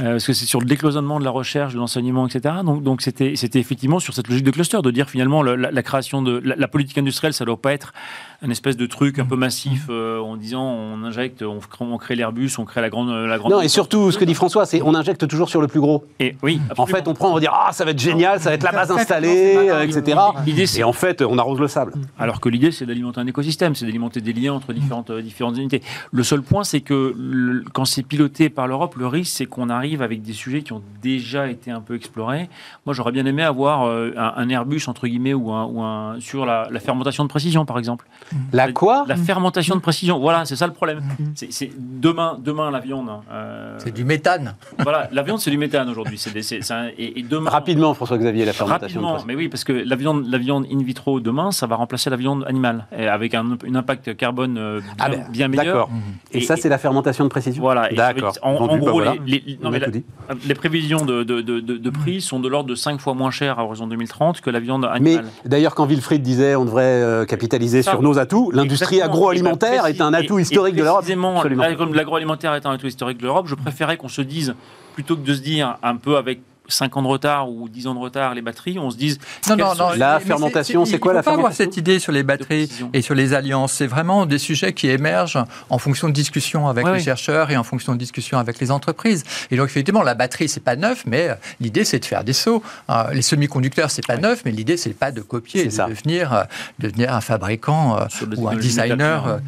Euh, 0.00 0.12
parce 0.12 0.26
que 0.26 0.32
c'est 0.32 0.46
sur 0.46 0.60
le 0.60 0.66
décloisonnement 0.66 1.18
de 1.18 1.24
la 1.24 1.30
recherche, 1.30 1.74
de 1.74 1.78
l'enseignement, 1.78 2.26
etc. 2.26 2.54
Donc, 2.64 2.82
donc 2.82 3.02
c'était, 3.02 3.36
c'était 3.36 3.58
effectivement 3.58 3.98
sur 3.98 4.14
cette 4.14 4.28
logique 4.28 4.44
de 4.44 4.50
cluster, 4.50 4.80
de 4.82 4.90
dire 4.90 5.10
finalement 5.10 5.42
le- 5.42 5.56
la, 5.56 5.70
la 5.70 5.82
création 5.82 6.22
de 6.22 6.40
la, 6.44 6.56
la 6.56 6.68
politique 6.68 6.96
industrielle, 6.98 7.34
ça 7.34 7.44
doit 7.44 7.60
pas 7.60 7.72
être 7.74 7.92
un 8.40 8.50
espèce 8.50 8.76
de 8.76 8.86
truc 8.86 9.18
un 9.18 9.24
peu 9.24 9.34
massif 9.34 9.86
euh, 9.90 10.20
en 10.20 10.36
disant 10.36 10.62
on 10.62 11.02
injecte, 11.02 11.42
on, 11.42 11.58
crée- 11.58 11.84
on 11.84 11.98
crée 11.98 12.14
l'Airbus, 12.14 12.50
on 12.58 12.64
crée 12.64 12.80
la 12.80 12.88
grande, 12.88 13.10
la 13.10 13.36
grande. 13.36 13.50
Non, 13.50 13.60
et 13.60 13.66
surtout, 13.66 14.12
ce 14.12 14.18
que 14.18 14.24
dit 14.24 14.34
François, 14.34 14.64
c'est 14.64 14.80
on 14.80 14.94
injecte 14.94 15.26
toujours 15.26 15.48
sur 15.48 15.60
le 15.60 15.66
plus 15.66 15.80
gros. 15.80 16.04
Et 16.20 16.36
oui, 16.44 16.60
En 16.68 16.70
absolument. 16.72 16.86
fait, 16.98 17.08
on 17.08 17.14
prend, 17.14 17.30
on 17.30 17.34
va 17.34 17.40
dire 17.40 17.52
ah, 17.52 17.72
ça 17.72 17.84
va 17.84 17.90
être 17.90 17.98
génial, 17.98 18.38
ça 18.38 18.50
va 18.50 18.54
être 18.54 18.62
la 18.62 18.70
base 18.70 18.92
installée, 18.92 19.56
euh, 19.56 19.82
etc. 19.82 20.02
grave. 20.12 20.36
L'idée, 20.46 20.66
c'est 20.66 20.80
Et 20.80 20.84
en 20.84 20.92
fait, 20.92 21.20
on 21.22 21.36
arrose 21.36 21.58
le 21.58 21.66
sable. 21.66 21.94
Alors 22.16 22.40
que 22.40 22.48
l'idée, 22.48 22.70
c'est 22.70 22.86
d'alimenter 22.86 23.20
un 23.20 23.26
écosystème, 23.26 23.74
c'est 23.74 23.86
d'alimenter 23.86 24.20
des 24.20 24.32
liens 24.32 24.52
entre 24.52 24.72
différentes, 24.72 25.10
euh, 25.10 25.20
différentes 25.20 25.56
unités. 25.56 25.82
Le 26.12 26.22
seul 26.22 26.42
point, 26.42 26.62
c'est 26.62 26.80
que 26.80 27.14
le- 27.18 27.64
quand 27.72 27.86
c'est 27.86 28.04
piloté 28.04 28.50
par 28.50 28.68
l'Europe, 28.68 28.94
le 28.96 29.08
risque, 29.08 29.32
c'est 29.36 29.46
qu'on 29.46 29.68
arrive 29.68 30.00
avec 30.00 30.22
des 30.22 30.32
sujets 30.32 30.62
qui 30.62 30.72
ont 30.72 30.82
déjà 31.02 31.48
été 31.48 31.72
un 31.72 31.80
peu 31.80 31.96
explorés. 31.96 32.48
Moi, 32.86 32.94
j'aurais 32.94 33.10
bien 33.12 33.26
aimé 33.26 33.42
avoir 33.42 33.82
euh, 33.88 34.12
un, 34.16 34.32
un 34.36 34.48
Airbus, 34.48 34.82
entre 34.86 35.08
guillemets, 35.08 35.34
ou 35.34 35.50
un, 35.50 35.64
ou 35.64 35.82
un- 35.82 36.20
sur 36.20 36.46
la, 36.46 36.68
la 36.70 36.78
fermentation 36.78 37.24
de 37.24 37.28
précision, 37.28 37.64
par 37.66 37.78
exemple. 37.80 38.06
La 38.52 38.72
quoi 38.72 39.04
La 39.08 39.16
fermentation 39.16 39.74
de 39.74 39.80
précision, 39.80 40.18
voilà, 40.18 40.44
c'est 40.44 40.56
ça 40.56 40.66
le 40.66 40.72
problème. 40.72 41.00
Mm. 41.18 41.24
C'est 41.34 41.52
c'est 41.52 41.70
demain, 41.78 42.38
demain, 42.42 42.70
la 42.70 42.80
viande. 42.80 43.08
euh, 43.30 43.76
C'est 43.78 43.94
du 43.94 44.04
méthane. 44.04 44.54
voilà, 44.78 45.08
la 45.12 45.22
viande, 45.22 45.38
c'est 45.40 45.50
du 45.50 45.58
méthane 45.58 45.88
aujourd'hui. 45.88 46.18
C'est 46.18 46.32
des- 46.32 46.42
c'est- 46.42 46.60
c'est 46.62 46.74
un- 46.74 46.88
et, 46.98 47.20
et 47.20 47.22
demain, 47.22 47.50
Rapidement, 47.50 47.94
François-Xavier, 47.94 48.44
la 48.44 48.52
fermentation. 48.52 49.00
de 49.00 49.06
Rapidement, 49.06 49.26
mais 49.26 49.34
oui, 49.34 49.48
parce 49.48 49.64
que 49.64 49.72
la 49.72 49.96
viande, 49.96 50.26
la 50.28 50.38
viande 50.38 50.66
in 50.72 50.82
vitro 50.82 51.20
demain, 51.20 51.50
ça 51.52 51.66
va 51.66 51.76
remplacer 51.76 52.10
la 52.10 52.16
viande 52.16 52.44
animale, 52.46 52.86
et 52.96 53.06
avec 53.08 53.34
un, 53.34 53.46
un 53.66 53.74
impact 53.74 54.16
carbone 54.16 54.56
euh, 54.58 54.80
bien, 54.80 54.90
Ah 54.98 55.08
ben, 55.08 55.24
bien 55.30 55.48
meilleur. 55.48 55.66
D'accord. 55.66 55.90
Et, 56.32 56.38
Et- 56.38 56.40
ça, 56.42 56.56
c'est 56.56 56.68
la 56.68 56.78
fermentation 56.78 57.24
de 57.24 57.28
précision 57.30 57.62
Voilà. 57.62 57.88
D'accord. 57.90 58.34
En, 58.42 58.54
gros, 58.66 58.90
voilà. 58.90 59.14
les, 59.26 59.58
non, 59.62 59.70
mais 59.70 59.78
la- 59.78 60.54
prévisions 60.54 61.04
de, 61.04 61.22
de, 61.22 61.40
de, 61.40 61.60
de- 61.60 61.76
de 61.76 61.90
prix 61.90 62.20
sont 62.20 62.40
de 62.40 62.48
l'ordre 62.48 62.68
de 62.68 62.74
5 62.74 63.00
fois 63.00 63.14
moins 63.14 63.30
chères 63.30 63.58
à 63.58 63.64
horizon 63.64 63.86
2030 63.86 64.40
que 64.40 64.50
la 64.50 64.60
viande 64.60 64.82
Mais 65.00 65.14
animale. 65.16 65.26
d'ailleurs, 65.44 65.74
quand 65.74 65.86
Wilfried 65.86 66.22
disait 66.22 66.54
on 66.56 66.64
devrait 66.64 66.82
euh, 66.84 67.24
capitaliser 67.24 67.82
Ça. 67.82 67.92
sur 67.92 68.02
nos 68.02 68.17
atouts, 68.18 68.50
l'industrie 68.52 69.00
agroalimentaire 69.02 69.86
est 69.86 70.00
un 70.00 70.12
atout 70.12 70.38
et- 70.38 70.42
historique 70.42 70.74
et 70.74 70.78
de 70.78 70.84
l'Europe. 70.84 71.00
Précisément, 71.00 71.42
l'agro- 71.42 71.92
l'agroalimentaire 71.92 72.54
est 72.54 72.66
un 72.66 72.72
atout 72.72 72.86
historique 72.86 73.18
de 73.18 73.24
l'Europe. 73.24 73.46
Je 73.48 73.54
préférais 73.54 73.96
qu'on 73.96 74.08
se 74.08 74.22
dise, 74.22 74.54
plutôt 74.94 75.16
que 75.16 75.26
de 75.26 75.34
se 75.34 75.40
dire 75.40 75.76
un 75.82 75.96
peu 75.96 76.16
avec 76.16 76.40
5 76.68 76.96
ans 76.98 77.02
de 77.02 77.06
retard 77.08 77.50
ou 77.50 77.68
10 77.68 77.86
ans 77.86 77.94
de 77.94 77.98
retard 77.98 78.34
les 78.34 78.42
batteries, 78.42 78.78
on 78.78 78.90
se 78.90 78.96
dise 78.96 79.18
Non, 79.48 79.56
non, 79.56 79.74
non. 79.74 79.88
La 79.96 80.20
fermentation, 80.20 80.84
c'est 80.84 80.92
il 80.92 81.00
quoi, 81.00 81.12
faut 81.12 81.16
la 81.16 81.22
pas 81.22 81.30
avoir 81.32 81.46
fermentation 81.52 81.64
cette 81.72 81.76
idée 81.78 81.98
sur 81.98 82.12
les 82.12 82.22
batteries 82.22 82.70
et 82.92 83.02
sur 83.02 83.14
les 83.14 83.32
alliances. 83.34 83.72
C'est 83.72 83.86
vraiment 83.86 84.26
des 84.26 84.38
sujets 84.38 84.72
qui 84.72 84.88
émergent 84.88 85.42
en 85.70 85.78
fonction 85.78 86.08
de 86.08 86.12
discussions 86.12 86.68
avec 86.68 86.84
Ouais, 86.84 86.94
les 86.98 87.00
chercheurs 87.02 87.50
et 87.50 87.56
en 87.56 87.64
fonction 87.64 87.92
de 87.94 87.98
discussions 87.98 88.38
avec 88.38 88.60
les 88.60 88.70
entreprises. 88.70 89.24
Et 89.50 89.56
donc, 89.56 89.66
effectivement, 89.66 90.02
la 90.02 90.14
batterie, 90.14 90.48
c'est 90.48 90.62
pas 90.62 90.76
neuf, 90.76 91.04
mais 91.06 91.30
euh, 91.30 91.34
l'idée, 91.60 91.84
c'est 91.84 91.98
de 91.98 92.04
faire 92.04 92.22
des 92.24 92.32
sauts. 92.34 92.62
Euh, 92.90 93.12
les 93.12 93.22
semi-conducteurs, 93.22 93.90
c'est 93.90 94.06
pas 94.06 94.16
neuf, 94.18 94.42
mais 94.44 94.50
l'idée, 94.50 94.76
c'est 94.76 94.90
pas 94.90 95.10
de 95.10 95.20
copier, 95.22 95.62
C'est 95.62 95.66
de 95.68 95.72
ça. 95.72 95.86
devenir, 95.86 96.32
euh, 96.34 96.42
devenir 96.78 97.14
un 97.14 97.20
fabricant 97.20 97.98
ou 98.36 98.48
un 98.48 98.56
designer. 98.56 99.40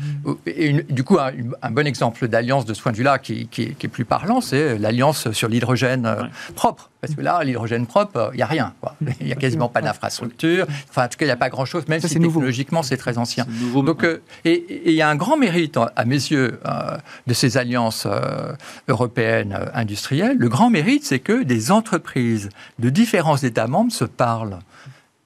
et 0.46 0.66
une- 0.66 0.82
du 0.88 1.04
coup, 1.04 1.18
un, 1.18 1.32
un 1.62 1.70
bon 1.70 1.86
exemple 1.86 2.26
d'alliance 2.28 2.64
de 2.64 2.74
ce 2.74 2.82
point 2.82 2.92
de 2.92 2.96
vue-là 2.96 3.18
qui, 3.18 3.46
qui- 3.48 3.74
qui 3.74 3.86
est 3.86 3.88
plus 3.88 4.04
parlant, 4.04 4.40
c'est 4.40 4.78
l'alliance 4.78 5.30
sur 5.32 5.48
l'hydrogène 5.48 6.06
Ouais. 6.06 6.28
propre. 6.54 6.88
Parce 7.10 7.16
que 7.16 7.22
là, 7.22 7.42
l'hydrogène 7.44 7.86
propre, 7.86 8.30
il 8.32 8.36
n'y 8.36 8.42
a 8.42 8.46
rien. 8.46 8.74
quoi. 8.80 8.94
Il 9.20 9.26
n'y 9.26 9.32
a 9.32 9.36
quasiment 9.36 9.68
pas 9.68 9.82
d'infrastructure. 9.82 10.66
Enfin, 10.88 11.04
en 11.04 11.08
tout 11.08 11.18
cas, 11.18 11.24
il 11.26 11.28
n'y 11.28 11.32
a 11.32 11.36
pas 11.36 11.48
grand-chose, 11.50 11.86
même 11.88 12.00
Ça, 12.00 12.08
si 12.08 12.18
technologiquement, 12.18 12.82
c'est 12.82 12.96
très 12.96 13.18
ancien. 13.18 13.46
Nouveau. 13.48 13.82
Donc, 13.82 14.04
euh, 14.04 14.22
et 14.44 14.52
et 14.52 14.90
il 14.90 14.94
y 14.94 15.02
a 15.02 15.08
un 15.08 15.16
grand 15.16 15.36
mérite, 15.36 15.78
à 15.96 16.04
mes 16.04 16.14
yeux, 16.14 16.60
euh, 16.66 16.96
de 17.26 17.34
ces 17.34 17.56
alliances 17.56 18.06
euh, 18.06 18.52
européennes 18.88 19.56
euh, 19.58 19.66
industrielles. 19.74 20.36
Le 20.38 20.48
grand 20.48 20.70
mérite, 20.70 21.04
c'est 21.04 21.18
que 21.18 21.42
des 21.42 21.70
entreprises 21.70 22.48
de 22.78 22.90
différents 22.90 23.36
États 23.36 23.66
membres 23.66 23.92
se 23.92 24.04
parlent. 24.04 24.58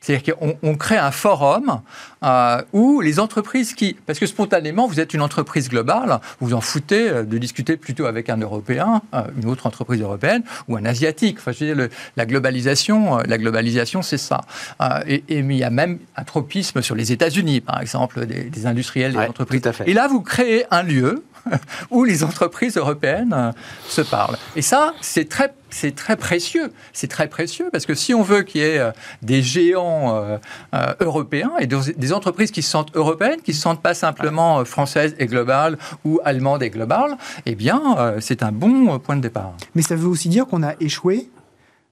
C'est-à-dire 0.04 0.34
qu'on 0.36 0.54
on 0.62 0.74
crée 0.76 0.98
un 0.98 1.10
forum 1.10 1.80
euh, 2.22 2.60
où 2.74 3.00
les 3.00 3.18
entreprises 3.20 3.72
qui... 3.72 3.96
Parce 4.04 4.18
que 4.18 4.26
spontanément, 4.26 4.86
vous 4.86 5.00
êtes 5.00 5.14
une 5.14 5.22
entreprise 5.22 5.70
globale, 5.70 6.20
vous 6.40 6.48
vous 6.48 6.54
en 6.54 6.60
foutez 6.60 7.08
euh, 7.08 7.22
de 7.22 7.38
discuter 7.38 7.78
plutôt 7.78 8.04
avec 8.04 8.28
un 8.28 8.36
Européen, 8.36 9.00
euh, 9.14 9.22
une 9.40 9.48
autre 9.48 9.66
entreprise 9.66 10.02
européenne, 10.02 10.42
ou 10.68 10.76
un 10.76 10.84
Asiatique. 10.84 11.38
Enfin, 11.38 11.52
je 11.52 11.60
veux 11.60 11.66
dire, 11.74 11.76
le- 11.76 11.90
la 12.18 12.26
globalisation, 12.26 13.16
la 13.26 13.38
globalisation, 13.38 14.02
c'est 14.02 14.18
ça. 14.18 14.42
Et, 15.06 15.24
et 15.28 15.42
mais 15.42 15.54
il 15.56 15.60
y 15.60 15.64
a 15.64 15.70
même 15.70 15.98
un 16.16 16.24
tropisme 16.24 16.82
sur 16.82 16.94
les 16.94 17.10
États-Unis, 17.10 17.62
par 17.62 17.80
exemple, 17.80 18.26
des, 18.26 18.44
des 18.44 18.66
industriels, 18.66 19.12
des 19.12 19.18
Ouais, 19.18 19.28
entreprises. 19.28 19.62
Et 19.86 19.94
là, 19.94 20.06
vous 20.08 20.20
créez 20.20 20.66
un 20.70 20.82
lieu 20.82 21.24
où 21.90 22.04
les 22.04 22.24
entreprises 22.24 22.76
européennes 22.76 23.34
euh, 23.36 23.52
se 23.88 24.00
parlent. 24.00 24.36
Et 24.56 24.62
ça, 24.62 24.94
c'est 25.00 25.28
très, 25.28 25.54
c'est 25.70 25.94
très 25.94 26.16
précieux. 26.16 26.72
C'est 26.92 27.08
très 27.08 27.28
précieux 27.28 27.68
parce 27.72 27.86
que 27.86 27.94
si 27.94 28.14
on 28.14 28.22
veut 28.22 28.42
qu'il 28.42 28.60
y 28.60 28.64
ait 28.64 28.78
euh, 28.78 28.90
des 29.22 29.42
géants 29.42 30.14
euh, 30.14 30.38
européens 31.00 31.52
et 31.58 31.66
des, 31.66 32.12
entreprises 32.12 32.50
qui 32.50 32.62
se 32.62 32.70
sentent 32.70 32.94
européennes, 32.94 33.40
qui 33.42 33.50
ne 33.50 33.56
se 33.56 33.62
sentent 33.62 33.82
pas 33.82 33.94
simplement 33.94 34.64
françaises 34.64 35.14
et 35.18 35.26
globales 35.26 35.78
ou 36.04 36.20
allemandes 36.24 36.62
et 36.62 36.70
globales, 36.70 37.16
eh 37.46 37.54
bien, 37.54 37.80
c'est 38.20 38.42
un 38.42 38.52
bon 38.52 38.98
point 38.98 39.16
de 39.16 39.22
départ. 39.22 39.54
Mais 39.74 39.82
ça 39.82 39.96
veut 39.96 40.06
aussi 40.06 40.28
dire 40.28 40.46
qu'on 40.46 40.62
a 40.62 40.74
échoué 40.80 41.28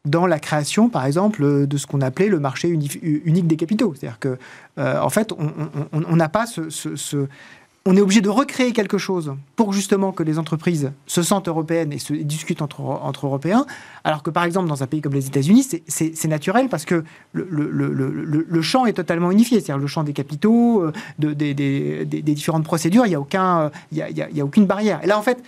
dans 0.05 0.27
la 0.27 0.39
création, 0.41 0.89
par 0.89 1.07
exemple, 1.07 1.67
de 1.67 1.77
ce 1.77 1.87
qu'on 1.87 2.01
appelait 2.01 2.29
le 2.29 2.41
marché 2.41 2.69
uni- 2.69 2.91
unique 3.03 3.47
des 3.47 3.57
capitaux. 3.57 3.95
C'est-à-dire 3.95 4.19
que, 4.19 4.37
euh, 4.79 5.01
en 5.01 5.11
fait, 5.11 5.33
on- 5.33 6.17
n'a 6.17 6.29
pas 6.29 6.47
ce- 6.47 7.27
On 7.85 7.97
est 7.97 8.01
obligé 8.01 8.21
de 8.21 8.29
recréer 8.29 8.73
quelque 8.73 8.97
chose 8.97 9.35
pour 9.57 9.73
justement 9.73 10.13
que 10.13 10.23
les 10.23 10.39
entreprises 10.39 10.93
se 11.07 11.23
sentent 11.23 11.49
européennes 11.49 11.93
et 11.93 11.99
se 11.99 12.13
discutent 12.13 12.63
entre, 12.63 13.27
Européens, 13.27 13.67
alors 14.05 14.23
que 14.23 14.31
par 14.31 14.45
exemple 14.45 14.69
dans 14.69 14.85
un 14.85 14.87
pays 14.87 15.01
comme 15.01 15.15
les 15.15 15.27
États-Unis, 15.27 15.67
c'est- 15.89 16.29
naturel 16.29 16.69
parce 16.69 16.85
que 16.85 17.03
le, 17.33 18.63
champ 18.63 18.87
est 18.87 18.93
totalement 18.93 19.33
unifié, 19.33 19.59
c'est-à-dire 19.59 19.79
le 19.79 19.89
champ 19.89 20.05
des 20.05 20.13
capitaux, 20.13 20.83
euh, 20.83 20.93
de- 21.19 21.33
des, 21.33 22.05
différentes 22.23 22.65
procédures, 22.65 23.05
il 23.05 23.11
n'y 23.11 23.17
a, 23.17 24.45
aucune 24.45 24.67
barrière. 24.67 25.01
Et 25.03 25.09
là, 25.09 25.19
en 25.19 25.23
fait, 25.23 25.43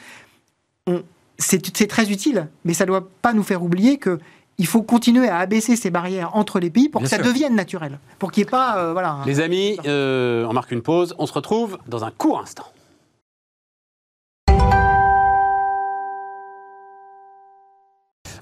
c'est 1.39 1.87
très 1.87 2.11
utile, 2.11 2.49
mais 2.65 2.75
ça 2.75 2.85
ne 2.85 2.89
doit 2.89 3.09
pas 3.23 3.33
nous 3.33 3.45
faire 3.45 3.63
oublier 3.63 3.99
que 3.99 4.19
il 4.59 4.67
faut 4.67 4.83
continuer 4.83 5.29
à 5.29 5.39
abaisser 5.39 5.77
ces 5.77 5.91
barrières 5.91 6.37
entre 6.37 6.61
les 6.61 6.71
pays 6.71 6.89
pour 6.89 7.01
Bien 7.01 7.07
que 7.09 7.17
ça 7.17 7.23
sûr. 7.23 7.27
devienne 7.33 7.55
naturel, 7.55 7.99
pour 8.19 8.31
qu'il 8.33 8.43
n'y 8.45 8.49
ait 8.49 8.51
pas, 8.51 8.79
euh, 8.79 8.93
voilà. 8.93 9.19
Les 9.27 9.41
amis, 9.41 9.79
euh, 9.87 10.47
on 10.49 10.53
marque 10.53 10.71
une 10.71 10.83
pause. 10.83 11.15
On 11.19 11.27
se 11.27 11.33
retrouve 11.33 11.79
dans 11.89 12.05
un 12.05 12.11
court 12.11 12.41
instant. 12.41 12.67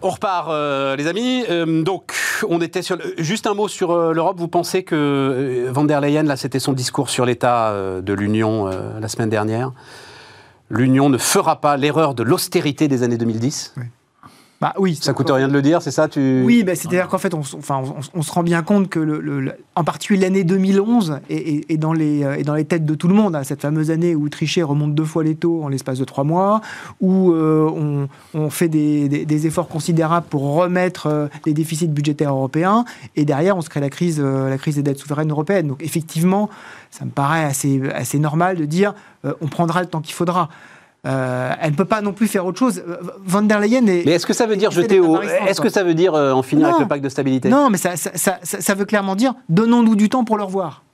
On 0.04 0.10
repart, 0.10 0.48
euh, 0.50 0.96
les 0.96 1.06
amis. 1.06 1.44
Euh, 1.48 1.82
donc, 1.84 2.12
on 2.48 2.60
était 2.60 2.82
sur. 2.82 2.96
le- 2.96 3.14
Juste 3.18 3.46
un 3.46 3.54
mot 3.54 3.68
sur 3.68 3.92
euh, 3.92 4.12
l'Europe. 4.12 4.36
Vous 4.38 4.48
pensez 4.48 4.82
que 4.82 4.96
euh, 4.96 5.70
Van 5.72 5.84
der 5.84 6.00
Leyen, 6.00 6.24
là, 6.24 6.36
c'était 6.36 6.58
son 6.58 6.72
discours 6.72 7.08
sur 7.08 7.24
l'état 7.24 7.68
euh, 7.70 8.00
de 8.00 8.12
l'Union 8.12 8.66
euh, 8.66 8.98
la 8.98 9.06
semaine 9.06 9.28
dernière. 9.30 9.70
L'Union 10.70 11.08
ne 11.08 11.18
fera 11.18 11.60
pas 11.60 11.76
l'erreur 11.76 12.14
de 12.14 12.24
l'austérité 12.24 12.88
des 12.88 13.02
années 13.04 13.18
2010. 13.18 13.74
Bah 14.62 14.72
oui. 14.78 14.94
Ça 14.94 15.12
coûte 15.12 15.28
rien 15.30 15.48
de 15.48 15.52
le 15.52 15.60
dire, 15.60 15.82
c'est 15.82 15.90
ça 15.90 16.06
tu... 16.08 16.42
Oui, 16.44 16.62
bah, 16.62 16.76
c'est-à-dire 16.76 17.08
qu'en 17.08 17.18
fait, 17.18 17.34
on, 17.34 17.40
enfin, 17.40 17.82
on, 17.84 18.18
on 18.20 18.22
se 18.22 18.30
rend 18.30 18.44
bien 18.44 18.62
compte 18.62 18.88
que, 18.88 19.00
le, 19.00 19.20
le- 19.20 19.40
le- 19.40 19.54
en 19.74 19.82
particulier 19.82 20.20
l'année 20.20 20.44
2011 20.44 21.18
est, 21.28 21.34
est- 21.36 21.64
est 21.72 21.76
dans 21.78 21.92
les, 21.92 22.22
euh, 22.22 22.34
est 22.36 22.44
dans 22.44 22.54
les 22.54 22.64
têtes 22.64 22.86
de 22.86 22.94
tout 22.94 23.08
le 23.08 23.14
monde. 23.14 23.34
hein, 23.34 23.42
cette 23.42 23.60
fameuse 23.60 23.90
année 23.90 24.14
où 24.14 24.28
Trichet 24.28 24.62
remonte 24.62 24.94
deux 24.94 25.04
fois 25.04 25.24
les 25.24 25.34
taux 25.34 25.64
en 25.64 25.68
l'espace 25.68 25.98
de 25.98 26.04
trois 26.04 26.22
mois, 26.22 26.60
où 27.00 27.32
euh, 27.32 27.68
on, 27.74 28.08
on 28.38 28.50
fait 28.50 28.68
des, 28.68 29.08
des- 29.08 29.26
des 29.26 29.46
efforts 29.48 29.66
considérables 29.66 30.26
pour 30.30 30.54
remettre 30.54 31.08
euh, 31.08 31.26
les 31.44 31.54
déficits 31.54 31.88
budgétaires 31.88 32.30
européens, 32.30 32.84
et 33.16 33.24
derrière, 33.24 33.56
on 33.56 33.62
se 33.62 33.68
crée 33.68 33.80
la 33.80 33.90
crise, 33.90 34.20
euh, 34.24 34.48
la 34.48 34.58
crise 34.58 34.76
des 34.76 34.82
dettes 34.84 34.98
souveraines 35.00 35.30
européennes. 35.32 35.66
Donc 35.66 35.82
effectivement, 35.82 36.48
ça 36.92 37.04
me 37.04 37.10
paraît 37.10 37.44
assez, 37.44 37.82
assez 37.92 38.20
normal 38.20 38.56
de 38.58 38.64
dire 38.64 38.94
on 39.40 39.48
prendra 39.48 39.80
le 39.80 39.86
temps 39.88 40.00
qu'il 40.00 40.14
faudra. 40.14 40.48
Euh, 41.04 41.50
elle 41.60 41.72
ne 41.72 41.76
peut 41.76 41.84
pas 41.84 42.00
non 42.00 42.12
plus 42.12 42.28
faire 42.28 42.46
autre 42.46 42.58
chose. 42.60 42.80
Euh, 42.86 42.96
Van 43.24 43.42
der 43.42 43.58
Leyen 43.58 43.86
est, 43.86 44.04
Mais 44.06 44.12
est-ce 44.12 44.26
que 44.26 44.32
ça 44.32 44.46
veut 44.46 44.54
dire 44.56 44.70
jeter 44.70 45.00
au... 45.00 45.20
Est-ce 45.20 45.60
que 45.60 45.68
ça 45.68 45.82
veut 45.82 45.94
dire 45.94 46.14
euh, 46.14 46.32
en 46.32 46.42
finir 46.42 46.68
Non. 46.68 46.74
avec 46.74 46.82
le 46.84 46.88
pacte 46.88 47.02
de 47.02 47.08
stabilité? 47.08 47.48
Non, 47.48 47.70
mais 47.70 47.76
ça, 47.78 47.96
ça, 47.96 48.12
ça- 48.14 48.38
ça- 48.44 48.60
ça 48.60 48.74
veut 48.74 48.84
clairement 48.84 49.16
dire 49.16 49.34
donnons-nous 49.48 49.96
du 49.96 50.08
temps 50.08 50.22
pour 50.24 50.36
le 50.36 50.44
revoir. 50.44 50.84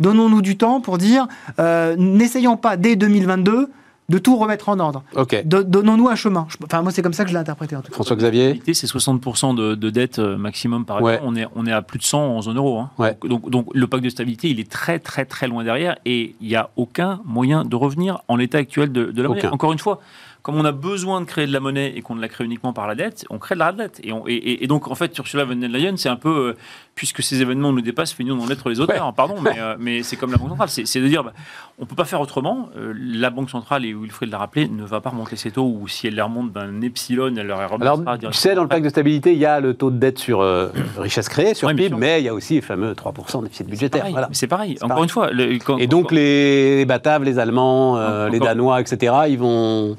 Donnons-nous 0.00 0.42
du 0.42 0.56
temps 0.58 0.80
pour 0.82 0.98
dire 0.98 1.26
euh, 1.58 1.96
n'essayons 1.98 2.56
pas 2.58 2.76
dès 2.76 2.94
2022 2.96 3.70
de 4.10 4.16
tout 4.18 4.36
remettre 4.38 4.70
en 4.70 4.78
ordre. 4.80 5.02
Donnons-nous 5.44 6.08
un 6.08 6.14
chemin. 6.14 6.46
Enfin, 6.64 6.80
moi, 6.82 6.90
c'est 6.92 7.02
comme 7.02 7.12
ça 7.12 7.24
que 7.24 7.28
je 7.30 7.34
l'ai 7.34 7.40
interprété 7.40 7.76
en 7.76 7.82
tout 7.82 7.88
cas. 7.88 7.94
François-Xavier 7.94 8.60
c'est 8.72 8.86
60% 8.86 9.54
de, 9.54 9.74
de 9.74 9.90
dette 9.90 10.18
euh, 10.18 10.36
maximum 10.38 10.84
par 10.86 11.02
Ouais. 11.02 11.18
an. 11.18 11.22
On 11.24 11.36
est, 11.36 11.46
on 11.54 11.66
est 11.66 11.72
à 11.72 11.82
plus 11.82 11.98
de 11.98 12.04
100 12.04 12.18
en 12.36 12.40
zone 12.42 12.56
euro. 12.56 12.78
hein. 12.78 12.90
Ouais. 12.98 13.16
Donc, 13.22 13.28
donc, 13.28 13.50
donc, 13.50 13.66
le 13.74 13.86
pacte 13.86 14.04
de 14.04 14.08
stabilité, 14.08 14.48
il 14.48 14.60
est 14.60 14.70
très 14.70 14.98
très 14.98 15.24
très 15.26 15.46
loin 15.46 15.62
derrière 15.62 15.96
et 16.06 16.34
il 16.40 16.48
n'y 16.48 16.56
a 16.56 16.70
aucun 16.76 17.20
moyen 17.24 17.64
de 17.64 17.76
revenir 17.76 18.22
en 18.28 18.36
l'état 18.36 18.58
actuel 18.58 18.92
de, 18.92 19.06
de 19.06 19.22
la 19.22 19.28
monnaie. 19.28 19.46
Encore 19.48 19.72
une 19.72 19.78
fois, 19.78 20.00
comme 20.42 20.56
on 20.56 20.64
a 20.64 20.72
besoin 20.72 21.20
de 21.20 21.26
créer 21.26 21.46
de 21.46 21.52
la 21.52 21.60
monnaie 21.60 21.92
et 21.96 22.00
qu'on 22.00 22.14
ne 22.14 22.20
la 22.20 22.28
crée 22.28 22.44
uniquement 22.44 22.72
par 22.72 22.86
la 22.86 22.94
dette, 22.94 23.24
on 23.28 23.38
crée 23.38 23.54
de 23.54 23.58
la 23.60 23.72
dette. 23.72 24.00
Et, 24.02 24.12
on- 24.12 24.24
et- 24.26 24.62
et- 24.62 24.66
donc, 24.66 24.88
en 24.88 24.94
fait, 24.94 25.16
Ursula 25.18 25.44
von 25.44 25.56
der 25.56 25.68
Leyen, 25.68 25.96
c'est 25.96 26.08
un 26.08 26.16
peu, 26.16 26.28
euh, 26.50 26.56
puisque 26.94 27.22
ces 27.22 27.42
événements 27.42 27.72
nous 27.72 27.80
dépassent, 27.82 28.12
feignons 28.12 28.36
d'en 28.36 28.48
être 28.48 28.68
les 28.70 28.80
auteurs. 28.80 29.06
Ouais. 29.06 29.12
Pardon, 29.14 29.34
mais, 29.42 29.50
euh, 29.58 29.76
mais 29.78 30.02
c'est 30.02 30.16
comme 30.16 30.30
la 30.32 30.38
Banque 30.38 30.50
centrale. 30.50 30.68
C'est 30.70 30.86
c'est 30.86 31.00
de 31.00 31.08
dire, 31.08 31.22
bah, 31.24 31.32
on 31.78 31.82
ne 31.82 31.86
peut 31.86 31.94
pas 31.96 32.04
faire 32.06 32.20
autrement. 32.20 32.70
Euh, 32.78 32.94
la 32.96 33.30
Banque 33.30 33.50
centrale, 33.50 33.84
et 33.84 33.92
Wilfried 33.92 34.30
l'a 34.30 34.38
rappelé, 34.38 34.68
ne 34.68 34.84
va 34.84 35.00
pas 35.00 35.10
remonter 35.10 35.36
ses 35.36 35.50
taux, 35.50 35.66
ou 35.66 35.86
si 35.88 36.06
elle 36.06 36.14
les 36.14 36.22
remonte 36.22 36.52
d'un 36.52 36.80
epsilon, 36.80 37.32
elle 37.36 37.46
leur 37.46 37.58
remontera 37.70 38.12
Alors, 38.12 38.18
tu 38.32 38.38
sais, 38.38 38.54
dans 38.54 38.62
le 38.62 38.68
pacte 38.68 38.84
de 38.84 38.88
stabilité, 38.88 39.32
il 39.32 39.38
y 39.38 39.44
a 39.46 39.60
le 39.60 39.74
taux 39.74 39.90
de 39.90 39.98
dette 39.98 40.18
sur 40.18 40.40
richesse 40.98 41.28
créée, 41.28 41.54
sur 41.54 41.68
Ouais, 41.68 41.74
PIB, 41.74 41.94
mais 41.96 42.20
il 42.20 42.24
y 42.24 42.28
a 42.28 42.34
aussi 42.34 42.54
les 42.54 42.60
fameux 42.62 42.92
3% 42.92 43.40
de 43.40 43.44
déficit 43.44 43.66
budgétaire. 43.68 44.00
Pareil, 44.00 44.12
Voilà. 44.12 44.28
C'est 44.32 44.46
pareil. 44.46 44.74
C'est 44.78 44.84
Encore 44.84 44.96
pareil. 44.96 45.04
une 45.04 45.10
fois. 45.10 45.30
le- 45.30 45.58
quand- 45.58 45.78
Et 45.78 45.86
donc 45.86 46.08
quand- 46.10 46.14
les 46.14 46.84
Bataves, 46.86 47.24
les 47.24 47.38
Allemands, 47.38 48.28
les 48.28 48.38
Danois, 48.40 48.80
etc., 48.80 49.12
ils 49.28 49.38
vont, 49.38 49.96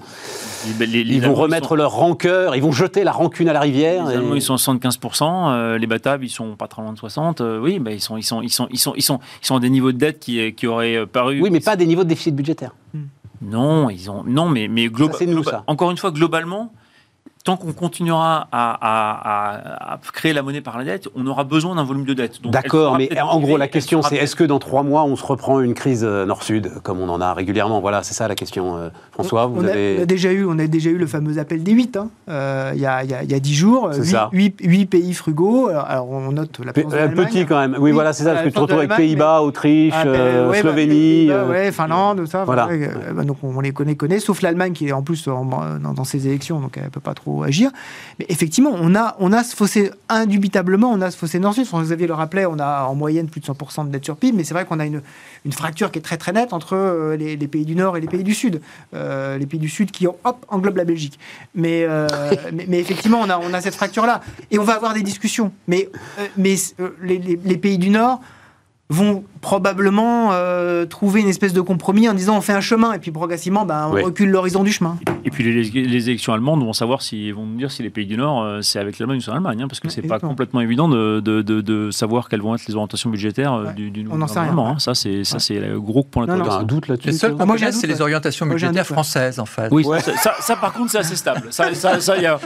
les- 0.80 0.86
les- 0.86 1.04
les 1.04 1.15
ils 1.15 1.22
vont 1.22 1.34
remettre 1.34 1.70
sont- 1.70 1.76
leur 1.76 1.92
rancœur, 1.92 2.56
ils 2.56 2.62
vont 2.62 2.72
jeter 2.72 3.04
la 3.04 3.12
rancune 3.12 3.48
à 3.50 3.54
la 3.54 3.60
rivière. 3.62 4.06
Les 4.08 4.15
et- 4.15 4.36
ils 4.36 4.42
sont 4.42 4.54
à 4.56 4.58
75%, 4.58 5.50
euh, 5.52 5.78
les 5.78 5.88
Bataves, 5.88 6.24
ils 6.24 6.30
sont 6.30 6.56
pas 6.56 6.68
très 6.68 6.82
loin 6.82 6.94
de 6.94 6.98
60. 6.98 7.42
euh, 7.42 7.60
oui, 7.60 7.80
bah, 7.80 7.92
ils 7.92 8.02
sont, 8.02 8.18
ils 8.18 8.24
sont, 8.24 8.42
ils 8.42 8.50
sont, 8.50 8.68
ils 8.72 8.78
sont, 8.80 8.94
ils 8.96 9.02
sont, 9.02 9.20
ils 9.42 9.46
sont 9.46 9.56
à 9.56 9.60
des 9.60 9.70
niveaux 9.70 9.92
de 9.92 9.98
dette 9.98 10.20
qui, 10.20 10.54
qui 10.54 10.68
auraient 10.68 10.96
euh, 10.98 11.06
paru. 11.06 11.39
Oui, 11.42 11.50
mais 11.52 11.60
pas 11.60 11.76
des 11.76 11.86
niveaux 11.86 12.04
de 12.04 12.10
déficit 12.10 12.36
budgétaire. 12.36 12.72
Non, 13.42 13.89
ils 13.89 14.12
ont, 14.12 14.24
non, 14.26 14.50
mais, 14.50 14.68
mais 14.68 14.88
globa- 14.88 15.26
nous, 15.26 15.42
globa- 15.42 15.50
ça. 15.52 15.63
Encore 15.68 15.92
une 15.92 15.98
fois, 15.98 16.12
globalement, 16.12 16.74
tant 17.45 17.56
qu'on 17.58 17.71
continuera 17.71 18.47
à, 18.52 18.73
à- 18.82 19.54
à- 19.54 19.93
à 19.93 19.99
créer 20.13 20.34
la 20.34 20.41
monnaie 20.41 20.62
par 20.62 20.78
la 20.78 20.84
dette, 20.84 21.08
on 21.15 21.25
aura 21.25 21.43
besoin 21.45 21.75
d'un 21.75 21.84
volume 21.84 22.04
de 22.06 22.13
dette. 22.13 22.41
D'accord, 22.43 22.97
mais 22.97 23.10
en 23.21 23.39
gros, 23.39 23.58
la 23.58 23.67
question, 23.67 24.02
c'est 24.02 24.17
est-ce 24.17 24.36
que 24.36 24.43
dans 24.43 24.60
trois 24.60 24.84
mois, 24.84 25.04
on 25.04 25.15
se 25.15 25.25
reprend 25.25 25.62
une 25.62 25.73
crise 25.73 26.04
euh, 26.04 26.25
Nord-Sud, 26.25 26.71
comme 26.84 26.99
on 26.99 27.10
en 27.10 27.21
a 27.21 27.34
régulièrement? 27.34 27.80
Voilà, 27.82 28.04
c'est 28.04 28.13
ça 28.13 28.28
la 28.28 28.36
question. 28.36 28.75
euh, 28.78 28.89
François, 29.13 29.45
vous 29.47 29.62
on, 29.62 29.65
a, 29.65 29.69
avez. 29.71 29.95
on 29.99 30.04
a 30.04 30.06
déjà 30.06 30.32
eu, 30.32 30.45
on 30.45 30.60
a 30.60 30.67
déjà 30.67 30.89
eu 30.89 30.97
le 30.97 31.08
fameux 31.08 31.39
appel 31.39 31.63
des 31.63 31.71
8 31.71 31.97
hein, 31.97 32.10
euh, 32.30 32.71
il 32.75 32.82
y, 32.82 32.86
a, 32.86 33.04
il 33.04 33.10
y 33.10 33.13
a- 33.13 33.23
il 33.23 33.32
y 33.32 33.34
a 33.34 33.39
10 33.39 33.56
jours. 33.56 33.89
C'est 33.93 34.04
ça. 34.04 34.30
8, 34.34 34.86
pays 34.86 35.13
frugaux. 35.13 35.69
Alors, 35.69 35.86
alors, 35.86 36.10
on 36.10 36.32
note 36.32 36.60
la 36.63 36.73
Pe- 36.73 36.84
de 36.84 37.15
petit 37.15 37.45
quand 37.45 37.58
même. 37.60 37.71
Oui, 37.73 37.89
Oui, 37.89 37.91
voilà, 37.91 38.13
c'est 38.13 38.23
ça, 38.25 38.32
parce 38.32 38.43
que 38.43 38.49
tu 38.49 38.56
te 38.56 38.60
retrouves 38.60 38.80
avec 38.80 38.95
Pays-Bas, 38.95 39.41
Autriche, 39.41 39.93
Ah, 39.97 40.04
ben, 40.04 40.12
euh, 40.13 40.45
ouais, 40.49 40.58
bah, 40.58 40.62
Slovénie. 40.62 40.93
Pays-Bas, 41.28 41.34
euh, 41.34 41.49
ouais, 41.49 41.71
Finlande, 41.71 42.25
ça. 42.28 42.43
Voilà. 42.43 42.67
ouais, 42.67 42.89
bah, 43.15 43.23
donc 43.23 43.38
on 43.43 43.60
les 43.62 43.71
connaît, 43.71 43.95
connaît, 43.95 44.19
sauf 44.19 44.41
l'Allemagne 44.41 44.73
qui 44.73 44.88
est 44.88 44.91
en 44.91 45.02
plus 45.02 45.28
en- 45.28 45.45
dans, 45.45 45.93
dans 45.93 46.04
ses 46.04 46.28
élections, 46.28 46.60
donc 46.60 46.73
elle 46.78 46.84
ne 46.86 46.89
peut 46.89 46.99
pas 46.99 47.13
trop 47.13 47.29
agir. 47.44 47.72
Mais 48.20 48.26
effectivement, 48.30 48.72
on 48.74 48.96
a, 48.96 49.15
on 49.20 49.32
a 49.32 49.44
ce 49.44 49.56
fossé, 49.56 49.92
indubitablement, 50.10 50.92
on 50.92 51.02
a 51.02 51.12
ce 51.12 51.18
fossé 51.18 51.39
nord-sud. 51.39 51.65
François-Xavier 51.65 52.08
le 52.08 52.13
rappelait, 52.13 52.46
on 52.46 52.60
a 52.60 52.84
en 52.84 52.96
moyenne 52.96 53.28
plus 53.28 53.42
de 53.42 53.46
100% 53.46 53.88
de 53.88 53.92
dette 53.92 54.06
sur 54.06 54.15
PIB, 54.18 54.38
mais 54.38 54.44
c'est 54.44 54.54
vrai 54.54 54.65
qu'on 54.65 54.80
a 54.80 54.86
une, 54.86 55.02
fracture 55.52 55.92
qui 55.92 56.00
est 56.00 56.02
très 56.02 56.18
très 56.18 56.32
nette 56.32 56.54
entre 56.54 56.76
euh, 56.76 57.18
les, 57.18 57.38
pays 57.48 57.65
du 57.65 57.76
Nord 57.76 57.98
et 57.98 58.02
les 58.02 58.08
pays 58.08 58.24
du 58.24 58.34
Sud. 58.34 58.62
Euh, 58.94 59.38
les 59.38 59.46
pays 59.46 59.60
du 59.60 59.70
Sud 59.70 59.92
qui, 59.92 60.06
hop, 60.08 60.46
englobent 60.48 60.78
la 60.78 60.86
Belgique. 60.86 61.20
Mais, 61.56 61.84
euh, 61.84 62.08
effectivement, 62.72 63.22
on 63.22 63.54
a, 63.54 63.62
cette 63.62 63.76
fracture-là. 63.76 64.22
Et 64.52 64.60
on 64.60 64.63
va 64.63 64.74
avoir 64.74 64.94
des 64.94 65.02
discussions. 65.02 65.52
Mais, 65.68 65.89
les 66.38 67.58
pays 67.58 67.78
du 67.78 67.89
Nord 67.89 68.22
vont 68.91 69.23
probablement 69.41 70.30
euh, 70.34 70.86
trouver 70.86 71.21
une 71.21 71.28
espèce 71.28 71.54
de 71.54 71.62
compromis 71.62 72.10
en 72.10 72.13
disant 72.13 72.36
on 72.38 72.41
fait 72.41 72.54
un 72.54 72.60
chemin 72.62 72.93
et 72.93 72.99
puis 72.99 73.12
progressivement 73.12 73.63
ben, 73.65 73.88
on 73.91 74.04
recule 74.04 74.30
l'horizon 74.32 74.63
du 74.63 74.71
chemin. 74.71 74.97
Et 75.25 75.30
puis 75.30 75.43
les, 75.43 75.63
les 75.86 76.10
élections 76.10 76.34
allemandes 76.34 76.63
vont 76.63 76.73
savoir 76.73 77.02
si 77.04 77.32
vont 77.32 77.45
nous 77.45 77.58
dire 77.58 77.71
si 77.71 77.84
les 77.84 77.89
pays 77.91 78.06
du 78.08 78.17
Nord 78.17 78.41
euh, 78.43 78.62
c'est 78.62 78.80
avec 78.80 78.97
l'Allemagne 78.97 79.19
ou 79.19 79.21
sans 79.21 79.34
l'Allemagne, 79.34 79.62
hein, 79.62 79.67
parce 79.67 79.80
que 79.80 79.89
c'est 79.89 80.02
pas 80.02 80.19
complètement 80.19 80.62
évident 80.62 80.89
de, 80.89 81.19
de, 81.19 81.41
de- 81.41 81.62
de 81.62 81.91
savoir 81.91 82.30
quelles 82.30 82.41
vont 82.41 82.56
être 82.56 82.65
les 82.67 82.73
orientations 82.75 83.10
budgétaires 83.12 83.54
euh, 83.54 83.65
Ouais. 83.65 83.73
du, 83.73 83.91
du 83.91 83.99
On 84.02 84.04
nouveau 84.06 84.17
n'en 84.17 84.28
sait 84.28 84.39
rien. 84.39 84.49
gouvernement. 84.49 84.75
hein. 84.75 84.80
Ça 84.80 84.95
c'est 84.95 85.23
ça 85.23 85.36
Ouais. 85.36 85.39
c'est 85.39 85.60
le 85.60 85.80
gros 85.80 86.04
point 86.04 86.25
Non, 86.25 86.38
non. 86.38 86.49
Un 86.52 86.63
doute 86.63 86.88
là-dessus 86.88 87.12
seuls 87.13 87.32
toi 87.32 87.39
qu'on 87.41 87.45
moi, 87.45 87.58
j'ai 87.58 87.65
un 87.65 87.67
connaisse, 87.67 87.82
c'est 87.82 87.88
les 87.88 87.93
ouais. 87.95 88.02
orientations 88.02 88.45
budgétaires 88.47 88.71
doute, 88.71 88.78
ouais. 88.80 88.84
françaises, 88.95 89.39
en 89.39 89.45
fait. 89.45 89.67
Oui, 89.71 89.86
ça, 89.86 90.15
ça- 90.17 90.36
ça, 90.39 90.56
par 90.56 90.73
contre, 90.73 90.91
c'est 90.91 90.97
assez 90.97 91.15
stable. 91.15 91.47
Ça, 91.52 91.73
ça, 91.75 91.99
ça, 92.02 92.17
y 92.17 92.25
a, 92.25 92.39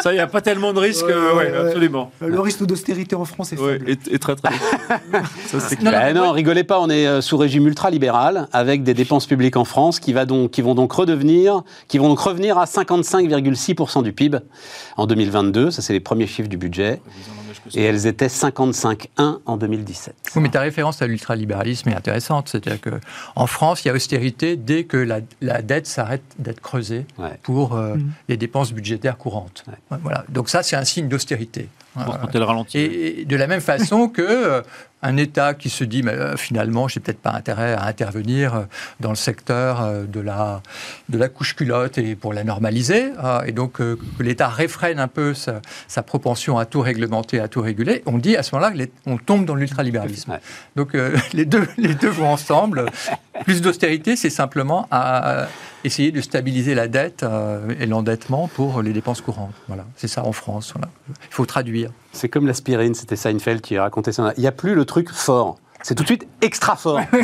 ça, 0.00 0.14
y 0.14 0.18
a 0.20 0.26
pas 0.28 0.40
tellement 0.40 0.72
de 0.72 0.78
risques. 0.78 1.04
Ouais, 1.06 1.12
euh, 1.12 1.34
ouais, 1.34 1.44
ouais, 1.46 1.50
ouais. 1.50 1.66
absolument. 1.66 2.12
Le 2.20 2.38
risque 2.40 2.64
d'austérité 2.64 3.16
en 3.16 3.24
France 3.24 3.52
est 3.52 3.58
Ouais, 3.60 3.78
faible. 3.78 3.90
et, 3.90 4.14
et 4.14 4.18
très 4.18 4.36
très. 4.36 4.50
ça, 5.46 5.60
c'est 5.60 5.76
Non, 5.92 5.98
Ben 5.98 6.14
non, 6.14 6.32
rigolez 6.32 6.64
pas, 6.64 6.80
on 6.80 6.88
est 6.90 7.06
euh, 7.06 7.20
sous 7.20 7.36
régime 7.36 7.66
ultralibéral 7.66 8.48
avec 8.52 8.82
des 8.82 8.94
dépenses 8.94 9.26
publiques 9.26 9.56
en 9.56 9.64
France 9.64 10.00
qui, 10.00 10.12
va 10.12 10.24
donc, 10.26 10.50
qui 10.50 10.62
vont 10.62 10.74
donc 10.74 10.92
redevenir, 10.92 11.62
qui 11.88 11.98
vont 11.98 12.08
donc 12.08 12.20
revenir 12.20 12.58
à 12.58 12.64
55,6% 12.64 14.02
du 14.02 14.12
PIB 14.12 14.38
en 14.96 15.06
2022. 15.06 15.70
Ça, 15.70 15.82
c'est 15.82 15.92
les 15.92 16.00
premiers 16.00 16.26
chiffres 16.26 16.48
du 16.48 16.56
budget. 16.56 17.00
Et 17.74 17.82
elles 17.82 18.06
étaient 18.06 18.28
55,1 18.28 19.38
en 19.44 19.56
2017. 19.56 20.14
Oui, 20.36 20.42
mais 20.42 20.48
ta 20.48 20.60
référence 20.60 21.02
à 21.02 21.06
l'ultralibéralisme 21.06 21.88
est 21.90 21.94
intéressante. 21.94 22.48
C'est-à-dire 22.48 22.80
qu'en 22.80 23.46
France, 23.46 23.84
il 23.84 23.88
y 23.88 23.90
a 23.90 23.94
austérité 23.94 24.56
dès 24.56 24.84
que 24.84 24.96
la, 24.96 25.20
la 25.42 25.60
dette 25.60 25.86
s'arrête 25.86 26.22
d'être 26.38 26.60
creusée 26.60 27.04
Ouais. 27.18 27.38
pour 27.42 27.74
euh, 27.74 27.96
Mhm. 27.96 28.10
les 28.28 28.36
dépenses 28.36 28.72
budgétaires 28.72 29.16
courantes. 29.18 29.64
Ouais, 29.68 29.98
Voilà. 30.02 30.24
Donc 30.28 30.48
ça, 30.48 30.62
c'est 30.62 30.76
un 30.76 30.84
signe 30.84 31.08
d'austérité. 31.08 31.68
Pour 32.04 32.18
quand 32.20 32.28
elle 32.32 32.42
ralentit. 32.44 32.78
Et, 32.78 33.20
et 33.22 33.24
de 33.24 33.34
la 33.36 33.48
même 33.48 33.60
façon 33.60 34.08
que 34.08 34.22
euh, 34.22 34.62
un 35.02 35.16
État 35.16 35.54
qui 35.54 35.70
se 35.70 35.84
dit, 35.84 36.02
mais 36.02 36.12
euh, 36.12 36.36
finalement, 36.36 36.88
j'ai 36.88 37.00
peut-être 37.00 37.20
pas 37.20 37.32
intérêt 37.32 37.74
à 37.74 37.84
intervenir 37.86 38.54
euh, 38.54 38.62
dans 39.00 39.10
le 39.10 39.16
secteur 39.16 39.82
euh, 39.82 40.04
de 40.04 40.20
la 40.20 40.62
de 41.08 41.18
la 41.18 41.28
couche 41.28 41.54
culotte 41.54 41.98
et 41.98 42.16
pour 42.16 42.32
la 42.32 42.44
normaliser, 42.44 43.12
euh, 43.22 43.42
et 43.42 43.52
donc 43.52 43.80
euh, 43.80 43.96
que 44.18 44.22
l'État 44.22 44.48
réfrène 44.48 44.98
un 44.98 45.08
peu 45.08 45.34
sa, 45.34 45.62
sa 45.86 46.02
propension 46.02 46.58
à 46.58 46.66
tout 46.66 46.80
réglementer, 46.80 47.40
à 47.40 47.48
tout 47.48 47.62
réguler, 47.62 48.02
on 48.06 48.18
dit 48.18 48.36
à 48.36 48.42
ce 48.42 48.54
moment-là, 48.54 48.84
on 49.06 49.16
tombe 49.16 49.44
dans 49.44 49.54
l'ultralibéralisme. 49.54 50.32
Ouais. 50.32 50.40
Donc 50.76 50.94
euh, 50.94 51.16
les 51.32 51.44
deux 51.44 51.66
les 51.76 51.94
deux 51.94 52.10
vont 52.10 52.28
ensemble. 52.28 52.86
Plus 53.44 53.62
d'austérité, 53.62 54.16
c'est 54.16 54.30
simplement 54.30 54.88
à, 54.90 55.42
à 55.42 55.48
essayer 55.84 56.10
de 56.12 56.20
stabiliser 56.20 56.74
la 56.74 56.88
dette 56.88 57.22
euh, 57.22 57.74
et 57.78 57.86
l'endettement 57.86 58.48
pour 58.48 58.82
les 58.82 58.92
dépenses 58.92 59.20
courantes. 59.20 59.54
Voilà, 59.68 59.84
c'est 59.96 60.08
ça 60.08 60.24
en 60.24 60.32
France. 60.32 60.74
Il 60.76 61.34
faut 61.34 61.46
traduire. 61.46 61.90
C'est 62.12 62.28
comme 62.28 62.46
l'aspirine, 62.46 62.94
c'était 62.94 63.16
Seinfeld 63.16 63.60
qui 63.60 63.78
racontait 63.78 64.12
ça. 64.12 64.32
Il 64.36 64.40
n'y 64.40 64.46
a 64.46 64.52
plus 64.52 64.74
le 64.74 64.84
truc 64.84 65.10
fort. 65.10 65.58
C'est 65.82 65.94
tout 65.94 66.02
de 66.02 66.08
suite 66.08 66.26
extra 66.42 66.74
fort. 66.76 67.00
tu 67.12 67.18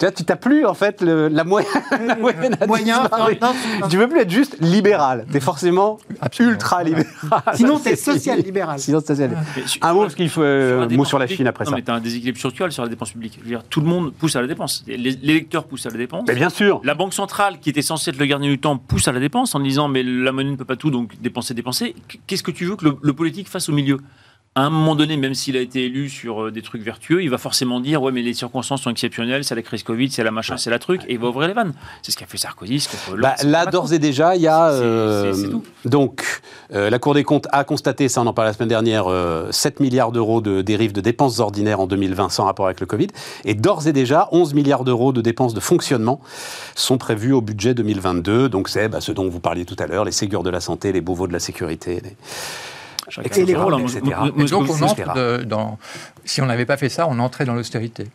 vois, 0.00 0.10
tu 0.10 0.24
t'as 0.24 0.36
plus 0.36 0.66
en 0.66 0.74
fait 0.74 1.00
le- 1.00 1.28
la, 1.28 1.42
moyenne, 1.42 1.70
la 2.06 2.16
moyenne 2.16 2.56
a 2.60 2.66
Moyen, 2.66 3.00
disparu. 3.00 3.38
non, 3.40 3.54
non, 3.80 3.88
Tu 3.88 3.96
veux 3.96 4.08
plus 4.08 4.20
être 4.20 4.30
juste 4.30 4.56
libéral. 4.60 5.24
Tu 5.30 5.38
es 5.38 5.40
forcément 5.40 5.98
Absolument. 6.20 6.52
ultra 6.52 6.82
libéral. 6.84 7.06
Sinon, 7.54 7.78
t'es 7.78 7.96
c'est 7.96 8.12
fini. 8.12 8.18
social-libéral. 8.18 8.78
Sinon, 8.78 9.00
c'est 9.00 9.14
social. 9.16 9.38
Un 9.80 9.92
mot, 9.94 10.02
parce 10.02 10.14
qu'il 10.14 10.28
faut 10.28 10.42
euh, 10.42 10.86
un 10.86 10.96
mot 10.96 11.04
sur 11.06 11.18
la 11.18 11.26
Chine 11.26 11.46
après 11.46 11.64
non, 11.64 11.70
ça. 11.70 11.76
mais 11.76 11.82
tu 11.82 11.90
as 11.90 11.94
un 11.94 12.00
déséquilibre 12.00 12.36
structurel 12.38 12.72
sur 12.72 12.82
la 12.82 12.88
dépense 12.90 13.10
publique. 13.12 13.34
Je 13.38 13.42
veux 13.42 13.48
dire, 13.48 13.62
tout 13.68 13.80
le 13.80 13.86
monde 13.86 14.12
pousse 14.12 14.36
à 14.36 14.40
la 14.42 14.46
dépense. 14.46 14.84
Les- 14.86 14.96
L'électeur 14.98 15.64
pousse 15.64 15.86
à 15.86 15.90
la 15.90 15.96
dépense. 15.96 16.24
Mais 16.28 16.34
bien 16.34 16.50
sûr. 16.50 16.80
La 16.84 16.94
Banque 16.94 17.14
centrale, 17.14 17.58
qui 17.58 17.70
était 17.70 17.82
censée 17.82 18.10
être 18.10 18.18
le 18.18 18.26
gardien 18.26 18.50
du 18.50 18.58
temps, 18.58 18.76
pousse 18.76 19.08
à 19.08 19.12
la 19.12 19.20
dépense 19.20 19.54
en 19.54 19.60
disant 19.60 19.88
mais 19.88 20.02
la 20.02 20.30
monnaie 20.32 20.50
ne 20.50 20.56
peut 20.56 20.64
pas 20.66 20.76
tout, 20.76 20.90
donc 20.90 21.12
dépenser, 21.22 21.54
dépenser. 21.54 21.94
Qu'est-ce 22.26 22.42
que 22.42 22.50
tu 22.50 22.66
veux 22.66 22.76
que 22.76 22.84
le, 22.84 22.96
le 23.02 23.12
politique 23.14 23.48
fasse 23.48 23.68
au 23.68 23.72
milieu? 23.72 23.98
À 24.56 24.62
un 24.62 24.70
moment 24.70 24.94
donné, 24.94 25.16
même 25.16 25.34
s'il 25.34 25.56
a 25.56 25.60
été 25.60 25.84
élu 25.84 26.08
sur 26.08 26.44
euh, 26.44 26.50
des 26.52 26.62
trucs 26.62 26.82
vertueux, 26.82 27.24
il 27.24 27.28
va 27.28 27.38
forcément 27.38 27.80
dire 27.80 28.00
ouais 28.02 28.12
mais 28.12 28.22
les 28.22 28.34
circonstances 28.34 28.82
sont 28.82 28.90
exceptionnelles, 28.90 29.42
c'est 29.42 29.56
la 29.56 29.62
crise 29.62 29.82
Covid, 29.82 30.10
c'est 30.12 30.22
la 30.22 30.30
machin, 30.30 30.56
c'est 30.56 30.70
la 30.70 30.78
truc, 30.78 31.02
et 31.08 31.14
il 31.14 31.18
va 31.18 31.26
ouvrir 31.28 31.48
les 31.48 31.54
vannes. 31.54 31.72
C'est 32.02 32.12
ce 32.12 32.16
qu'a 32.16 32.26
fait 32.26 32.38
Sarkozy, 32.38 32.78
ce 32.78 32.88
qu'a 32.88 32.96
fait 32.96 33.16
Bah, 33.16 33.34
là, 33.42 33.66
d'ores 33.66 33.92
et 33.92 33.98
déjà, 33.98 34.36
il 34.36 34.42
y 34.42 34.46
a. 34.46 34.70
Euh, 34.70 35.32
c'est 35.32 35.50
tout. 35.50 35.64
donc, 35.84 36.22
euh, 36.72 36.88
la 36.88 37.00
Cour 37.00 37.14
des 37.14 37.24
comptes 37.24 37.48
a 37.50 37.64
constaté, 37.64 38.08
ça 38.08 38.22
on 38.22 38.26
en 38.26 38.32
parlait 38.32 38.50
la 38.50 38.54
semaine 38.54 38.68
dernière, 38.68 39.06
euh, 39.08 39.50
7 39.50 39.80
milliards 39.80 40.12
d'euros 40.12 40.40
de 40.40 40.62
dérives 40.62 40.92
de 40.92 41.00
dépenses 41.00 41.40
ordinaires 41.40 41.80
en 41.80 41.88
2020 41.88 42.28
sans 42.28 42.44
rapport 42.44 42.66
avec 42.66 42.78
le 42.78 42.86
Covid. 42.86 43.08
Et 43.44 43.54
d'ores 43.54 43.88
et 43.88 43.92
déjà, 43.92 44.28
11 44.30 44.54
milliards 44.54 44.84
d'euros 44.84 45.12
de 45.12 45.20
dépenses 45.20 45.54
de 45.54 45.60
fonctionnement 45.60 46.20
sont 46.76 46.96
prévus 46.96 47.32
au 47.32 47.40
budget 47.40 47.74
2022. 47.74 48.48
Donc, 48.48 48.68
c'est 48.68 48.88
bah, 48.88 49.00
ce 49.00 49.10
dont 49.10 49.28
vous 49.28 49.40
parliez 49.40 49.64
tout 49.64 49.76
à 49.80 49.88
l'heure, 49.88 50.04
les 50.04 50.12
Ségures 50.12 50.44
de 50.44 50.50
la 50.50 50.60
santé, 50.60 50.92
les 50.92 51.00
Beauvaux 51.00 51.26
de 51.26 51.32
la 51.32 51.40
sécurité. 51.40 52.00
les- 52.04 52.16
Et 53.22 53.44
les 53.44 53.54
son 53.54 53.62
rôle, 53.64 53.74
hein. 53.74 53.78
etc. 53.80 54.00
Et 54.36 54.44
donc, 54.46 54.68
on 54.70 54.82
entre 54.82 55.14
de- 55.14 55.44
dans. 55.44 55.78
Si 56.24 56.40
on 56.42 56.46
n'avait 56.46 56.66
pas 56.66 56.76
fait 56.76 56.88
ça, 56.88 57.06
on 57.08 57.18
entrait 57.18 57.44
dans 57.44 57.54
l'austérité. 57.54 58.06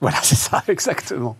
Voilà, 0.00 0.18
c'est 0.22 0.34
ça, 0.36 0.62
exactement. 0.68 1.36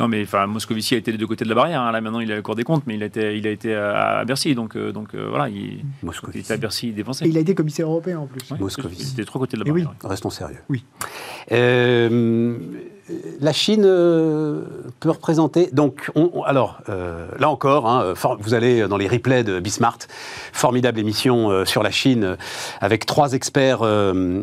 Non, 0.00 0.08
mais 0.08 0.22
enfin, 0.24 0.46
Moscovici 0.48 0.96
a 0.96 0.98
été 0.98 1.12
des 1.12 1.18
deux 1.18 1.28
côtés 1.28 1.44
de 1.44 1.48
la 1.48 1.54
barrière. 1.54 1.80
hein. 1.80 1.92
Là, 1.92 2.00
maintenant, 2.00 2.18
il 2.18 2.28
est 2.28 2.32
à 2.32 2.36
la 2.36 2.42
Cour 2.42 2.56
des 2.56 2.64
comptes, 2.64 2.82
mais 2.88 2.96
il 2.96 3.02
a 3.04 3.06
été, 3.06 3.36
il 3.38 3.46
a 3.46 3.50
été 3.50 3.72
à, 3.74 4.18
à 4.18 4.24
Bercy. 4.24 4.54
Donc, 4.56 4.74
euh, 4.76 4.90
donc 4.90 5.14
euh, 5.14 5.28
voilà, 5.28 5.48
il, 5.48 5.56
il 5.56 5.84
Moscovici. 6.02 6.40
était 6.40 6.54
à 6.54 6.56
Bercy, 6.56 6.88
il 6.88 6.94
dépensait. 6.96 7.24
Et 7.24 7.28
il 7.28 7.36
a 7.38 7.40
été 7.40 7.54
commissaire 7.54 7.86
européen 7.86 8.18
en 8.18 8.26
plus. 8.26 8.40
Ouais, 8.50 8.58
Moscovici. 8.58 9.02
Il 9.02 9.06
était 9.12 9.22
des 9.22 9.26
trois 9.26 9.40
côtés 9.40 9.56
de 9.56 9.62
la 9.64 9.70
oui. 9.70 9.82
barrière. 9.84 10.00
ouais. 10.02 10.10
Restons 10.10 10.30
sérieux. 10.30 10.58
Oui. 10.68 10.84
Euh, 11.52 12.58
la 13.40 13.52
Chine 13.52 13.82
euh, 13.84 14.62
peut 15.00 15.10
représenter. 15.10 15.68
Donc, 15.72 16.10
on- 16.14 16.30
on- 16.34 16.42
alors, 16.42 16.78
euh, 16.88 17.26
là 17.38 17.50
encore, 17.50 17.86
hein, 17.88 18.14
for- 18.14 18.38
vous 18.40 18.54
allez 18.54 18.88
dans 18.88 18.96
les 18.96 19.08
replays 19.08 19.44
de 19.44 19.60
Bismart, 19.60 19.98
formidable 20.52 20.98
émission 20.98 21.50
euh, 21.50 21.64
sur 21.64 21.82
la 21.82 21.90
Chine 21.90 22.24
euh, 22.24 22.36
avec 22.80 23.04
trois 23.06 23.32
experts 23.34 23.82
euh, 23.82 24.14
euh, 24.14 24.42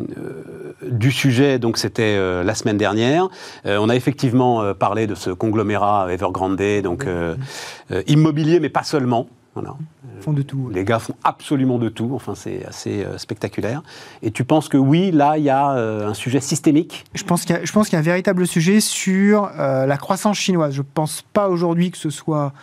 du 0.90 1.12
sujet. 1.12 1.58
Donc, 1.60 1.78
c'était 1.78 2.16
euh, 2.18 2.44
la 2.44 2.54
semaine 2.56 2.78
dernière. 2.78 3.30
Euh, 3.66 3.78
on 3.82 3.90
a 3.90 3.96
effectivement 3.96 4.62
euh, 4.62 4.74
parlé 4.74 5.08
de 5.08 5.16
ce 5.16 5.32
conglomérat 5.32 6.08
Evergrande, 6.12 6.62
donc 6.84 7.06
euh, 7.06 7.36
euh, 7.92 8.04
immobilier, 8.08 8.60
mais 8.60 8.70
pas 8.70 8.84
seulement. 8.84 9.28
Voilà. 9.54 9.76
Font 10.22 10.34
de 10.34 10.42
tout. 10.42 10.70
Les 10.72 10.84
gars 10.84 11.00
font 11.00 11.16
absolument 11.24 11.78
de 11.78 11.90
tout, 11.90 12.12
enfin 12.14 12.36
c'est 12.36 12.66
assez 12.66 13.04
euh, 13.04 13.18
spectaculaire. 13.18 13.82
Et 14.22 14.32
tu 14.32 14.44
penses 14.44 14.70
que 14.70 14.78
oui, 14.78 15.12
là, 15.12 15.38
il 15.38 15.44
y 15.44 15.50
a 15.50 15.72
euh, 15.72 16.08
un 16.08 16.14
sujet 16.14 16.40
systémique? 16.40 17.06
Je 17.14 17.24
pense 17.24 17.46
qu'il 17.46 17.56
y, 17.56 17.92
y 17.92 17.96
a 17.96 18.00
un 18.00 18.02
véritable 18.02 18.46
sujet 18.48 18.80
sur 18.80 19.52
euh, 19.58 19.86
la 19.86 19.98
croissance 19.98 20.38
chinoise. 20.38 20.74
Je 20.74 20.82
ne 20.82 20.88
pense 20.94 21.24
pas 21.34 21.50
aujourd'hui 21.50 21.92
que 21.92 21.98
ce 21.98 22.10
soit 22.10 22.54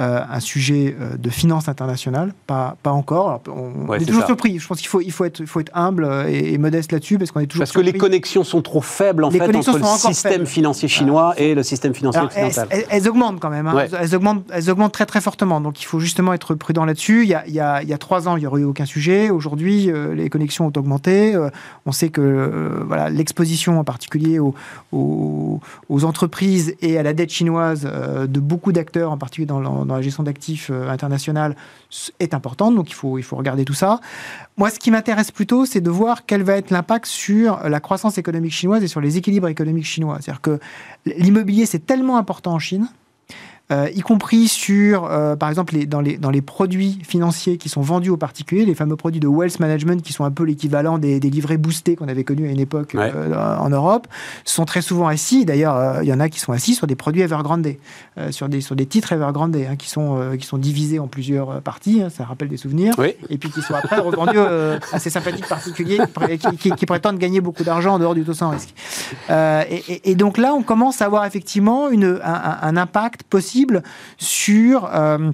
euh, 0.00 0.20
un 0.30 0.40
sujet 0.40 0.96
euh, 0.98 1.16
de 1.18 1.30
finance 1.30 1.68
internationale, 1.68 2.32
pas, 2.46 2.76
pas 2.82 2.90
encore. 2.92 3.28
Alors, 3.28 3.42
on, 3.48 3.86
Ouais, 3.88 3.98
on 3.98 4.02
est 4.02 4.06
toujours 4.06 4.22
ça. 4.22 4.26
surpris. 4.26 4.58
Je 4.58 4.66
pense 4.66 4.78
qu'il 4.78 4.88
faut, 4.88 5.00
il 5.00 5.12
faut, 5.12 5.24
être, 5.24 5.40
il 5.40 5.46
faut 5.46 5.60
être 5.60 5.70
humble 5.74 6.04
euh, 6.04 6.26
et, 6.28 6.54
et 6.54 6.58
modeste 6.58 6.92
là-dessus 6.92 7.18
parce 7.18 7.30
qu'on 7.30 7.40
est 7.40 7.46
toujours 7.46 7.60
Parce 7.62 7.72
que 7.72 7.80
les 7.80 7.92
connexions 7.92 8.42
sont 8.44 8.62
trop 8.62 8.80
faibles 8.80 9.24
en 9.24 9.28
Les 9.30 9.38
fait 9.38 9.54
entre 9.54 9.78
le 9.78 9.84
système 9.84 10.32
faibles. 10.32 10.46
financier 10.46 10.88
chinois 10.88 11.34
et 11.36 11.54
le 11.54 11.62
système 11.62 11.94
financier 11.94 12.18
Alors, 12.20 12.32
elles, 12.34 12.46
occidental. 12.46 12.68
elles- 12.78 12.86
elles 12.90 13.08
augmentent 13.08 13.40
quand 13.40 13.50
même. 13.50 13.66
hein. 13.66 13.74
Ouais. 13.74 13.88
Elles, 14.00 14.14
augmentent, 14.14 14.44
elles 14.52 14.70
augmentent 14.70 14.92
très 14.92 15.06
très 15.06 15.20
fortement. 15.20 15.60
Donc 15.60 15.80
il 15.82 15.84
faut 15.84 16.00
justement 16.00 16.32
être 16.32 16.54
prudent 16.54 16.84
là-dessus. 16.84 17.22
Il, 17.24 17.28
y 17.28 17.34
a- 17.34 17.44
il 17.46 17.52
y 17.54 17.60
a, 17.60 17.82
il 17.82 17.88
y 17.88 17.92
a 17.92 17.98
trois 17.98 18.28
ans, 18.28 18.36
il 18.36 18.40
n'y 18.40 18.46
aurait 18.46 18.62
eu 18.62 18.64
aucun 18.64 18.86
sujet. 18.86 19.28
Aujourd'hui, 19.30 19.90
euh, 19.90 20.14
les 20.14 20.30
connexions 20.30 20.66
ont 20.66 20.72
augmenté. 20.76 21.34
Euh, 21.34 21.50
on 21.86 21.92
sait 21.92 22.08
que 22.08 22.82
voilà, 22.86 23.10
l'exposition 23.10 23.78
en 23.78 23.84
particulier 23.84 24.38
aux, 24.38 24.54
aux- 24.92 25.60
aux 25.88 26.04
entreprises 26.04 26.74
et 26.80 26.98
à 26.98 27.02
la 27.02 27.12
dette 27.12 27.30
chinoise 27.30 27.82
de 28.28 28.40
beaucoup 28.40 28.72
d'acteurs, 28.72 29.10
en 29.12 29.18
particulier 29.18 29.46
dans, 29.46 29.60
la- 29.60 29.84
la 29.96 30.02
gestion 30.02 30.22
d'actifs 30.22 30.70
euh, 30.70 30.88
internationale, 30.88 31.56
est 32.18 32.34
importante. 32.34 32.74
Donc 32.74 32.90
il 32.90 32.94
faut, 32.94 33.18
il 33.18 33.22
faut 33.22 33.36
regarder 33.36 33.64
tout 33.64 33.74
ça. 33.74 34.00
Moi, 34.56 34.70
ce 34.70 34.78
qui 34.78 34.90
m'intéresse 34.90 35.30
plutôt, 35.30 35.66
c'est 35.66 35.80
de 35.80 35.90
voir 35.90 36.26
quel 36.26 36.42
va 36.42 36.56
être 36.56 36.70
l'impact 36.70 37.06
sur 37.06 37.68
la 37.68 37.80
croissance 37.80 38.18
économique 38.18 38.52
chinoise 38.52 38.82
et 38.82 38.88
sur 38.88 39.00
les 39.00 39.16
équilibres 39.16 39.48
économiques 39.48 39.86
chinois. 39.86 40.18
C'est-à-dire 40.20 40.40
que 40.40 40.60
l'immobilier, 41.06 41.66
c'est 41.66 41.86
tellement 41.86 42.16
important 42.16 42.52
en 42.52 42.58
Chine. 42.58 42.88
Euh, 43.70 43.88
y 43.94 44.00
compris 44.00 44.48
sur, 44.48 45.04
euh, 45.04 45.36
par 45.36 45.48
exemple, 45.48 45.74
les, 45.74 45.86
dans, 45.86 46.00
les, 46.00 46.16
dans 46.18 46.30
les 46.30 46.42
produits 46.42 46.98
financiers 47.06 47.56
qui 47.56 47.68
sont 47.68 47.80
vendus 47.80 48.10
aux 48.10 48.16
particuliers, 48.16 48.64
les 48.64 48.74
fameux 48.74 48.96
produits 48.96 49.20
de 49.20 49.28
wealth 49.28 49.60
management 49.60 50.02
qui 50.02 50.12
sont 50.12 50.24
un 50.24 50.30
peu 50.30 50.44
l'équivalent 50.44 50.98
des, 50.98 51.20
des 51.20 51.30
livrets 51.30 51.56
boostés 51.56 51.96
qu'on 51.96 52.08
avait 52.08 52.24
connus 52.24 52.48
à 52.48 52.50
une 52.50 52.60
époque 52.60 52.92
Ouais. 52.94 53.12
euh, 53.14 53.56
en 53.58 53.70
Europe, 53.70 54.08
sont 54.44 54.64
très 54.64 54.82
souvent 54.82 55.06
assis. 55.06 55.44
D'ailleurs, 55.44 55.76
euh, 55.76 56.02
il 56.02 56.08
y 56.08 56.12
en 56.12 56.20
a 56.20 56.28
qui 56.28 56.40
sont 56.40 56.52
assis 56.52 56.74
sur 56.74 56.86
des 56.86 56.96
produits 56.96 57.22
Evergrande, 57.22 57.66
euh, 58.18 58.30
sur, 58.32 58.48
des, 58.48 58.60
sur 58.60 58.74
des 58.76 58.86
titres 58.86 59.12
Evergrande, 59.12 59.54
hein, 59.56 59.76
qui, 59.76 59.88
sont, 59.88 60.18
euh, 60.18 60.36
qui 60.36 60.46
sont 60.46 60.58
divisés 60.58 60.98
en 60.98 61.06
plusieurs 61.06 61.50
euh, 61.50 61.60
parties. 61.60 62.02
hein, 62.02 62.08
ça 62.10 62.24
rappelle 62.24 62.48
des 62.48 62.56
souvenirs 62.56 62.94
Oui. 62.98 63.14
et 63.28 63.38
puis 63.38 63.50
qui 63.50 63.62
sont 63.62 63.74
après 63.74 63.98
revendus 64.00 64.36
euh, 64.36 64.78
à 64.92 64.98
ces 64.98 65.10
sympathiques 65.10 65.46
particuliers 65.48 65.98
qui- 66.40 66.56
qui- 66.56 66.70
qui 66.72 66.86
prétendent 66.86 67.18
gagner 67.18 67.40
beaucoup 67.40 67.62
d'argent 67.64 67.94
en 67.94 67.98
dehors 67.98 68.14
du 68.14 68.24
taux 68.24 68.34
sans 68.34 68.50
risque. 68.50 68.74
Euh, 69.30 69.64
et, 70.04 70.14
donc 70.14 70.38
là, 70.38 70.54
on 70.54 70.62
commence 70.62 71.02
à 71.02 71.06
avoir 71.06 71.24
effectivement 71.24 71.88
une, 71.88 72.20
un, 72.22 72.76
impact 72.76 73.22
possible 73.24 73.82
sur 74.18 74.84
euh, 74.86 75.30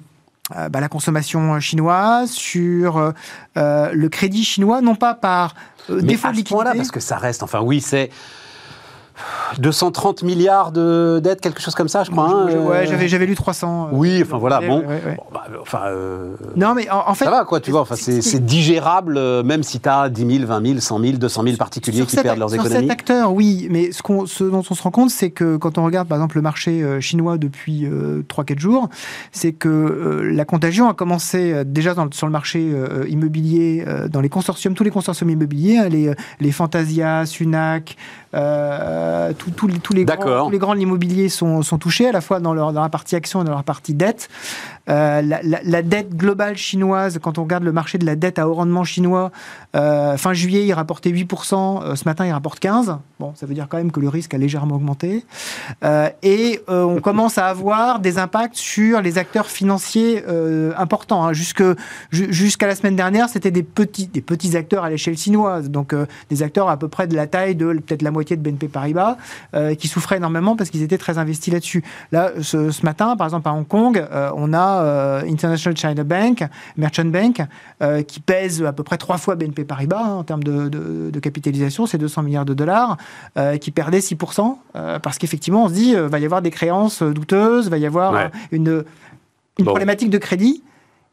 euh, 0.56 0.68
bah, 0.68 0.80
la 0.80 0.88
consommation 0.88 1.58
chinoise, 1.60 2.30
sur 2.30 3.12
le 3.56 4.06
crédit 4.08 4.44
chinois, 4.44 4.80
non 4.80 4.94
pas 4.94 5.14
par 5.14 5.54
euh, 5.90 6.00
Mais 6.02 6.08
défaut 6.08 6.28
à 6.28 6.32
de 6.32 6.36
ce 6.38 6.42
point-là, 6.42 6.70
liquidité. 6.70 6.78
parce 6.78 6.90
que 6.90 7.00
ça 7.00 7.18
reste, 7.18 7.42
enfin 7.42 7.60
oui, 7.60 7.80
c'est 7.80 8.10
230 9.58 10.22
milliards 10.22 10.72
de 10.72 11.20
dettes, 11.22 11.40
quelque 11.40 11.60
chose 11.60 11.74
comme 11.74 11.88
ça, 11.88 12.04
je 12.04 12.10
crois. 12.10 12.28
hein, 12.28 12.44
ouais, 12.46 12.54
euh, 12.54 12.86
j'avais, 12.86 13.08
j'avais 13.08 13.26
lu 13.26 13.34
300. 13.34 13.86
euh, 13.86 13.88
Oui, 13.92 14.22
enfin 14.22 14.38
voilà, 14.38 14.60
bon. 14.60 14.80
ouais, 14.80 14.86
ouais. 14.86 15.16
Bon, 15.16 15.24
bah, 15.32 15.44
enfin, 15.60 15.82
euh, 15.86 16.34
Non, 16.56 16.74
mais 16.74 16.88
en, 16.90 17.04
en 17.08 17.14
fait. 17.14 17.24
ça 17.24 17.30
va 17.30 17.44
quoi, 17.44 17.60
tu 17.60 17.70
vois, 17.70 17.80
enfin, 17.80 17.96
c'est 17.96 18.44
digérable, 18.44 19.16
euh, 19.16 19.42
même 19.42 19.62
si 19.62 19.80
tu 19.80 19.88
as 19.88 20.08
10 20.08 20.38
000, 20.38 20.46
20 20.46 20.66
000, 20.66 20.80
100 20.80 21.00
000, 21.00 21.12
200 21.18 21.42
000 21.44 21.56
particuliers 21.56 22.04
qui 22.06 22.16
perdent 22.16 22.38
leurs 22.38 22.50
sur 22.50 22.60
économies. 22.60 22.82
cet 22.82 22.90
acteur, 22.90 23.32
oui, 23.32 23.68
mais 23.70 23.92
ce, 23.92 24.02
qu'on- 24.02 24.26
ce 24.26 24.44
dont 24.44 24.62
on 24.68 24.74
se 24.74 24.82
rend 24.82 24.90
compte, 24.90 25.10
c'est 25.10 25.30
que 25.30 25.56
quand 25.56 25.78
on 25.78 25.84
regarde 25.84 26.08
par 26.08 26.18
exemple 26.18 26.36
le 26.36 26.42
marché 26.42 27.00
chinois 27.00 27.38
depuis 27.38 27.86
euh, 27.86 28.22
3-4 28.28 28.58
jours, 28.58 28.88
c'est 29.32 29.52
que 29.52 30.22
la 30.32 30.44
contagion 30.44 30.88
a 30.88 30.94
commencé 30.94 31.64
déjà 31.64 31.94
dans- 31.94 32.10
sur 32.12 32.26
le 32.26 32.32
marché 32.32 32.72
immobilier, 33.08 33.84
dans 34.10 34.20
les 34.20 34.28
consortiums, 34.28 34.74
tous 34.74 34.84
les 34.84 34.90
consortiums 34.90 35.30
immobiliers, 35.30 35.78
hein, 35.78 35.88
les, 35.88 36.12
les 36.40 36.52
Fantasia, 36.52 37.26
Sunac, 37.26 37.96
euh, 38.36 39.32
tous- 39.56 39.66
les- 39.66 39.78
tous 39.78 39.92
les, 39.94 40.04
grands, 40.04 40.24
tous 40.46 40.50
les 40.52 40.58
grands 40.58 40.74
de 40.74 40.78
l'immobilier 40.78 41.28
sont, 41.28 41.62
sont 41.62 41.78
touchés, 41.78 42.08
à 42.08 42.12
la 42.12 42.20
fois 42.20 42.38
dans, 42.40 42.54
leur, 42.54 42.72
dans 42.72 42.82
la 42.82 42.88
partie 42.88 43.16
action 43.16 43.42
et 43.42 43.44
dans 43.44 43.52
leur 43.52 43.64
partie 43.64 43.94
dette. 43.94 44.28
Euh, 44.88 45.20
la, 45.22 45.82
dette 45.82 46.14
globale 46.16 46.56
chinoise, 46.56 47.18
quand 47.20 47.38
on 47.38 47.42
regarde 47.42 47.64
le 47.64 47.72
marché 47.72 47.98
de 47.98 48.06
la 48.06 48.14
dette 48.14 48.38
à 48.38 48.48
haut 48.48 48.54
rendement 48.54 48.84
chinois, 48.84 49.32
euh, 49.74 50.16
fin 50.16 50.32
juillet, 50.32 50.64
il 50.64 50.72
rapportait 50.72 51.10
8%, 51.10 51.82
euh, 51.82 51.96
ce 51.96 52.04
matin, 52.04 52.24
il 52.24 52.32
rapporte 52.32 52.60
15%. 52.60 53.00
Bon, 53.18 53.32
ça 53.34 53.46
veut 53.46 53.54
dire 53.54 53.66
quand 53.68 53.78
même 53.78 53.90
que 53.90 53.98
le 54.00 54.08
risque 54.08 54.34
a 54.34 54.38
légèrement 54.38 54.76
augmenté. 54.76 55.24
Et 56.22 56.60
on 56.68 57.00
commence 57.00 57.38
à 57.38 57.46
avoir 57.46 57.98
des 58.00 58.18
impacts 58.18 58.56
sur 58.56 59.00
les 59.00 59.16
acteurs 59.18 59.46
financiers 59.46 60.22
importants. 60.76 61.24
hein. 61.24 61.32
Jusque, 61.32 61.62
ju- 62.10 62.32
jusqu'à 62.32 62.66
la 62.66 62.74
semaine 62.74 62.94
dernière, 62.96 63.28
c'était 63.30 63.50
des 63.50 63.62
petits, 63.62 64.06
des 64.06 64.20
petits 64.20 64.54
acteurs 64.56 64.84
à 64.84 64.90
l'échelle 64.90 65.16
chinoise, 65.16 65.70
donc 65.70 65.94
des 66.28 66.42
acteurs 66.42 66.68
à 66.68 66.76
peu 66.76 66.88
près 66.88 67.06
de 67.06 67.16
la 67.16 67.26
taille 67.26 67.54
de 67.54 67.72
peut-être 67.72 68.02
la 68.02 68.10
moitié 68.10 68.36
de 68.36 68.42
BNP 68.42 68.68
Paribas, 68.68 69.16
qui 69.78 69.88
souffraient 69.88 70.18
énormément 70.18 70.54
parce 70.56 70.68
qu'ils 70.68 70.82
étaient 70.82 70.98
très 70.98 71.16
investis 71.16 71.52
là-dessus. 71.52 71.82
Là, 72.12 72.32
ce, 72.42 72.84
matin, 72.84 73.16
par 73.16 73.26
exemple, 73.26 73.48
à 73.48 73.54
Hong 73.54 73.66
Kong, 73.66 74.06
on 74.36 74.52
a 74.52 74.75
euh, 74.82 75.22
International 75.28 75.76
China 75.76 76.04
Bank, 76.04 76.44
Merchant 76.76 77.04
Bank, 77.06 77.42
euh, 77.82 78.02
qui 78.02 78.20
pèse 78.20 78.62
à 78.62 78.72
peu 78.72 78.82
près 78.82 78.96
trois 78.96 79.18
fois 79.18 79.34
BNP 79.34 79.64
Paribas 79.64 80.02
hein, 80.02 80.14
en 80.14 80.24
termes 80.24 80.42
de, 80.44 80.68
de- 80.68 81.10
de 81.10 81.20
capitalisation, 81.20 81.86
c'est 81.86 81.98
200 81.98 82.22
milliards 82.22 82.44
de 82.44 82.54
dollars, 82.54 82.96
euh, 83.38 83.56
qui 83.56 83.70
perdait 83.70 84.00
6%, 84.00 84.58
euh, 84.76 84.98
parce 84.98 85.18
qu'effectivement, 85.18 85.64
on 85.64 85.68
se 85.68 85.74
dit, 85.74 85.94
va 85.94 86.18
y 86.18 86.24
avoir 86.24 86.42
des 86.42 86.50
créances 86.50 87.02
douteuses, 87.02 87.68
va 87.70 87.78
y 87.78 87.86
avoir 87.86 88.12
Ouais. 88.12 88.30
une, 88.52 88.84
une 89.58 89.64
Bon. 89.64 89.70
problématique 89.72 90.10
de 90.10 90.18
crédit, 90.18 90.62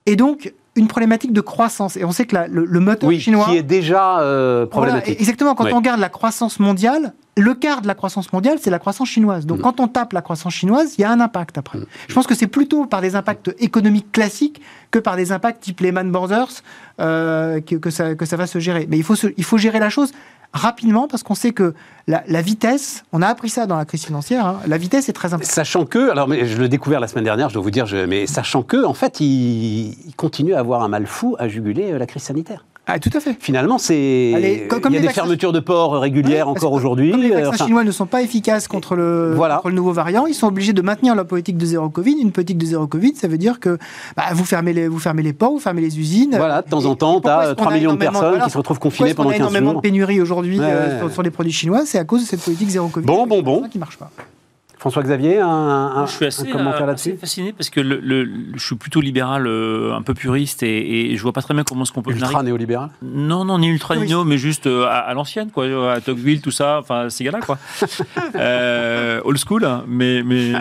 et 0.05 0.15
donc 0.15 0.53
une 0.75 0.87
problématique 0.87 1.31
de 1.33 1.41
croissance. 1.41 1.97
Et 1.97 2.03
on 2.03 2.11
sait 2.11 2.25
que 2.25 2.35
la- 2.35 2.47
le, 2.47 2.65
le 2.65 2.79
moteur 2.79 3.07
Oui, 3.07 3.19
chinois... 3.19 3.45
qui 3.45 3.57
est 3.57 3.63
déjà 3.63 4.19
euh, 4.19 4.65
Voilà, 4.71 4.87
problématique. 4.87 5.19
exactement, 5.21 5.53
quand 5.55 5.71
on 5.71 5.77
regarde 5.77 5.99
la 5.99 6.09
croissance 6.09 6.59
mondiale, 6.59 7.13
le 7.35 7.53
quart 7.55 7.81
de 7.81 7.87
la 7.87 7.95
croissance 7.95 8.31
mondiale, 8.31 8.57
c'est 8.61 8.69
la 8.69 8.77
croissance 8.79 9.09
chinoise. 9.09 9.45
Donc 9.45 9.59
Mm. 9.59 9.61
quand 9.61 9.79
on 9.79 9.87
tape 9.87 10.13
la 10.13 10.21
croissance 10.21 10.53
chinoise, 10.53 10.95
il 10.97 11.01
y 11.01 11.03
a 11.03 11.11
un 11.11 11.19
impact 11.19 11.57
après. 11.57 11.79
Mm. 11.79 11.85
Je 12.07 12.13
pense 12.13 12.27
que 12.27 12.35
c'est 12.35 12.47
plutôt 12.47 12.85
par 12.85 13.01
des 13.01 13.15
impacts 13.15 13.53
économiques 13.59 14.11
classiques 14.11 14.61
que 14.91 14.99
par 14.99 15.15
des 15.15 15.31
impacts 15.31 15.63
type 15.63 15.79
Lehman 15.81 16.11
Brothers 16.11 16.61
euh, 17.01 17.59
que, 17.61 17.75
que 17.75 17.89
ça, 17.89 18.13
que 18.15 18.25
ça 18.25 18.37
va 18.37 18.45
se 18.45 18.59
gérer. 18.59 18.85
Mais 18.89 18.97
il 18.97 19.03
faut, 19.03 19.15
se- 19.15 19.33
il 19.35 19.43
faut 19.43 19.57
gérer 19.57 19.79
la 19.79 19.89
chose 19.89 20.11
rapidement 20.55 21.07
parce 21.07 21.23
qu'on 21.23 21.33
sait 21.33 21.51
que 21.51 21.73
la, 22.05 22.23
la 22.27 22.43
vitesse, 22.43 23.03
on 23.11 23.23
a 23.23 23.27
appris 23.27 23.49
ça 23.49 23.65
dans 23.65 23.77
la 23.77 23.85
crise 23.85 24.05
financière, 24.05 24.45
hein, 24.45 24.59
la 24.67 24.77
vitesse 24.77 25.09
est 25.09 25.13
très 25.13 25.33
importante. 25.33 25.51
Sachant 25.51 25.85
que, 25.87 26.11
alors 26.11 26.27
mais 26.27 26.45
je 26.45 26.61
l'ai 26.61 26.69
découvert 26.69 26.99
la 26.99 27.07
semaine 27.07 27.23
dernière, 27.23 27.49
je 27.49 27.55
dois 27.55 27.63
vous 27.63 27.71
dire, 27.71 27.87
je- 27.87 28.05
mais 28.05 28.27
sachant 28.27 28.61
que, 28.61 28.85
en 28.85 28.93
fait, 28.93 29.19
il, 29.19 29.97
il 30.07 30.15
continue 30.15 30.53
à 30.53 30.59
avoir 30.59 30.83
un 30.83 30.89
mal 30.89 31.07
fou 31.07 31.35
à 31.39 31.47
juguler 31.47 31.93
euh, 31.93 31.97
la 31.97 32.05
crise 32.05 32.21
sanitaire. 32.21 32.65
Ah, 32.85 32.99
tout 32.99 33.09
à 33.13 33.21
fait. 33.21 33.37
Finalement, 33.39 33.77
c'est. 33.77 33.95
Il 33.95 34.31
y 34.31 34.35
a 34.35 34.39
des 34.89 34.97
vaccins- 34.99 35.13
fermetures 35.13 35.53
de 35.53 35.61
ports 35.61 35.93
régulières 36.01 36.47
Ouais, 36.49 36.57
encore 36.57 36.73
aujourd'hui. 36.73 37.11
Comme 37.11 37.21
les 37.21 37.31
euh, 37.31 37.35
vaccins 37.35 37.49
enfin, 37.51 37.65
chinois 37.65 37.83
ne 37.85 37.91
sont 37.91 38.05
pas 38.05 38.21
efficaces 38.21 38.67
contre 38.67 38.95
le, 38.97 39.31
Voilà. 39.35 39.55
contre 39.55 39.69
le 39.69 39.75
nouveau 39.75 39.93
variant, 39.93 40.25
ils 40.25 40.33
sont 40.33 40.47
obligés 40.47 40.73
de 40.73 40.81
maintenir 40.81 41.15
leur 41.15 41.25
politique 41.25 41.55
de 41.57 41.65
zéro 41.65 41.87
Covid. 41.89 42.15
Une 42.21 42.33
politique 42.33 42.57
de 42.57 42.65
zéro 42.65 42.85
Covid, 42.85 43.15
ça 43.15 43.29
veut 43.29 43.37
dire 43.37 43.61
que 43.61 43.77
bah, 44.17 44.23
vous, 44.33 44.43
fermez 44.43 44.73
les, 44.73 44.89
vous 44.89 44.99
fermez 44.99 45.23
les 45.23 45.31
ports, 45.31 45.51
vous 45.53 45.59
fermez 45.59 45.79
les 45.81 45.97
usines. 45.97 46.35
Voilà, 46.35 46.61
de 46.61 46.69
temps 46.69 46.81
Et- 46.81 46.85
en 46.85 46.95
temps, 46.95 47.21
tu 47.21 47.29
as 47.29 47.43
est-ce 47.43 47.49
qu'on 47.51 47.55
3 47.55 47.71
a 47.71 47.75
millions 47.75 47.93
de 47.93 48.01
énormément- 48.03 48.19
personnes 48.19 48.43
qui 48.43 48.51
se 48.51 48.57
retrouvent 48.57 48.79
confinées 48.79 49.09
est-ce 49.11 49.15
qu'on 49.15 49.23
pendant 49.23 49.29
a 49.35 49.37
15 49.37 49.41
énormément 49.47 49.71
jours. 49.71 49.81
de 49.81 49.87
pénurie 49.87 50.19
aujourd'hui 50.19 50.59
Ouais, 50.59 50.65
euh, 50.67 50.99
sur, 50.99 51.11
sur 51.11 51.23
les 51.23 51.31
produits 51.31 51.53
chinois, 51.53 51.83
c'est 51.85 51.99
à 51.99 52.03
cause 52.03 52.23
de 52.23 52.27
cette 52.27 52.41
politique 52.41 52.67
zéro 52.69 52.89
Covid. 52.89 53.05
Bon, 53.05 53.25
bon, 53.25 53.41
bon. 53.41 53.63
Qui 53.71 53.79
marche 53.79 53.97
pas. 53.97 54.11
François-Xavier, 54.83 55.39
un, 55.39 55.47
un- 55.47 56.05
je 56.05 56.11
suis 56.11 56.25
assez, 56.25 56.41
un 56.49 56.51
commentaire 56.51 56.83
euh, 56.83 56.87
là-dessus 56.87 57.11
assez 57.11 57.17
fasciné 57.17 57.53
parce 57.53 57.69
que 57.69 57.79
le, 57.79 58.01
le- 58.01 58.29
je 58.55 58.65
suis 58.65 58.75
plutôt 58.75 58.99
libéral, 58.99 59.47
euh, 59.47 59.95
un 59.95 60.01
peu 60.01 60.13
puriste, 60.13 60.61
et, 60.61 61.11
et 61.13 61.15
je 61.15 61.23
vois 61.23 61.31
pas 61.31 61.41
très 61.41 61.53
bien 61.53 61.63
comment 61.63 61.83
est-ce 61.83 61.93
qu'on 61.93 62.01
peut. 62.01 62.11
Ultra 62.11 62.43
néolibéral 62.43 62.89
Non, 63.01 63.45
non, 63.45 63.59
ni 63.59 63.67
ultra 63.69 63.95
Oui. 63.95 64.01
nino, 64.07 64.25
mais 64.25 64.37
juste 64.37 64.67
euh, 64.67 64.83
à, 64.85 64.97
à 64.97 65.13
l'ancienne, 65.13 65.51
quoi, 65.51 65.93
à 65.93 66.01
Tocqueville, 66.01 66.41
tout 66.41 66.51
ça, 66.51 66.79
enfin 66.79 67.09
ces 67.09 67.23
gars-là, 67.23 67.39
quoi. 67.39 67.57
Euh, 68.35 69.21
old 69.23 69.37
school, 69.37 69.63
hein, 69.65 69.83
mais, 69.87 70.23
mais 70.23 70.51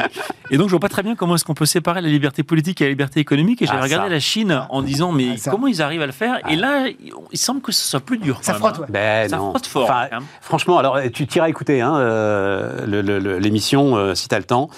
et 0.51 0.57
donc 0.59 0.66
je 0.68 0.73
vois 0.73 0.81
pas 0.81 0.89
très 0.89 1.03
bien 1.03 1.14
comment 1.16 1.35
est-ce 1.35 1.45
qu'on 1.45 1.55
peut 1.55 1.66
séparer 1.66 2.01
la 2.01 2.09
liberté 2.09 2.43
politique 2.43 2.81
et 2.81 2.85
la 2.85 2.91
liberté 2.91 3.18
économique. 3.20 3.62
Et 3.62 3.66
j'ai 3.66 3.73
Ah, 3.75 3.81
regardé 3.81 4.09
la 4.11 4.20
Chine 4.20 4.62
en 4.68 4.83
disant 4.83 5.11
mais 5.12 5.37
Ah, 5.47 5.51
comment 5.51 5.66
ils 5.66 5.81
arrivent 5.83 6.03
à 6.03 6.07
le 6.07 6.12
faire 6.12 6.39
Et 6.49 6.57
là, 6.57 6.87
il 7.33 7.39
semble 7.39 7.61
que 7.62 7.73
ce 7.73 7.85
soit 7.89 8.01
plus 8.01 8.18
dur. 8.18 8.39
Ça 8.43 8.55
frotte, 8.55 8.75
même, 8.75 8.83
ouais. 8.83 8.87
Ben 8.91 9.29
Ça 9.29 9.37
non. 9.39 9.51
frotte 9.51 9.66
fort. 9.66 9.85
Enfin. 9.85 10.09
Franchement, 10.41 10.79
alors 10.79 10.99
tu 11.12 11.27
t'iras 11.27 11.49
écouter 11.49 11.81
hein, 11.81 11.97
euh, 11.97 12.87
le- 12.87 13.01
le- 13.03 13.18
le- 13.18 13.39
l'émission 13.39 13.97
euh, 13.97 14.11
si 14.14 14.28
tu 14.28 14.34
as 14.34 14.38
le 14.38 14.44
temps. 14.44 14.68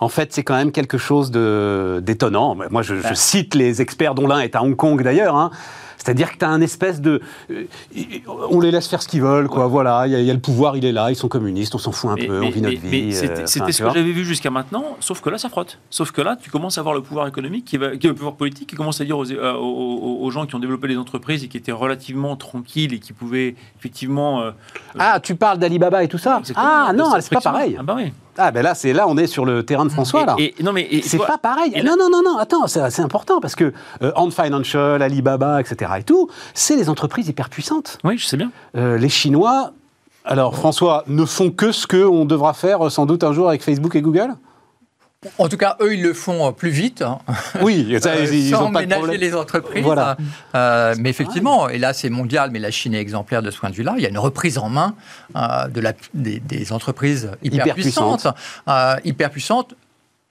En 0.00 0.08
fait, 0.08 0.32
c'est 0.32 0.42
quand 0.42 0.54
même 0.56 0.72
quelque 0.72 0.98
chose 0.98 1.30
de- 1.30 2.00
d'étonnant. 2.02 2.56
Moi, 2.70 2.82
je, 2.82 2.96
je 2.96 3.02
Ouais. 3.08 3.14
cite 3.14 3.54
les 3.54 3.80
experts, 3.82 4.14
dont 4.14 4.26
l'un 4.26 4.40
est 4.40 4.54
à 4.56 4.62
Hong 4.62 4.76
Kong 4.76 5.02
d'ailleurs. 5.02 5.36
hein. 5.36 5.50
C'est-à-dire 5.96 6.32
que 6.32 6.36
tu 6.36 6.44
as 6.44 6.50
un 6.50 6.60
espèce 6.60 7.00
de. 7.00 7.22
euh, 7.50 7.64
On 8.50 8.60
les 8.60 8.70
laisse 8.70 8.88
faire 8.88 9.00
ce 9.00 9.08
qu'ils 9.08 9.22
veulent, 9.22 9.48
quoi. 9.48 9.68
Voilà, 9.68 10.06
il 10.06 10.12
y, 10.12 10.16
a- 10.16 10.20
il 10.20 10.26
y 10.26 10.30
a 10.30 10.34
le 10.34 10.40
pouvoir, 10.40 10.76
il 10.76 10.84
est 10.84 10.92
là, 10.92 11.10
ils 11.10 11.16
sont 11.16 11.28
communistes, 11.28 11.74
on 11.74 11.78
s'en 11.78 11.92
fout 11.92 12.10
un 12.10 12.14
Mais- 12.16 12.26
peu, 12.26 12.40
mais- 12.40 12.46
on 12.46 12.50
vit 12.50 12.60
notre 12.60 12.76
mais- 12.82 12.88
vie. 12.90 13.14
C'était 13.14 13.32
euh, 13.40 13.44
enfin, 13.44 13.72
ce 13.72 13.82
que 13.82 13.88
j'avais 13.88 14.12
vu 14.12 14.22
jusqu'à 14.22 14.50
maintenant, 14.50 14.84
sauf 15.00 15.22
que 15.22 15.30
là, 15.30 15.38
ça 15.38 15.48
frotte. 15.48 15.78
Sauf 15.88 16.10
que 16.12 16.20
là, 16.20 16.36
tu 16.38 16.50
commences 16.50 16.76
à 16.76 16.82
voir 16.82 16.94
le 16.94 17.00
pouvoir 17.00 17.26
économique, 17.26 17.64
qui, 17.64 17.78
va, 17.78 17.96
qui 17.96 18.06
le 18.06 18.14
pouvoir 18.14 18.34
politique, 18.34 18.68
qui 18.68 18.76
commence 18.76 19.00
à 19.00 19.04
dire 19.06 19.16
aux, 19.16 19.30
euh, 19.32 19.54
aux- 19.54 20.18
aux 20.20 20.30
gens 20.30 20.44
qui 20.44 20.54
ont 20.54 20.58
développé 20.58 20.88
les 20.88 20.98
entreprises 20.98 21.42
et 21.42 21.48
qui 21.48 21.56
étaient 21.56 21.72
relativement 21.72 22.36
tranquilles 22.36 22.92
et 22.92 22.98
qui 22.98 23.14
pouvaient 23.14 23.54
effectivement. 23.78 24.42
euh, 24.42 24.50
Ah, 24.98 25.20
tu 25.20 25.36
parles 25.36 25.58
d'Alibaba 25.58 26.02
et 26.04 26.08
tout 26.08 26.18
ça? 26.18 26.42
Ah 26.54 26.92
non, 26.94 27.12
c'est 27.20 27.32
pas 27.32 27.40
pareil. 27.40 27.76
Ah 27.78 27.82
bah 27.82 27.94
oui. 27.96 28.12
Ah 28.38 28.50
ben 28.50 28.62
là, 28.62 28.74
c'est 28.74 28.92
là, 28.92 29.06
on 29.08 29.16
est 29.16 29.26
sur 29.26 29.44
le 29.44 29.64
terrain 29.64 29.84
de 29.84 29.90
François, 29.90 30.26
là. 30.26 30.34
et- 30.38 30.54
non, 30.62 30.72
mais 30.72 30.88
C'est 31.04 31.18
pas 31.18 31.38
pareil. 31.38 31.72
et 31.74 31.82
Non, 31.82 31.94
non, 31.98 32.08
non, 32.10 32.22
non, 32.24 32.38
attends, 32.38 32.66
c'est 32.66 32.90
c'est 32.90 33.02
important 33.02 33.40
parce 33.40 33.54
que 33.54 33.72
euh, 34.02 34.12
Ant 34.16 34.30
Financial, 34.30 35.00
Alibaba, 35.00 35.60
etc. 35.60 35.90
et 35.98 36.02
tout, 36.02 36.28
c'est 36.54 36.76
les 36.76 36.88
entreprises 36.90 37.28
hyper 37.28 37.48
puissantes. 37.48 37.98
Oui, 38.04 38.18
je 38.18 38.26
sais 38.26 38.36
bien. 38.36 38.50
Euh, 38.76 38.98
les 38.98 39.08
Chinois, 39.08 39.72
alors 40.24 40.54
François, 40.56 41.04
ne 41.06 41.24
font 41.24 41.50
que 41.50 41.70
ce 41.72 41.86
qu'on 41.86 42.24
devra 42.24 42.54
faire 42.54 42.86
euh, 42.86 42.90
sans 42.90 43.06
doute 43.06 43.22
un 43.24 43.32
jour 43.32 43.48
avec 43.48 43.62
Facebook 43.62 43.94
et 43.94 44.02
Google? 44.02 44.34
En 45.38 45.48
tout 45.48 45.56
cas, 45.56 45.76
eux, 45.80 45.94
ils 45.94 46.02
le 46.02 46.12
font 46.14 46.48
euh, 46.48 46.50
plus 46.52 46.70
vite. 46.70 47.02
hein. 47.02 47.18
Oui, 47.62 47.96
ça, 48.00 48.10
Euh, 48.14 48.26
ils 48.30 48.50
sans 48.50 48.62
n'ont 48.66 48.72
pas 48.72 48.80
de 48.80 48.86
ménager 48.86 49.00
problème. 49.02 49.20
les 49.20 49.34
entreprises. 49.34 49.82
Voilà. 49.82 50.16
Euh, 50.54 50.94
mais 50.98 51.10
effectivement, 51.10 51.68
et 51.68 51.78
là 51.78 51.92
c'est 51.92 52.10
mondial, 52.10 52.50
mais 52.52 52.58
la 52.58 52.70
Chine 52.70 52.94
est 52.94 53.00
exemplaire 53.00 53.42
de 53.42 53.50
ce 53.50 53.58
point 53.58 53.70
de 53.70 53.74
vue-là. 53.74 53.94
Il 53.96 54.02
y 54.02 54.06
a 54.06 54.10
une 54.10 54.18
reprise 54.18 54.58
en 54.58 54.68
main 54.68 54.94
euh, 55.36 55.68
de 55.68 55.80
la, 55.80 55.92
des, 56.14 56.40
des 56.40 56.72
entreprises 56.72 57.30
hyper, 57.42 57.66
Hyper 57.66 57.74
puissantes, 57.74 58.26
hyper 59.04 59.30
puissantes 59.30 59.74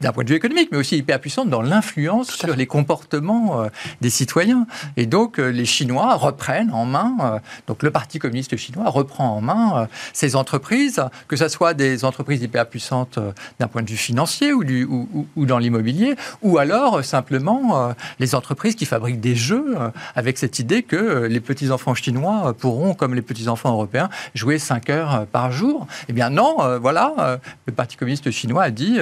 d'un 0.01 0.11
point 0.11 0.23
de 0.25 0.29
vue 0.29 0.35
économique, 0.35 0.69
mais 0.71 0.77
aussi 0.77 0.97
hyper 0.97 1.19
puissantes 1.19 1.49
dans 1.49 1.61
l'influence 1.61 2.29
sur 2.31 2.55
les 2.55 2.65
comportements 2.65 3.61
euh, 3.61 3.67
des 4.01 4.09
citoyens. 4.09 4.67
Et 4.97 5.05
donc 5.05 5.39
euh, 5.39 5.47
les 5.49 5.63
Chinois 5.65 6.15
reprennent 6.15 6.71
en 6.71 6.85
main, 6.85 7.15
euh, 7.21 7.39
donc 7.67 7.83
le 7.83 7.91
Parti 7.91 8.19
communiste 8.19 8.57
chinois 8.57 8.89
reprend 8.89 9.29
en 9.37 9.39
main 9.41 9.87
ces 10.11 10.35
entreprises, 10.35 11.01
que 11.27 11.35
ce 11.37 11.47
soit 11.47 11.73
des 11.73 12.03
entreprises 12.03 12.41
hyper 12.41 12.67
puissantes 12.67 13.17
d'un 13.59 13.67
point 13.67 13.81
de 13.81 13.89
vue 13.89 13.95
financier 13.97 14.51
ou, 14.51 14.63
du, 14.65 14.83
ou, 14.83 15.07
ou- 15.13 15.27
ou 15.37 15.45
dans 15.45 15.57
l'immobilier, 15.57 16.15
ou 16.41 16.57
alors 16.57 17.03
simplement 17.05 17.93
les 18.19 18.35
entreprises 18.35 18.75
qui 18.75 18.85
fabriquent 18.85 19.21
des 19.21 19.35
jeux 19.35 19.75
avec 20.15 20.37
cette 20.37 20.59
idée 20.59 20.83
que 20.83 21.25
les 21.29 21.39
petits-enfants 21.39 21.93
chinois 21.95 22.53
pourront, 22.59 22.93
comme 22.93 23.13
les 23.15 23.21
petits-enfants 23.21 23.71
européens, 23.71 24.09
jouer 24.35 24.59
5 24.59 24.89
heures 24.89 25.25
par 25.31 25.51
jour. 25.51 25.87
Eh 26.09 26.13
bien 26.13 26.29
non, 26.29 26.57
voilà, 26.79 27.39
le 27.65 27.73
Parti 27.73 27.95
communiste 27.95 28.31
chinois 28.31 28.63
a 28.63 28.71
dit 28.71 28.97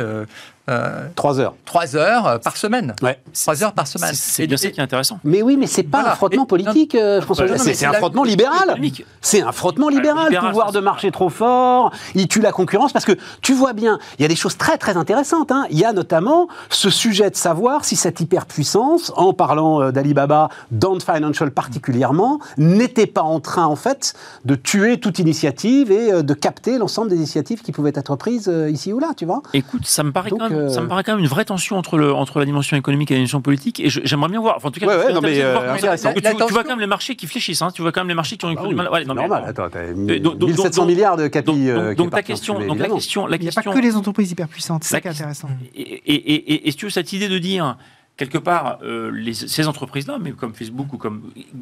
euh, 0.69 0.71
euh, 0.71 1.07
Trois 1.15 1.39
heures. 1.39 1.53
3 1.65 1.95
heures 1.95 2.27
euh, 2.27 2.37
par 2.37 2.57
semaine. 2.57 2.95
Ouais. 3.01 3.19
3 3.33 3.63
heures 3.63 3.73
par 3.73 3.87
semaine. 3.87 4.11
C'est 4.13 4.47
bien 4.47 4.57
ça 4.57 4.69
qui 4.69 4.79
est 4.79 4.83
intéressant. 4.83 5.19
Mais 5.23 5.41
oui, 5.41 5.57
mais 5.57 5.67
c'est 5.67 5.83
pas 5.83 5.99
Voilà. 5.99 6.13
un 6.13 6.15
frottement 6.15 6.43
Et- 6.43 6.47
politique, 6.47 6.95
euh, 6.95 7.21
François. 7.21 7.45
mais 7.47 7.57
c'est 7.73 7.85
un 7.85 7.91
la- 7.91 7.97
frottement 7.99 8.23
libéral. 8.23 8.63
économique. 8.65 9.05
C'est 9.21 9.41
un 9.41 9.51
frottement 9.51 9.89
libéral. 9.89 10.25
libéral, 10.29 10.49
pouvoir 10.49 10.71
de 10.71 10.79
marché 10.79 11.11
trop 11.11 11.29
fort. 11.29 11.91
Il 12.15 12.27
tue 12.27 12.41
la 12.41 12.51
concurrence 12.51 12.93
parce 12.93 13.05
que 13.05 13.13
tu 13.41 13.53
vois 13.53 13.73
bien, 13.73 13.99
il 14.17 14.21
y 14.21 14.25
a 14.25 14.27
des 14.27 14.35
choses 14.35 14.57
très 14.57 14.77
très 14.77 14.97
intéressantes. 14.97 15.51
hein. 15.51 15.65
Il 15.71 15.77
y 15.79 15.85
a 15.85 15.93
notamment 15.93 16.47
ce 16.69 16.89
sujet 16.89 17.29
de 17.29 17.35
savoir 17.35 17.83
si 17.85 17.95
cette 17.95 18.19
hyperpuissance, 18.19 19.11
en 19.15 19.33
parlant 19.33 19.81
euh, 19.81 19.91
d'Alibaba, 19.91 20.49
d'Ant 20.71 20.99
Financial 20.99 21.51
particulièrement, 21.51 22.39
n'était 22.57 23.07
pas 23.07 23.21
en 23.23 23.39
train 23.39 23.65
en 23.65 23.75
fait 23.75 24.13
de 24.45 24.55
tuer 24.55 24.99
toute 24.99 25.19
initiative 25.19 25.91
et 25.91 26.11
euh, 26.11 26.21
de 26.21 26.33
capter 26.33 26.77
l'ensemble 26.77 27.09
des 27.09 27.15
initiatives 27.17 27.61
qui 27.61 27.71
pouvaient 27.71 27.93
être 27.95 28.15
prises 28.15 28.47
euh, 28.49 28.69
ici 28.69 28.93
ou 28.93 28.99
là, 28.99 29.09
tu 29.15 29.25
vois. 29.25 29.41
Écoute, 29.53 29.85
ça 29.85 30.03
me 30.03 30.11
paraît 30.11 30.29
Donc, 30.29 30.39
quand 30.39 30.49
même, 30.49 30.50
ça 30.69 30.81
me 30.81 30.87
paraît 30.87 31.03
quand 31.03 31.13
même 31.13 31.21
une 31.21 31.27
vraie 31.29 31.45
tension 31.45 31.77
entre 31.77 31.97
le 31.97 32.13
entre 32.13 32.39
la 32.39 32.45
dimension 32.45 32.75
économique 32.77 33.11
et 33.11 33.15
la 33.15 33.19
dimension 33.19 33.41
politique. 33.41 33.79
Et 33.79 33.89
j'aimerais 33.89 34.29
bien 34.29 34.39
voir. 34.39 34.55
Enfin, 34.57 34.69
en 34.69 34.71
tout 34.71 34.79
cas, 34.79 34.87
Ouais, 34.87 35.13
non, 35.13 35.21
mais, 35.21 35.39
voir 35.41 35.63
euh, 35.63 35.73
que 35.75 35.79
tu, 35.79 35.85
La 36.23 36.33
tu 36.33 36.53
vois 36.53 36.63
quand 36.63 36.69
même 36.69 36.79
les 36.79 36.87
marchés 36.87 37.15
qui 37.15 37.27
fléchissent. 37.27 37.61
hein. 37.61 37.69
Tu 37.73 37.81
vois 37.81 37.91
quand 37.91 38.01
même 38.01 38.09
les 38.09 38.13
marchés 38.15 38.37
qui 38.37 38.45
ont 38.45 38.49
Ah 38.57 38.63
eu 38.63 38.67
oui, 38.67 38.75
mal. 38.75 38.89
Ouais, 38.89 39.05
non, 39.05 39.13
mais 39.13 39.21
normal. 39.27 39.43
attends. 39.47 39.67
Donc- 39.95 40.37
donc- 40.37 40.49
1700 40.49 40.81
donc- 40.83 40.89
milliards 40.91 41.17
de 41.17 41.27
capi. 41.27 41.45
Donc, 41.51 41.57
euh, 41.67 41.95
donc, 41.95 42.11
ta 42.11 42.21
question, 42.23 42.59
donc 42.59 42.77
la 42.79 42.89
question, 42.89 43.27
la 43.27 43.37
Il 43.37 43.41
n'y 43.41 43.47
a 43.47 43.51
pas 43.51 43.61
question. 43.61 43.71
que 43.73 43.79
les 43.85 43.95
entreprises 43.95 44.31
hyper 44.31 44.47
puissantes, 44.47 44.83
c'est 44.83 44.89
ça 44.89 44.95
La- 44.97 45.01
qui 45.01 45.07
est 45.07 45.11
intéressant. 45.11 45.49
Et, 45.75 46.73
tu 46.73 46.85
veux, 46.85 46.91
cette 46.91 47.13
idée 47.13 47.29
de 47.29 47.37
dire, 47.37 47.77
quelque 48.17 48.37
part, 48.37 48.79
euh, 48.83 49.09
les- 49.13 49.33
ces 49.33 49.67
entreprises-là, 49.67 50.17
mais 50.21 50.31
comme 50.31 50.53
Facebook 50.53 50.93
ou 50.93 50.97
comme. 50.97 51.21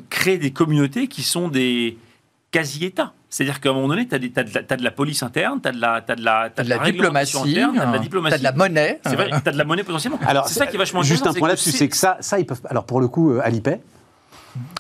créer 0.09 0.37
des 0.37 0.51
communautés 0.51 1.07
qui 1.07 1.23
sont 1.23 1.47
des 1.47 1.97
quasi-États. 2.51 3.13
C'est-à-dire 3.29 3.59
qu'à 3.59 3.69
un 3.69 3.73
moment 3.73 3.89
donné, 3.89 4.07
tu 4.07 4.15
as, 4.15 4.19
de 4.19 4.29
la- 4.55 4.63
t'as 4.63 4.75
de 4.75 4.83
la 4.83 4.91
police 4.91 5.21
interne, 5.21 5.59
tu 5.61 5.69
as 5.69 5.71
de 5.71 5.79
la, 5.79 6.01
t'as 6.01 6.15
de 6.15 6.23
la, 6.25 6.49
t'as 6.49 6.49
T'as 6.49 6.63
de 6.63 6.69
la 6.69 6.77
réglementation 6.79 7.43
diplomatie, 7.45 7.61
interne, 7.61 7.77
t'as 7.77 7.87
de 7.87 7.93
la 7.93 7.99
diplomatie. 7.99 8.31
t'as 8.31 8.37
de 8.39 8.43
la 8.43 8.51
monnaie. 8.53 8.99
C'est 9.05 9.15
vrai, 9.15 9.29
tu 9.29 9.49
as 9.49 9.51
de 9.51 9.57
la 9.57 9.63
monnaie 9.65 9.83
potentiellement. 9.83 10.19
Alors, 10.25 10.47
c'est 10.47 10.57
ça 10.59 10.65
qui 10.67 10.75
est 10.75 10.79
vachement 10.79 11.03
Juste 11.03 11.27
un 11.27 11.33
point 11.33 11.47
là-dessus, 11.47 11.71
c'est 11.71 11.87
que 11.87 11.97
ça, 11.97 12.17
ça, 12.21 12.39
ils 12.39 12.45
peuvent. 12.45 12.61
Alors, 12.65 12.85
pour 12.85 12.99
le 13.01 13.07
coup, 13.07 13.33
euh, 13.33 13.41
Alipay, 13.43 13.81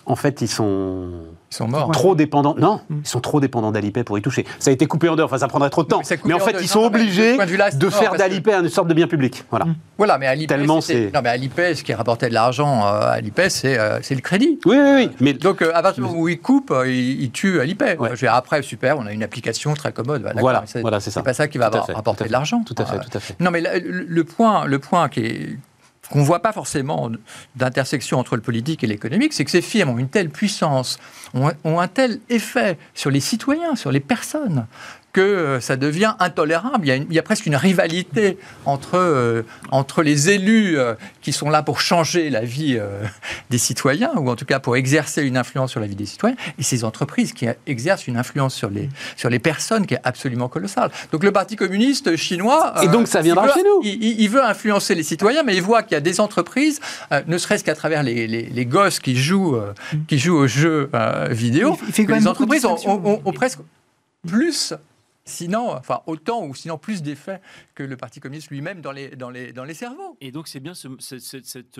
en 0.05 0.15
fait, 0.15 0.41
ils 0.41 0.47
sont 0.47 1.09
Ils 1.51 1.55
sont 1.55 1.67
morts. 1.67 1.91
trop 1.91 2.15
dépendants. 2.15 2.55
Non, 2.57 2.81
Mm. 2.89 2.95
ils 3.03 3.07
sont 3.07 3.19
trop 3.21 3.39
dépendants 3.39 3.71
d'Alipay 3.71 4.03
pour 4.03 4.17
y 4.17 4.21
toucher. 4.21 4.45
Ça 4.59 4.69
a 4.69 4.73
été 4.73 4.85
coupé 4.87 5.09
en 5.09 5.15
deux. 5.15 5.23
Enfin, 5.23 5.37
ça 5.37 5.47
prendrait 5.47 5.69
trop 5.69 5.83
de 5.83 5.87
temps. 5.87 6.01
Mais 6.25 6.33
en 6.33 6.39
fait, 6.39 6.53
deux. 6.53 6.61
ils 6.61 6.67
sont 6.67 6.81
non, 6.81 6.87
obligés 6.87 7.37
de 7.37 7.89
faire 7.89 8.11
que- 8.11 8.17
d'Alipay 8.17 8.53
une 8.53 8.69
sorte 8.69 8.87
de 8.87 8.93
bien 8.93 9.07
public. 9.07 9.43
Voilà. 9.49 9.65
Mm. 9.65 9.75
Voilà, 9.97 10.17
mais 10.17 10.27
Alipay, 10.27 10.55
Tellement 10.55 10.81
c'est- 10.81 11.13
non, 11.13 11.21
mais 11.23 11.29
Alipay, 11.29 11.75
ce 11.75 11.83
qui 11.83 11.93
rapportait 11.93 12.29
de 12.29 12.33
l'argent 12.33 12.81
euh, 12.85 13.01
à 13.01 13.09
Alipay, 13.11 13.49
c'est 13.49 13.77
euh, 13.79 13.99
c'est 14.01 14.15
le 14.15 14.21
crédit. 14.21 14.59
Oui, 14.65 14.77
oui, 14.79 14.91
oui. 14.95 15.09
Mais 15.19 15.33
Donc, 15.33 15.61
euh, 15.61 15.71
à 15.73 15.81
partir 15.81 16.03
du 16.03 16.09
moment 16.09 16.21
où 16.21 16.27
il 16.29 16.39
coupe, 16.39 16.71
euh, 16.71 16.87
il, 16.89 17.21
il 17.23 17.31
tue 17.31 17.59
Alipay. 17.59 17.97
Ouais. 17.97 18.09
Je 18.09 18.13
veux 18.13 18.17
dire, 18.17 18.33
après, 18.33 18.61
super, 18.61 18.97
on 18.97 19.05
a 19.05 19.11
une 19.13 19.23
application 19.23 19.73
très 19.73 19.91
commode. 19.91 20.21
Bah, 20.23 20.31
voilà, 20.37 20.63
c'est 20.65 20.81
voilà, 20.81 20.99
c'est 20.99 21.11
ça. 21.11 21.19
c'est 21.21 21.25
pas 21.25 21.33
ça 21.33 21.47
qui 21.47 21.57
va 21.57 21.69
rapporter 21.69 22.25
de 22.25 22.31
l'argent. 22.31 22.63
Tout 22.65 22.75
à 22.77 22.85
fait, 22.85 22.95
Euh, 22.97 22.99
tout 22.99 23.17
à 23.17 23.19
fait. 23.19 23.35
Non, 23.39 23.51
mais 23.51 23.61
le 23.61 24.23
point 24.23 25.09
qui 25.09 25.19
est 25.21 25.57
qu'on 26.09 26.19
ne 26.19 26.25
voit 26.25 26.41
pas 26.41 26.51
forcément 26.51 27.11
d'intersection 27.55 28.19
entre 28.19 28.35
le 28.35 28.41
politique 28.41 28.83
et 28.83 28.87
l'économique, 28.87 29.33
c'est 29.33 29.45
que 29.45 29.51
ces 29.51 29.61
firmes 29.61 29.89
ont 29.89 29.97
une 29.97 30.09
telle 30.09 30.29
puissance, 30.29 30.99
ont, 31.33 31.79
un 31.79 31.87
tel 31.87 32.19
effet 32.29 32.77
sur 32.93 33.11
les 33.11 33.19
citoyens, 33.19 33.75
sur 33.75 33.91
les 33.91 33.99
personnes, 33.99 34.65
que 35.11 35.21
euh, 35.21 35.59
ça 35.59 35.75
devient 35.75 36.13
intolérable. 36.19 36.85
Il 36.85 36.87
y 36.87 36.91
a, 36.91 36.95
une- 36.95 37.07
il 37.09 37.15
y 37.15 37.19
a 37.19 37.23
presque 37.23 37.45
une 37.45 37.55
rivalité 37.55 38.37
entre, 38.65 38.95
euh, 38.97 39.41
entre 39.71 40.03
les 40.03 40.29
élus 40.29 40.77
euh, 40.77 40.93
qui 41.21 41.31
sont 41.33 41.49
là 41.49 41.63
pour 41.63 41.81
changer 41.81 42.29
la 42.29 42.41
vie 42.41 42.77
euh, 42.79 43.03
des 43.49 43.57
citoyens, 43.57 44.11
ou 44.17 44.29
en 44.29 44.35
tout 44.35 44.45
cas 44.45 44.59
pour 44.59 44.75
exercer 44.75 45.23
une 45.23 45.37
influence 45.37 45.71
sur 45.71 45.79
la 45.79 45.87
vie 45.87 45.95
des 45.95 46.05
citoyens, 46.05 46.35
et 46.57 46.63
ces 46.63 46.83
entreprises 46.83 47.33
qui 47.33 47.47
exercent 47.65 48.07
une 48.07 48.17
influence 48.17 48.53
sur 48.53 48.69
les, 48.69 48.89
sur 49.15 49.29
les 49.29 49.39
personnes 49.39 49.87
qui 49.87 49.95
est 49.95 50.01
absolument 50.03 50.47
colossale. 50.47 50.91
Donc 51.11 51.23
le 51.23 51.31
Parti 51.31 51.55
communiste 51.55 52.15
chinois... 52.15 52.73
Et 52.83 52.87
donc, 52.87 53.07
ça 53.07 53.21
viendra 53.21 53.47
veut- 53.47 53.53
chez 53.53 53.63
nous. 53.63 53.81
il, 53.83 54.27
veut 54.29 54.43
influencer 54.43 54.93
les 54.95 55.03
citoyens, 55.03 55.43
mais 55.43 55.55
il 55.55 55.61
voit 55.63 55.81
qu'il 55.83 55.93
y 55.93 55.95
a 55.97 56.01
des 56.01 56.19
entreprises, 56.19 56.79
euh, 57.11 57.21
ne 57.27 57.37
serait-ce 57.37 57.63
qu'à 57.63 57.75
travers 57.75 58.03
les, 58.03 58.27
les- 58.27 58.43
les 58.43 58.65
gosses 58.65 58.99
qui 58.99 59.15
jouent, 59.15 59.55
euh, 59.55 59.73
qui 60.07 60.19
jouent 60.19 60.37
aux 60.37 60.47
jeux 60.47 60.89
euh, 60.93 61.27
vidéo, 61.31 61.77
Il 61.87 61.93
fait 61.93 62.03
quand 62.03 62.07
que 62.09 62.11
même 62.13 62.21
les 62.21 62.27
entreprises 62.27 62.65
ont, 62.65 62.75
distinctions. 62.75 63.01
ont- 63.05 63.13
ont- 63.15 63.21
ont 63.25 63.33
presque 63.33 63.59
plus, 64.27 64.73
sinon, 65.25 65.71
enfin 65.71 66.01
autant 66.07 66.45
ou 66.45 66.55
sinon 66.55 66.77
plus 66.77 67.01
d'effets 67.01 67.41
que 67.75 67.83
le 67.83 67.97
Parti 67.97 68.19
communiste 68.19 68.49
lui-même 68.49 68.81
dans 68.81 68.91
les, 68.91 69.09
dans, 69.15 69.29
les, 69.29 69.53
dans 69.53 69.63
les 69.63 69.73
cerveaux. 69.73 70.17
Et 70.21 70.31
donc, 70.31 70.47
c'est 70.47 70.59
bien 70.59 70.73
ce- 70.73 70.87
ce- 70.99 71.19
cette- 71.19 71.79